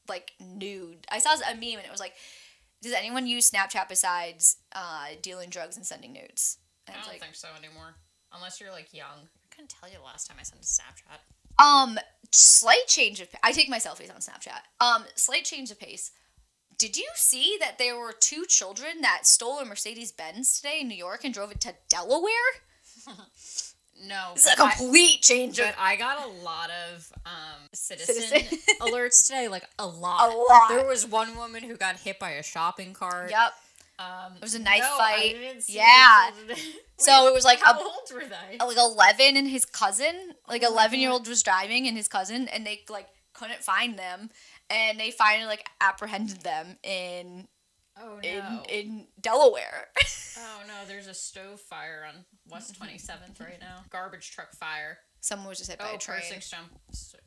like 0.08 0.32
nude, 0.40 1.06
I 1.10 1.18
saw 1.18 1.34
a 1.34 1.54
meme 1.54 1.78
and 1.78 1.86
it 1.86 1.90
was 1.90 2.00
like, 2.00 2.14
does 2.82 2.92
anyone 2.92 3.26
use 3.26 3.50
Snapchat 3.50 3.88
besides 3.88 4.56
uh, 4.74 5.06
dealing 5.22 5.50
drugs 5.50 5.76
and 5.76 5.86
sending 5.86 6.12
nudes? 6.12 6.58
And 6.86 6.96
I 6.96 7.00
don't 7.00 7.08
like, 7.08 7.20
think 7.20 7.34
so 7.34 7.48
anymore. 7.58 7.94
Unless 8.34 8.60
you're 8.60 8.72
like 8.72 8.92
young. 8.92 9.28
I 9.42 9.54
couldn't 9.54 9.70
tell 9.70 9.88
you 9.88 9.96
the 9.98 10.04
last 10.04 10.26
time 10.26 10.36
I 10.40 10.42
sent 10.42 10.62
a 10.62 10.64
Snapchat. 10.64 11.64
um, 11.64 11.98
slight 12.32 12.86
change 12.86 13.20
of. 13.20 13.28
I 13.42 13.52
take 13.52 13.68
my 13.68 13.78
selfies 13.78 14.12
on 14.14 14.20
Snapchat. 14.20 14.60
Um, 14.80 15.04
slight 15.14 15.44
change 15.44 15.70
of 15.70 15.78
pace. 15.78 16.12
Did 16.80 16.96
you 16.96 17.08
see 17.14 17.58
that 17.60 17.76
there 17.76 17.98
were 17.98 18.12
two 18.18 18.46
children 18.46 19.02
that 19.02 19.26
stole 19.26 19.58
a 19.58 19.66
Mercedes 19.66 20.12
Benz 20.12 20.56
today 20.58 20.78
in 20.80 20.88
New 20.88 20.94
York 20.96 21.24
and 21.24 21.34
drove 21.34 21.50
it 21.50 21.60
to 21.60 21.74
Delaware? 21.90 22.32
No, 24.02 24.30
This 24.32 24.46
is 24.46 24.54
a 24.54 24.56
but 24.56 24.64
I- 24.66 24.74
complete 24.76 25.20
change 25.20 25.58
of 25.58 25.66
But 25.66 25.74
I 25.78 25.94
got 25.96 26.24
a 26.24 26.28
lot 26.42 26.70
of 26.90 27.12
um, 27.26 27.68
citizen, 27.74 28.14
Citizen. 28.14 28.58
alerts 28.80 29.26
today, 29.26 29.46
like 29.48 29.64
a 29.78 29.86
lot. 29.86 30.32
A 30.32 30.34
lot. 30.34 30.68
There 30.70 30.86
was 30.86 31.06
one 31.06 31.36
woman 31.36 31.62
who 31.62 31.76
got 31.76 31.96
hit 31.96 32.18
by 32.18 32.30
a 32.30 32.42
shopping 32.42 32.94
cart. 32.94 33.30
Yep. 33.30 33.52
Um, 33.98 34.32
There 34.32 34.40
was 34.40 34.54
a 34.54 34.58
knife 34.58 34.80
no, 34.80 34.96
fight. 34.96 35.18
I 35.20 35.38
didn't 35.38 35.60
see 35.64 35.74
Yeah. 35.74 36.30
children. 36.34 36.58
So 36.96 37.26
it 37.28 37.34
was 37.34 37.44
like 37.44 37.60
How 37.60 37.72
a 37.74 37.82
old 37.82 38.10
were 38.14 38.24
they? 38.24 38.56
like 38.58 38.76
11 38.78 39.36
and 39.36 39.46
his 39.48 39.66
cousin 39.66 40.14
like 40.48 40.62
Oh 40.64 40.72
11 40.72 40.98
year 41.00 41.10
old 41.10 41.28
was 41.28 41.42
driving 41.42 41.86
and 41.86 41.94
his 41.94 42.08
cousin 42.08 42.48
and 42.48 42.66
they 42.66 42.82
like 42.88 43.08
couldn't 43.34 43.62
find 43.62 43.98
them 43.98 44.30
and 44.70 44.98
they 44.98 45.10
finally 45.10 45.46
like 45.46 45.68
apprehended 45.80 46.40
them 46.42 46.78
in 46.82 47.48
Oh 48.02 48.18
no. 48.22 48.28
in 48.28 48.44
in 48.70 49.06
delaware 49.20 49.88
oh 50.38 50.60
no, 50.66 50.74
there's 50.88 51.06
a 51.08 51.12
stove 51.14 51.60
fire 51.60 52.06
on 52.08 52.24
West 52.48 52.80
27th 52.80 53.40
right 53.40 53.58
now. 53.60 53.82
Garbage 53.90 54.30
truck 54.30 54.52
fire. 54.54 54.98
someone 55.20 55.48
was 55.48 55.58
just 55.58 55.68
hit 55.70 55.78
by 55.78 55.90
Oh, 55.92 55.96
a 55.96 55.98
train 55.98 56.22
Stone. 56.40 56.60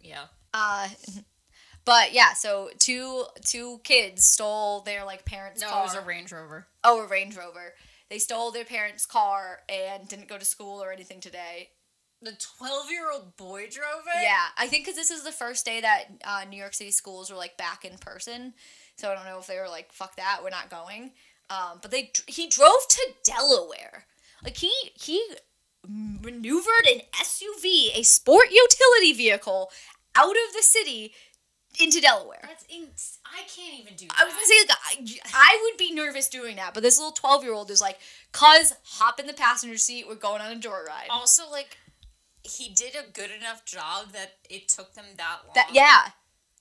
Yeah. 0.02 0.24
uh 0.54 0.88
but 1.86 2.14
yeah 2.14 2.34
so 2.34 2.70
two 2.80 3.26
two 3.46 3.80
kids 3.84 4.26
stole 4.26 4.82
their 4.82 5.04
like 5.06 5.26
parents 5.26 5.62
No, 5.62 5.68
car 5.70 5.82
it 5.82 5.84
was 5.84 5.96
a 5.96 6.02
Range 6.02 6.32
Rover. 6.32 6.68
oh 6.84 7.04
a 7.04 7.08
range 7.08 7.36
rover 7.36 7.74
they 8.10 8.20
stole 8.20 8.52
their 8.52 8.66
parents 8.66 9.06
car 9.06 9.60
and 9.70 10.08
didn't 10.08 10.28
go 10.30 10.38
to 10.38 10.46
school 10.46 10.82
or 10.84 10.92
anything 10.92 11.20
today 11.20 11.70
The 12.24 12.38
12 12.58 12.90
year 12.90 13.12
old 13.12 13.36
boy 13.36 13.68
drove 13.70 14.04
it? 14.16 14.24
Yeah, 14.24 14.46
I 14.58 14.68
think 14.68 14.86
because 14.86 14.96
this 14.96 15.12
is 15.12 15.24
the 15.24 15.32
first 15.32 15.66
day 15.66 15.82
that 15.82 16.06
uh, 16.24 16.46
New 16.50 16.58
York 16.58 16.74
City 16.74 16.92
schools 16.92 17.30
were 17.30 17.36
like 17.38 17.58
back 17.58 17.84
in 17.84 17.98
person, 17.98 18.54
so 18.96 19.12
I 19.12 19.16
don't 19.16 19.26
know 19.26 19.40
if 19.40 19.48
they 19.48 19.58
were 19.58 19.68
like, 19.68 19.92
"Fuck 19.92 20.16
that, 20.16 20.40
we're 20.42 20.50
not 20.50 20.70
going." 20.70 21.12
Um, 21.50 21.80
but 21.82 21.92
they 21.92 22.12
he 22.28 22.48
drove 22.48 22.88
to 22.90 23.08
Delaware, 23.26 24.06
like 24.44 24.58
he 24.58 24.72
he 24.96 25.22
maneuvered 25.88 26.88
an 26.90 27.02
SUV, 27.22 27.98
a 27.98 28.04
sport 28.04 28.48
utility 28.52 29.12
vehicle, 29.14 29.70
out 30.16 30.30
of 30.32 30.54
the 30.56 30.64
city 30.64 31.14
into 31.80 32.00
Delaware. 32.00 32.40
That's 32.44 32.66
ins- 32.70 33.20
I 33.26 33.42
can't 33.54 33.80
even 33.80 33.96
do. 33.96 34.08
That. 34.08 34.18
I 34.22 34.26
was 34.26 34.34
gonna 34.34 34.46
say 34.46 34.56
like 34.70 35.20
I, 35.34 35.54
I 35.56 35.60
would 35.64 35.78
be 35.78 35.94
nervous 35.94 36.30
doing 36.30 36.56
that, 36.58 36.74
but 36.74 36.84
this 36.84 36.98
little 36.98 37.12
twelve 37.12 37.44
year 37.44 37.54
old 37.54 37.72
is 37.72 37.82
like, 37.82 38.00
"Cuz, 38.32 38.74
hop 38.86 39.20
in 39.20 39.28
the 39.28 39.34
passenger 39.34 39.78
seat. 39.78 40.08
We're 40.08 40.16
going 40.16 40.42
on 40.42 40.52
a 40.52 40.60
joyride." 40.60 41.10
Also, 41.10 41.50
like, 41.50 41.78
he 42.44 42.70
did 42.74 42.96
a 42.96 43.10
good 43.12 43.32
enough 43.32 43.66
job 43.66 44.12
that 44.14 44.34
it 44.50 44.68
took 44.68 44.94
them 44.94 45.06
that 45.18 45.40
long. 45.46 45.54
That 45.56 45.70
yeah, 45.74 46.08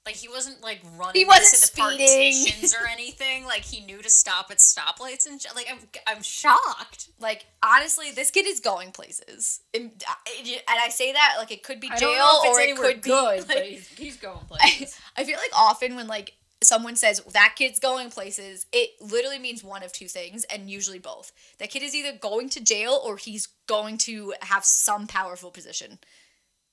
Like 0.06 0.16
he 0.16 0.28
wasn't 0.28 0.62
like 0.62 0.80
running 0.96 1.14
He 1.20 1.24
wasn't 1.24 1.54
to 1.54 1.60
the 1.60 1.66
speeding. 1.66 2.32
partitions 2.32 2.74
or 2.74 2.86
anything. 2.88 3.44
Like 3.44 3.62
he 3.62 3.84
knew 3.84 4.00
to 4.02 4.10
stop 4.10 4.50
at 4.50 4.58
stoplights 4.58 5.26
and 5.26 5.40
sh- 5.40 5.46
like 5.56 5.68
I'm 5.70 5.78
I'm 6.06 6.22
shocked. 6.22 7.08
like 7.20 7.46
honestly, 7.64 8.10
this 8.12 8.30
kid 8.30 8.46
is 8.46 8.60
going 8.60 8.92
places, 8.92 9.60
and, 9.74 9.90
uh, 10.08 10.14
and 10.36 10.78
I 10.80 10.88
say 10.88 11.12
that 11.12 11.34
like 11.38 11.50
it 11.50 11.62
could 11.62 11.80
be 11.80 11.90
I 11.90 11.96
jail 11.96 12.08
don't 12.10 12.18
know 12.18 12.40
if 12.42 12.44
it's 12.50 12.56
or 12.56 12.60
it 12.60 12.70
anywhere 12.70 12.92
could 12.92 13.02
good, 13.02 13.40
be. 13.40 13.46
but 13.46 13.56
Like, 13.56 13.64
he's, 13.66 13.88
he's 13.88 14.16
going 14.16 14.38
I, 14.52 14.56
places. 14.56 15.00
I 15.16 15.24
feel 15.24 15.36
like 15.38 15.50
often 15.56 15.96
when 15.96 16.06
like 16.06 16.34
someone 16.64 16.96
says 16.96 17.20
that 17.32 17.54
kid's 17.56 17.78
going 17.78 18.10
places, 18.10 18.66
it 18.72 18.90
literally 19.00 19.38
means 19.38 19.62
one 19.64 19.82
of 19.82 19.92
two 19.92 20.08
things, 20.08 20.44
and 20.44 20.70
usually 20.70 20.98
both. 20.98 21.32
That 21.58 21.70
kid 21.70 21.82
is 21.82 21.94
either 21.94 22.16
going 22.16 22.48
to 22.50 22.60
jail 22.62 23.00
or 23.04 23.16
he's 23.16 23.48
going 23.66 23.98
to 23.98 24.34
have 24.42 24.64
some 24.64 25.06
powerful 25.06 25.50
position 25.50 25.98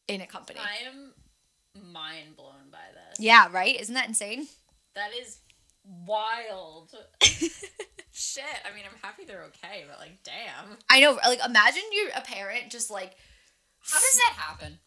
in 0.07 0.21
a 0.21 0.27
company. 0.27 0.59
I 0.59 0.87
am 0.87 1.13
mind 1.93 2.35
blown 2.35 2.69
by 2.71 2.77
this. 2.93 3.19
yeah, 3.19 3.47
right? 3.51 3.79
Isn't 3.79 3.95
that 3.95 4.07
insane? 4.07 4.47
That 4.95 5.11
is 5.19 5.39
wild. 6.05 6.93
Shit. 8.11 8.43
I 8.69 8.75
mean, 8.75 8.83
I'm 8.85 8.99
happy 9.01 9.23
they're 9.23 9.43
okay, 9.43 9.85
but 9.89 9.99
like, 9.99 10.21
damn. 10.23 10.77
I 10.89 10.99
know. 10.99 11.17
Like, 11.25 11.39
imagine 11.45 11.83
you're 11.93 12.09
a 12.15 12.21
parent 12.21 12.69
just 12.69 12.91
like 12.91 13.15
How 13.81 13.99
does 13.99 14.15
that 14.15 14.33
happen? 14.35 14.79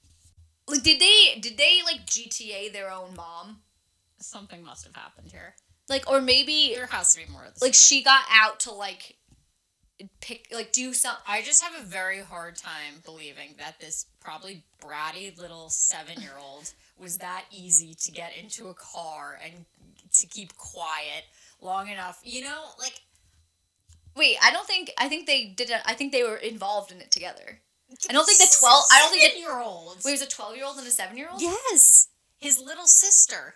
like 0.68 0.82
did 0.82 1.00
they 1.00 1.38
did 1.40 1.56
they 1.56 1.80
like 1.84 2.06
GTA 2.06 2.72
their 2.72 2.90
own 2.90 3.14
mom? 3.16 3.58
Something 4.22 4.62
must 4.64 4.84
have 4.84 4.94
happened 4.96 5.30
here. 5.30 5.54
Like, 5.88 6.08
or 6.10 6.20
maybe 6.20 6.72
There 6.74 6.86
has 6.86 7.14
to 7.14 7.26
be 7.26 7.30
more 7.32 7.44
of 7.44 7.54
this. 7.54 7.62
like 7.62 7.74
she 7.74 8.02
got 8.02 8.22
out 8.30 8.60
to 8.60 8.72
like 8.72 9.16
pick 10.20 10.48
like 10.52 10.72
do 10.72 10.94
some. 10.94 11.16
I 11.26 11.42
just 11.42 11.62
have 11.62 11.74
a 11.80 11.84
very 11.84 12.20
hard 12.20 12.56
time 12.56 13.02
believing 13.04 13.54
that 13.58 13.78
this 13.80 14.06
probably 14.20 14.64
bratty 14.82 15.36
little 15.38 15.68
seven 15.70 16.20
year 16.22 16.36
old 16.40 16.72
was 16.98 17.18
that 17.18 17.44
easy 17.50 17.94
to 17.94 18.12
get 18.12 18.32
into 18.36 18.68
a 18.68 18.74
car 18.74 19.38
and 19.44 19.64
to 20.12 20.26
keep 20.26 20.56
quiet 20.56 21.24
long 21.60 21.88
enough. 21.88 22.20
You 22.24 22.44
know, 22.44 22.62
like 22.78 23.00
Wait, 24.14 24.36
I 24.42 24.50
don't 24.52 24.66
think 24.66 24.90
I 24.98 25.08
think 25.08 25.26
they 25.26 25.46
did. 25.46 25.70
it 25.70 25.80
I 25.86 25.94
think 25.94 26.12
they 26.12 26.22
were 26.22 26.36
involved 26.36 26.92
in 26.92 27.00
it 27.00 27.10
together. 27.10 27.60
I 28.08 28.12
don't 28.12 28.24
think 28.26 28.38
the 28.38 28.54
twelve. 28.58 28.84
I 28.92 29.00
don't 29.00 29.10
think 29.12 29.34
the 29.34 29.40
year 29.40 29.58
old. 29.58 29.98
wait, 30.04 30.12
was 30.12 30.22
a 30.22 30.28
twelve 30.28 30.56
year 30.56 30.64
old 30.64 30.78
and 30.78 30.86
a 30.86 30.90
seven 30.90 31.16
year 31.16 31.28
old. 31.30 31.40
Yes, 31.42 32.08
his 32.38 32.58
little 32.60 32.86
sister. 32.86 33.54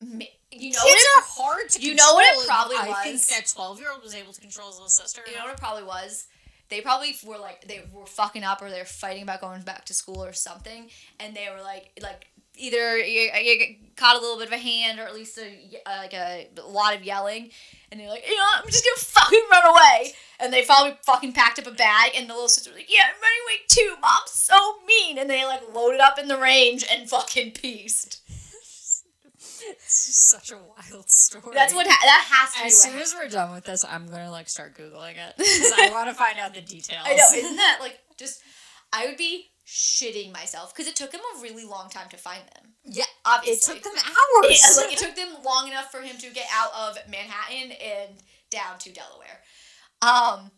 You 0.00 0.70
know 0.72 0.84
Kids? 0.84 1.02
It, 1.02 1.18
are 1.18 1.24
hard 1.26 1.68
to 1.70 1.80
you 1.80 1.94
know 1.94 2.14
what 2.14 2.24
it 2.24 2.38
control. 2.38 2.46
probably 2.46 2.76
I 2.76 3.02
think 3.02 3.14
was? 3.14 3.28
that 3.28 3.46
twelve 3.46 3.80
year 3.80 3.90
old 3.92 4.02
was 4.02 4.14
able 4.14 4.32
to 4.32 4.40
control 4.40 4.68
his 4.68 4.76
little 4.76 4.88
sister. 4.88 5.22
you 5.26 5.36
know 5.36 5.44
what 5.44 5.54
it 5.54 5.58
probably 5.58 5.84
was. 5.84 6.26
They 6.68 6.80
probably 6.80 7.14
were 7.24 7.38
like 7.38 7.66
they 7.66 7.82
were 7.92 8.06
fucking 8.06 8.42
up 8.42 8.62
or 8.62 8.70
they're 8.70 8.84
fighting 8.84 9.22
about 9.22 9.40
going 9.40 9.62
back 9.62 9.84
to 9.86 9.94
school 9.94 10.22
or 10.22 10.32
something, 10.32 10.88
and 11.20 11.34
they 11.34 11.48
were 11.54 11.62
like 11.62 11.90
like 12.02 12.26
either 12.56 12.98
you, 12.98 13.30
you 13.42 13.76
caught 13.96 14.16
a 14.16 14.20
little 14.20 14.38
bit 14.38 14.48
of 14.48 14.52
a 14.52 14.58
hand 14.58 14.98
or 14.98 15.02
at 15.02 15.14
least 15.14 15.38
a, 15.38 15.80
uh, 15.86 15.98
like 15.98 16.14
a, 16.14 16.48
lot 16.66 16.94
of 16.94 17.04
yelling, 17.04 17.50
and 17.90 18.00
they're 18.00 18.08
like, 18.08 18.26
you 18.26 18.34
know, 18.34 18.42
what, 18.42 18.64
I'm 18.64 18.70
just 18.70 18.84
gonna 18.84 18.96
fucking 19.24 19.44
run 19.50 19.66
away, 19.66 20.12
and 20.40 20.52
they 20.52 20.64
probably 20.64 20.96
fucking 21.02 21.32
packed 21.32 21.58
up 21.58 21.66
a 21.66 21.72
bag, 21.72 22.12
and 22.16 22.28
the 22.28 22.34
little 22.34 22.48
sister 22.48 22.70
was 22.70 22.78
like, 22.78 22.92
yeah, 22.92 23.02
I'm 23.04 23.20
running 23.20 23.38
away 23.46 23.58
too, 23.68 24.00
mom's 24.00 24.30
so 24.30 24.76
mean, 24.86 25.18
and 25.18 25.28
they 25.28 25.44
like 25.44 25.62
loaded 25.74 26.00
up 26.00 26.18
in 26.18 26.28
the 26.28 26.38
range 26.38 26.84
and 26.90 27.08
fucking 27.08 27.52
pieced. 27.52 28.22
It's 29.70 30.06
just 30.06 30.28
such 30.28 30.50
a 30.52 30.56
wild 30.58 31.10
story. 31.10 31.54
That's 31.54 31.74
what 31.74 31.86
ha- 31.86 31.98
that 32.04 32.24
has 32.30 32.52
to. 32.54 32.60
Be. 32.60 32.66
As 32.66 32.82
soon 32.82 32.98
as 32.98 33.14
we're 33.14 33.28
done 33.28 33.54
with 33.54 33.64
this, 33.64 33.84
I'm 33.84 34.06
gonna 34.06 34.30
like 34.30 34.48
start 34.48 34.76
googling 34.76 35.14
it 35.16 35.34
because 35.36 35.72
I 35.76 35.90
want 35.92 36.08
to 36.08 36.14
find 36.14 36.38
out 36.38 36.54
the 36.54 36.60
details. 36.60 37.02
I 37.04 37.14
know, 37.14 37.26
isn't 37.34 37.56
that 37.56 37.78
like 37.80 37.98
just? 38.16 38.42
I 38.92 39.06
would 39.06 39.16
be 39.16 39.50
shitting 39.66 40.32
myself 40.32 40.72
because 40.72 40.86
it 40.86 40.94
took 40.96 41.12
him 41.12 41.20
a 41.36 41.42
really 41.42 41.64
long 41.64 41.88
time 41.88 42.08
to 42.10 42.16
find 42.16 42.42
them. 42.54 42.74
Yeah, 42.84 43.04
obviously, 43.24 43.76
it 43.76 43.82
took 43.82 43.84
them 43.84 44.02
hours. 44.04 44.62
Yeah, 44.62 44.82
like 44.82 44.92
it 44.92 44.98
took 45.04 45.16
them 45.16 45.28
long 45.44 45.68
enough 45.68 45.90
for 45.90 46.00
him 46.00 46.16
to 46.18 46.30
get 46.30 46.46
out 46.54 46.70
of 46.74 46.98
Manhattan 47.10 47.72
and 47.72 48.22
down 48.50 48.78
to 48.78 48.92
Delaware. 48.92 49.40
Um, 50.02 50.50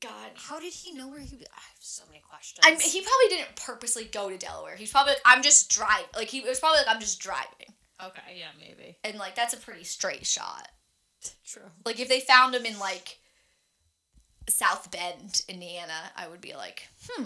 God, 0.00 0.30
How 0.34 0.58
did 0.58 0.72
he 0.72 0.92
know 0.94 1.08
where 1.08 1.20
he? 1.20 1.36
was? 1.36 1.46
I 1.52 1.60
have 1.60 1.76
so 1.78 2.04
many 2.08 2.22
questions. 2.28 2.60
I'm, 2.64 2.78
he 2.80 3.02
probably 3.02 3.36
didn't 3.36 3.54
purposely 3.56 4.04
go 4.04 4.30
to 4.30 4.38
Delaware. 4.38 4.76
He's 4.76 4.90
probably 4.90 5.12
like, 5.12 5.22
I'm 5.26 5.42
just 5.42 5.70
driving. 5.70 6.06
Like 6.16 6.28
he 6.28 6.40
was 6.40 6.58
probably 6.58 6.78
like, 6.78 6.88
I'm 6.94 7.00
just 7.00 7.20
driving, 7.20 7.74
Okay, 8.02 8.38
yeah, 8.38 8.46
maybe. 8.58 8.96
and 9.04 9.18
like 9.18 9.34
that's 9.34 9.52
a 9.52 9.58
pretty 9.58 9.84
straight 9.84 10.24
shot. 10.26 10.68
True. 11.44 11.70
Like 11.84 12.00
if 12.00 12.08
they 12.08 12.20
found 12.20 12.54
him 12.54 12.64
in 12.64 12.78
like 12.78 13.18
South 14.48 14.90
Bend, 14.90 15.42
Indiana, 15.48 16.10
I 16.16 16.28
would 16.28 16.40
be 16.40 16.54
like, 16.54 16.88
hmm. 17.08 17.24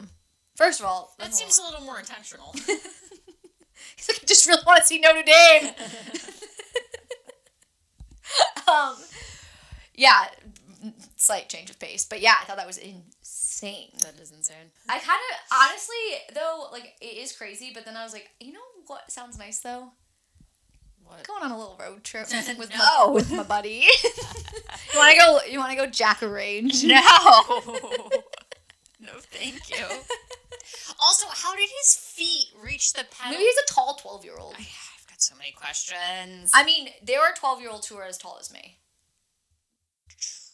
First 0.56 0.80
of 0.80 0.86
all, 0.86 1.14
that 1.18 1.34
seems 1.34 1.58
a 1.58 1.62
little 1.62 1.80
more 1.84 1.98
intentional. 1.98 2.52
He's 3.96 4.08
like, 4.08 4.20
I 4.22 4.26
just 4.26 4.46
really 4.46 4.62
want 4.66 4.80
to 4.80 4.86
see 4.86 4.98
Notre 5.00 5.22
Dame. 5.22 5.70
um, 8.68 8.96
yeah, 9.94 10.26
slight 11.16 11.48
change 11.48 11.70
of 11.70 11.78
pace, 11.78 12.04
but 12.04 12.20
yeah, 12.20 12.34
I 12.40 12.44
thought 12.44 12.56
that 12.56 12.66
was 12.66 12.78
insane. 12.78 13.90
that 14.00 14.18
is 14.20 14.32
insane. 14.32 14.70
I 14.88 14.98
kind 14.98 15.20
of 15.30 15.38
honestly 15.62 16.34
though, 16.34 16.66
like 16.72 16.94
it 17.00 17.18
is 17.18 17.32
crazy, 17.32 17.70
but 17.74 17.84
then 17.84 17.96
I 17.96 18.04
was 18.04 18.12
like, 18.12 18.30
you 18.40 18.52
know 18.52 18.60
what 18.86 19.10
sounds 19.10 19.38
nice 19.38 19.60
though? 19.60 19.92
What? 21.04 21.26
Going 21.26 21.42
on 21.42 21.50
a 21.50 21.58
little 21.58 21.76
road 21.78 22.02
trip 22.02 22.26
with 22.58 22.72
my 22.76 23.06
with 23.10 23.30
my 23.30 23.42
buddy. 23.42 23.84
you 24.92 24.98
want 24.98 25.12
to 25.12 25.18
go? 25.18 25.38
You 25.50 25.58
want 25.58 25.70
to 25.70 25.76
go 25.76 25.86
jack 25.86 26.22
a 26.22 26.28
range? 26.28 26.84
No. 26.84 26.94
no, 29.00 29.12
thank 29.30 29.70
you. 29.70 29.84
also, 31.00 31.26
how 31.30 31.54
did 31.54 31.68
his 31.82 31.94
feet 31.96 32.46
reach 32.62 32.94
the 32.94 33.04
pedal? 33.10 33.32
Maybe 33.32 33.42
he's 33.44 33.70
a 33.70 33.74
tall 33.74 33.94
twelve 33.94 34.24
year 34.24 34.36
old. 34.38 34.54
I've 34.54 35.06
got 35.08 35.20
so 35.20 35.34
many 35.36 35.52
questions. 35.52 36.50
I 36.54 36.64
mean, 36.64 36.88
there 37.02 37.20
are 37.20 37.34
twelve 37.34 37.60
year 37.60 37.70
olds 37.70 37.86
who 37.86 37.96
are 37.96 38.04
as 38.06 38.16
tall 38.18 38.38
as 38.40 38.52
me. 38.52 38.78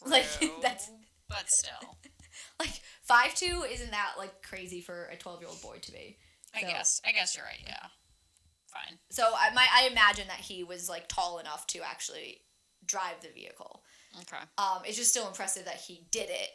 like, 0.09 0.25
True, 0.37 0.49
that's- 0.61 0.89
But 1.29 1.49
still, 1.49 1.97
Like 2.59 2.81
five 3.03 3.33
two 3.35 3.63
isn't 3.69 3.91
that 3.91 4.13
like 4.17 4.41
crazy 4.41 4.81
for 4.81 5.05
a 5.05 5.15
twelve 5.17 5.41
year 5.41 5.49
old 5.49 5.61
boy 5.61 5.77
to 5.81 5.91
be. 5.91 6.17
I 6.55 6.61
guess. 6.61 7.01
I 7.05 7.11
guess 7.11 7.35
you're 7.35 7.45
right. 7.45 7.59
Yeah. 7.65 7.87
Fine. 8.67 8.99
So 9.09 9.23
I 9.23 9.53
might 9.53 9.67
I 9.73 9.87
imagine 9.87 10.27
that 10.27 10.39
he 10.39 10.63
was 10.63 10.87
like 10.89 11.07
tall 11.07 11.39
enough 11.39 11.65
to 11.67 11.79
actually 11.79 12.41
drive 12.85 13.21
the 13.21 13.29
vehicle. 13.29 13.83
Okay. 14.21 14.43
Um, 14.57 14.81
it's 14.85 14.97
just 14.97 15.09
still 15.11 15.27
impressive 15.27 15.65
that 15.65 15.75
he 15.75 16.05
did 16.11 16.29
it 16.29 16.49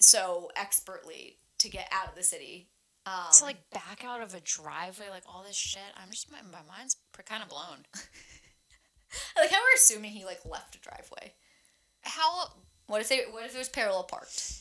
so 0.00 0.50
expertly 0.56 1.38
to 1.58 1.68
get 1.68 1.88
out 1.92 2.08
of 2.08 2.14
the 2.14 2.22
city. 2.22 2.70
Um, 3.06 3.32
to 3.38 3.44
like 3.44 3.70
back 3.70 4.04
out 4.04 4.22
of 4.22 4.34
a 4.34 4.40
driveway, 4.40 5.06
like 5.10 5.24
all 5.26 5.42
this 5.46 5.56
shit. 5.56 5.82
I'm 5.96 6.10
just 6.10 6.30
my, 6.30 6.38
my 6.42 6.62
mind's 6.68 6.96
kind 7.26 7.42
of 7.42 7.48
blown. 7.48 7.84
Like 9.36 9.50
how 9.50 9.56
we're 9.58 9.74
assuming 9.76 10.12
he 10.12 10.24
like 10.24 10.40
left 10.44 10.76
a 10.76 10.80
driveway. 10.80 11.34
How? 12.02 12.44
What 12.90 13.00
if 13.00 13.08
they? 13.08 13.20
What 13.30 13.44
if 13.46 13.54
it 13.54 13.58
was 13.58 13.68
parallel 13.68 14.02
parked? 14.02 14.56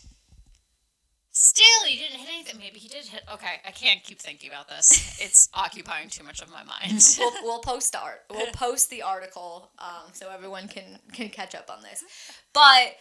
Still, 1.32 1.88
he 1.88 1.98
didn't 1.98 2.20
hit 2.20 2.30
anything. 2.32 2.60
Maybe 2.60 2.78
he 2.78 2.88
did 2.88 3.06
hit. 3.06 3.24
Okay, 3.34 3.56
I 3.66 3.72
can't 3.72 4.04
keep 4.04 4.20
thinking 4.20 4.52
about 4.52 4.68
this. 4.68 5.20
It's 5.20 5.50
occupying 5.56 6.10
too 6.10 6.24
much 6.24 6.40
of 6.40 6.52
my 6.52 6.64
mind. 6.64 7.04
we'll, 7.18 7.32
we'll 7.42 7.60
post 7.64 7.94
the 7.94 8.00
art. 8.00 8.26
We'll 8.30 8.46
post 8.54 8.92
the 8.92 9.02
article 9.02 9.72
um, 9.80 10.12
so 10.14 10.30
everyone 10.30 10.68
can 10.68 11.00
can 11.12 11.30
catch 11.30 11.56
up 11.56 11.72
on 11.76 11.82
this. 11.82 12.04
But 12.54 12.98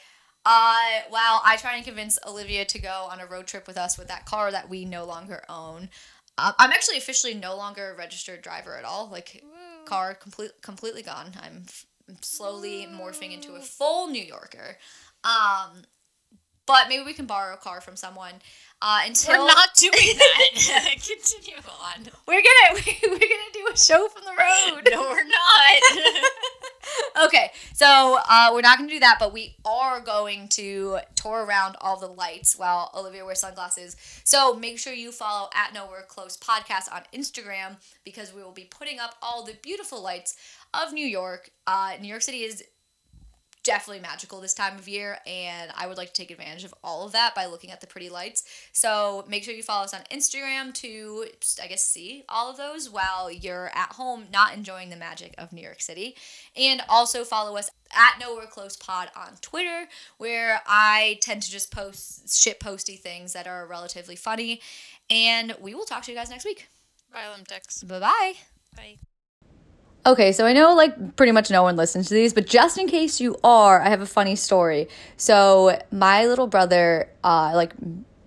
uh, 0.46 1.00
while 1.10 1.42
I 1.44 1.56
try 1.60 1.76
and 1.76 1.84
convince 1.84 2.18
Olivia 2.26 2.64
to 2.64 2.78
go 2.78 3.08
on 3.10 3.20
a 3.20 3.26
road 3.26 3.46
trip 3.46 3.66
with 3.66 3.76
us 3.76 3.98
with 3.98 4.08
that 4.08 4.24
car 4.24 4.50
that 4.50 4.70
we 4.70 4.86
no 4.86 5.04
longer 5.04 5.42
own, 5.50 5.90
uh, 6.38 6.52
I'm 6.58 6.70
actually 6.72 6.96
officially 6.96 7.34
no 7.34 7.54
longer 7.54 7.90
a 7.90 7.96
registered 7.98 8.40
driver 8.40 8.78
at 8.78 8.84
all. 8.86 9.10
Like 9.10 9.44
car 9.84 10.14
complete 10.14 10.52
completely 10.62 11.02
gone. 11.02 11.32
I'm 11.42 11.64
f- 11.66 11.84
slowly 12.22 12.86
morphing 12.90 13.34
into 13.34 13.56
a 13.56 13.60
full 13.60 14.08
New 14.08 14.24
Yorker. 14.24 14.78
Um, 15.24 15.82
but 16.66 16.88
maybe 16.88 17.02
we 17.02 17.14
can 17.14 17.26
borrow 17.26 17.54
a 17.54 17.56
car 17.56 17.80
from 17.80 17.96
someone. 17.96 18.34
Uh, 18.80 19.00
until 19.06 19.40
We're 19.42 19.48
not 19.48 19.70
doing 19.76 19.90
that. 19.92 20.50
Continue 20.94 21.56
on. 21.66 22.08
we're 22.28 22.40
gonna 22.42 22.80
we're 23.02 23.18
gonna 23.18 23.52
do 23.52 23.66
a 23.72 23.76
show 23.76 24.06
from 24.06 24.22
the 24.24 24.30
road. 24.30 24.88
No, 24.92 25.00
we're 25.00 25.24
not. 25.24 25.82
okay, 27.24 27.50
so 27.74 28.18
uh, 28.30 28.50
we're 28.52 28.60
not 28.60 28.78
to 28.78 28.86
do 28.86 29.00
that, 29.00 29.16
but 29.18 29.32
we 29.32 29.56
are 29.64 30.00
going 30.00 30.46
to 30.50 30.98
tour 31.16 31.44
around 31.44 31.74
all 31.80 31.98
the 31.98 32.06
lights 32.06 32.56
while 32.56 32.92
Olivia 32.96 33.24
wears 33.24 33.40
sunglasses. 33.40 33.96
So 34.22 34.54
make 34.54 34.78
sure 34.78 34.92
you 34.92 35.10
follow 35.10 35.48
at 35.54 35.74
Nowhere 35.74 36.04
Close 36.06 36.36
Podcast 36.36 36.92
on 36.92 37.02
Instagram 37.12 37.78
because 38.04 38.32
we 38.32 38.44
will 38.44 38.52
be 38.52 38.66
putting 38.70 39.00
up 39.00 39.16
all 39.22 39.42
the 39.44 39.54
beautiful 39.60 40.00
lights 40.00 40.36
of 40.72 40.92
New 40.92 41.04
York. 41.06 41.50
Uh, 41.66 41.94
New 42.00 42.08
York 42.08 42.22
City 42.22 42.44
is 42.44 42.62
definitely 43.68 44.00
magical 44.00 44.40
this 44.40 44.54
time 44.54 44.78
of 44.78 44.88
year, 44.88 45.18
and 45.26 45.70
I 45.76 45.86
would 45.86 45.98
like 45.98 46.08
to 46.08 46.14
take 46.14 46.30
advantage 46.30 46.64
of 46.64 46.74
all 46.82 47.04
of 47.04 47.12
that 47.12 47.34
by 47.34 47.44
looking 47.44 47.70
at 47.70 47.82
the 47.82 47.86
pretty 47.86 48.08
lights. 48.08 48.42
So 48.72 49.26
make 49.28 49.44
sure 49.44 49.52
you 49.52 49.62
follow 49.62 49.84
us 49.84 49.92
on 49.92 50.00
Instagram 50.10 50.72
to, 50.74 51.26
I 51.62 51.66
guess, 51.66 51.84
see 51.84 52.24
all 52.30 52.50
of 52.50 52.56
those 52.56 52.88
while 52.88 53.30
you're 53.30 53.70
at 53.74 53.92
home 53.92 54.24
not 54.32 54.54
enjoying 54.54 54.88
the 54.88 54.96
magic 54.96 55.34
of 55.36 55.52
New 55.52 55.60
York 55.60 55.82
City. 55.82 56.16
And 56.56 56.80
also 56.88 57.24
follow 57.24 57.58
us 57.58 57.68
at 57.94 58.18
Nowhere 58.18 58.46
Close 58.46 58.74
Pod 58.74 59.10
on 59.14 59.34
Twitter, 59.42 59.86
where 60.16 60.62
I 60.66 61.18
tend 61.20 61.42
to 61.42 61.50
just 61.50 61.70
post 61.70 62.42
shit 62.42 62.60
posty 62.60 62.96
things 62.96 63.34
that 63.34 63.46
are 63.46 63.66
relatively 63.66 64.16
funny. 64.16 64.62
And 65.10 65.54
we 65.60 65.74
will 65.74 65.84
talk 65.84 66.04
to 66.04 66.10
you 66.10 66.16
guys 66.16 66.30
next 66.30 66.46
week. 66.46 66.68
Bye, 67.12 67.26
Olympics. 67.30 67.82
Bye 67.82 68.00
bye. 68.00 68.32
Bye. 68.74 69.17
Okay, 70.08 70.32
so 70.32 70.46
I 70.46 70.54
know 70.54 70.74
like 70.74 71.16
pretty 71.16 71.32
much 71.32 71.50
no 71.50 71.62
one 71.62 71.76
listens 71.76 72.08
to 72.08 72.14
these, 72.14 72.32
but 72.32 72.46
just 72.46 72.78
in 72.78 72.86
case 72.86 73.20
you 73.20 73.36
are, 73.44 73.78
I 73.78 73.90
have 73.90 74.00
a 74.00 74.06
funny 74.06 74.36
story. 74.36 74.88
So 75.18 75.78
my 75.92 76.24
little 76.24 76.46
brother, 76.46 77.10
uh, 77.22 77.52
like 77.54 77.74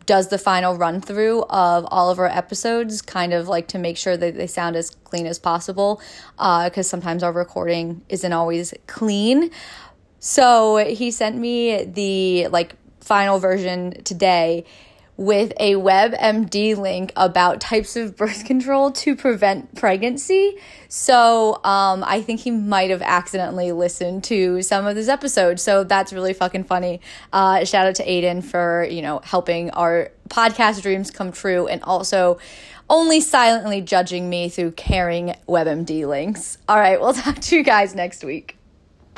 does 0.06 0.28
the 0.28 0.38
final 0.38 0.78
run 0.78 1.02
through 1.02 1.42
of 1.46 1.88
all 1.90 2.12
of 2.12 2.20
our 2.20 2.28
episodes, 2.28 3.02
kind 3.02 3.34
of 3.34 3.48
like 3.48 3.68
to 3.70 3.80
make 3.80 3.98
sure 3.98 4.16
that 4.16 4.36
they 4.36 4.46
sound 4.46 4.76
as 4.76 4.92
clean 4.92 5.26
as 5.26 5.40
possible, 5.40 6.00
because 6.36 6.78
uh, 6.78 6.84
sometimes 6.84 7.24
our 7.24 7.32
recording 7.32 8.04
isn't 8.10 8.32
always 8.32 8.76
clean. 8.86 9.50
So 10.20 10.78
he 10.86 11.10
sent 11.10 11.36
me 11.36 11.86
the 11.86 12.48
like 12.50 12.76
final 13.00 13.40
version 13.40 14.04
today 14.04 14.66
with 15.18 15.54
a 15.60 15.76
WebMD 15.76 16.76
link 16.78 17.14
about 17.16 17.62
types 17.62 17.96
of 17.96 18.16
birth 18.18 18.46
control 18.46 18.92
to 18.92 19.16
prevent 19.16 19.76
pregnancy. 19.76 20.58
So 20.88 21.56
um, 21.64 22.04
I 22.06 22.22
think 22.22 22.40
he 22.40 22.52
might 22.52 22.90
have 22.90 23.02
accidentally 23.02 23.72
listened 23.72 24.24
to 24.26 24.62
some 24.62 24.88
of 24.88 24.96
this 24.96 25.08
episode. 25.08 25.60
So 25.60 25.84
that's 25.84 26.12
really 26.12 26.34
fucking 26.34 26.64
funny. 26.64 27.02
Uh, 27.32 27.66
shout 27.66 27.88
out 27.88 27.96
to 27.96 28.06
Aiden 28.06 28.44
for, 28.44 28.88
you 28.90 29.02
know, 29.02 29.20
helping 29.24 29.70
our 29.72 30.12
podcast 30.30 30.82
dreams 30.82 31.12
come 31.12 31.32
true 31.32 31.68
and 31.68 31.84
also 31.84 32.40
only 32.90 33.22
silently 33.22 33.82
judging 33.82 34.30
me 34.30 34.50
through 34.50 34.72
caring 34.72 35.36
WebMD 35.48 36.08
links. 36.08 36.58
All 36.68 36.78
right, 36.78 37.00
we'll 37.00 37.14
talk 37.14 37.40
to 37.40 37.56
you 37.56 37.64
guys 37.64 37.96
next 37.96 38.24
week. 38.24 38.58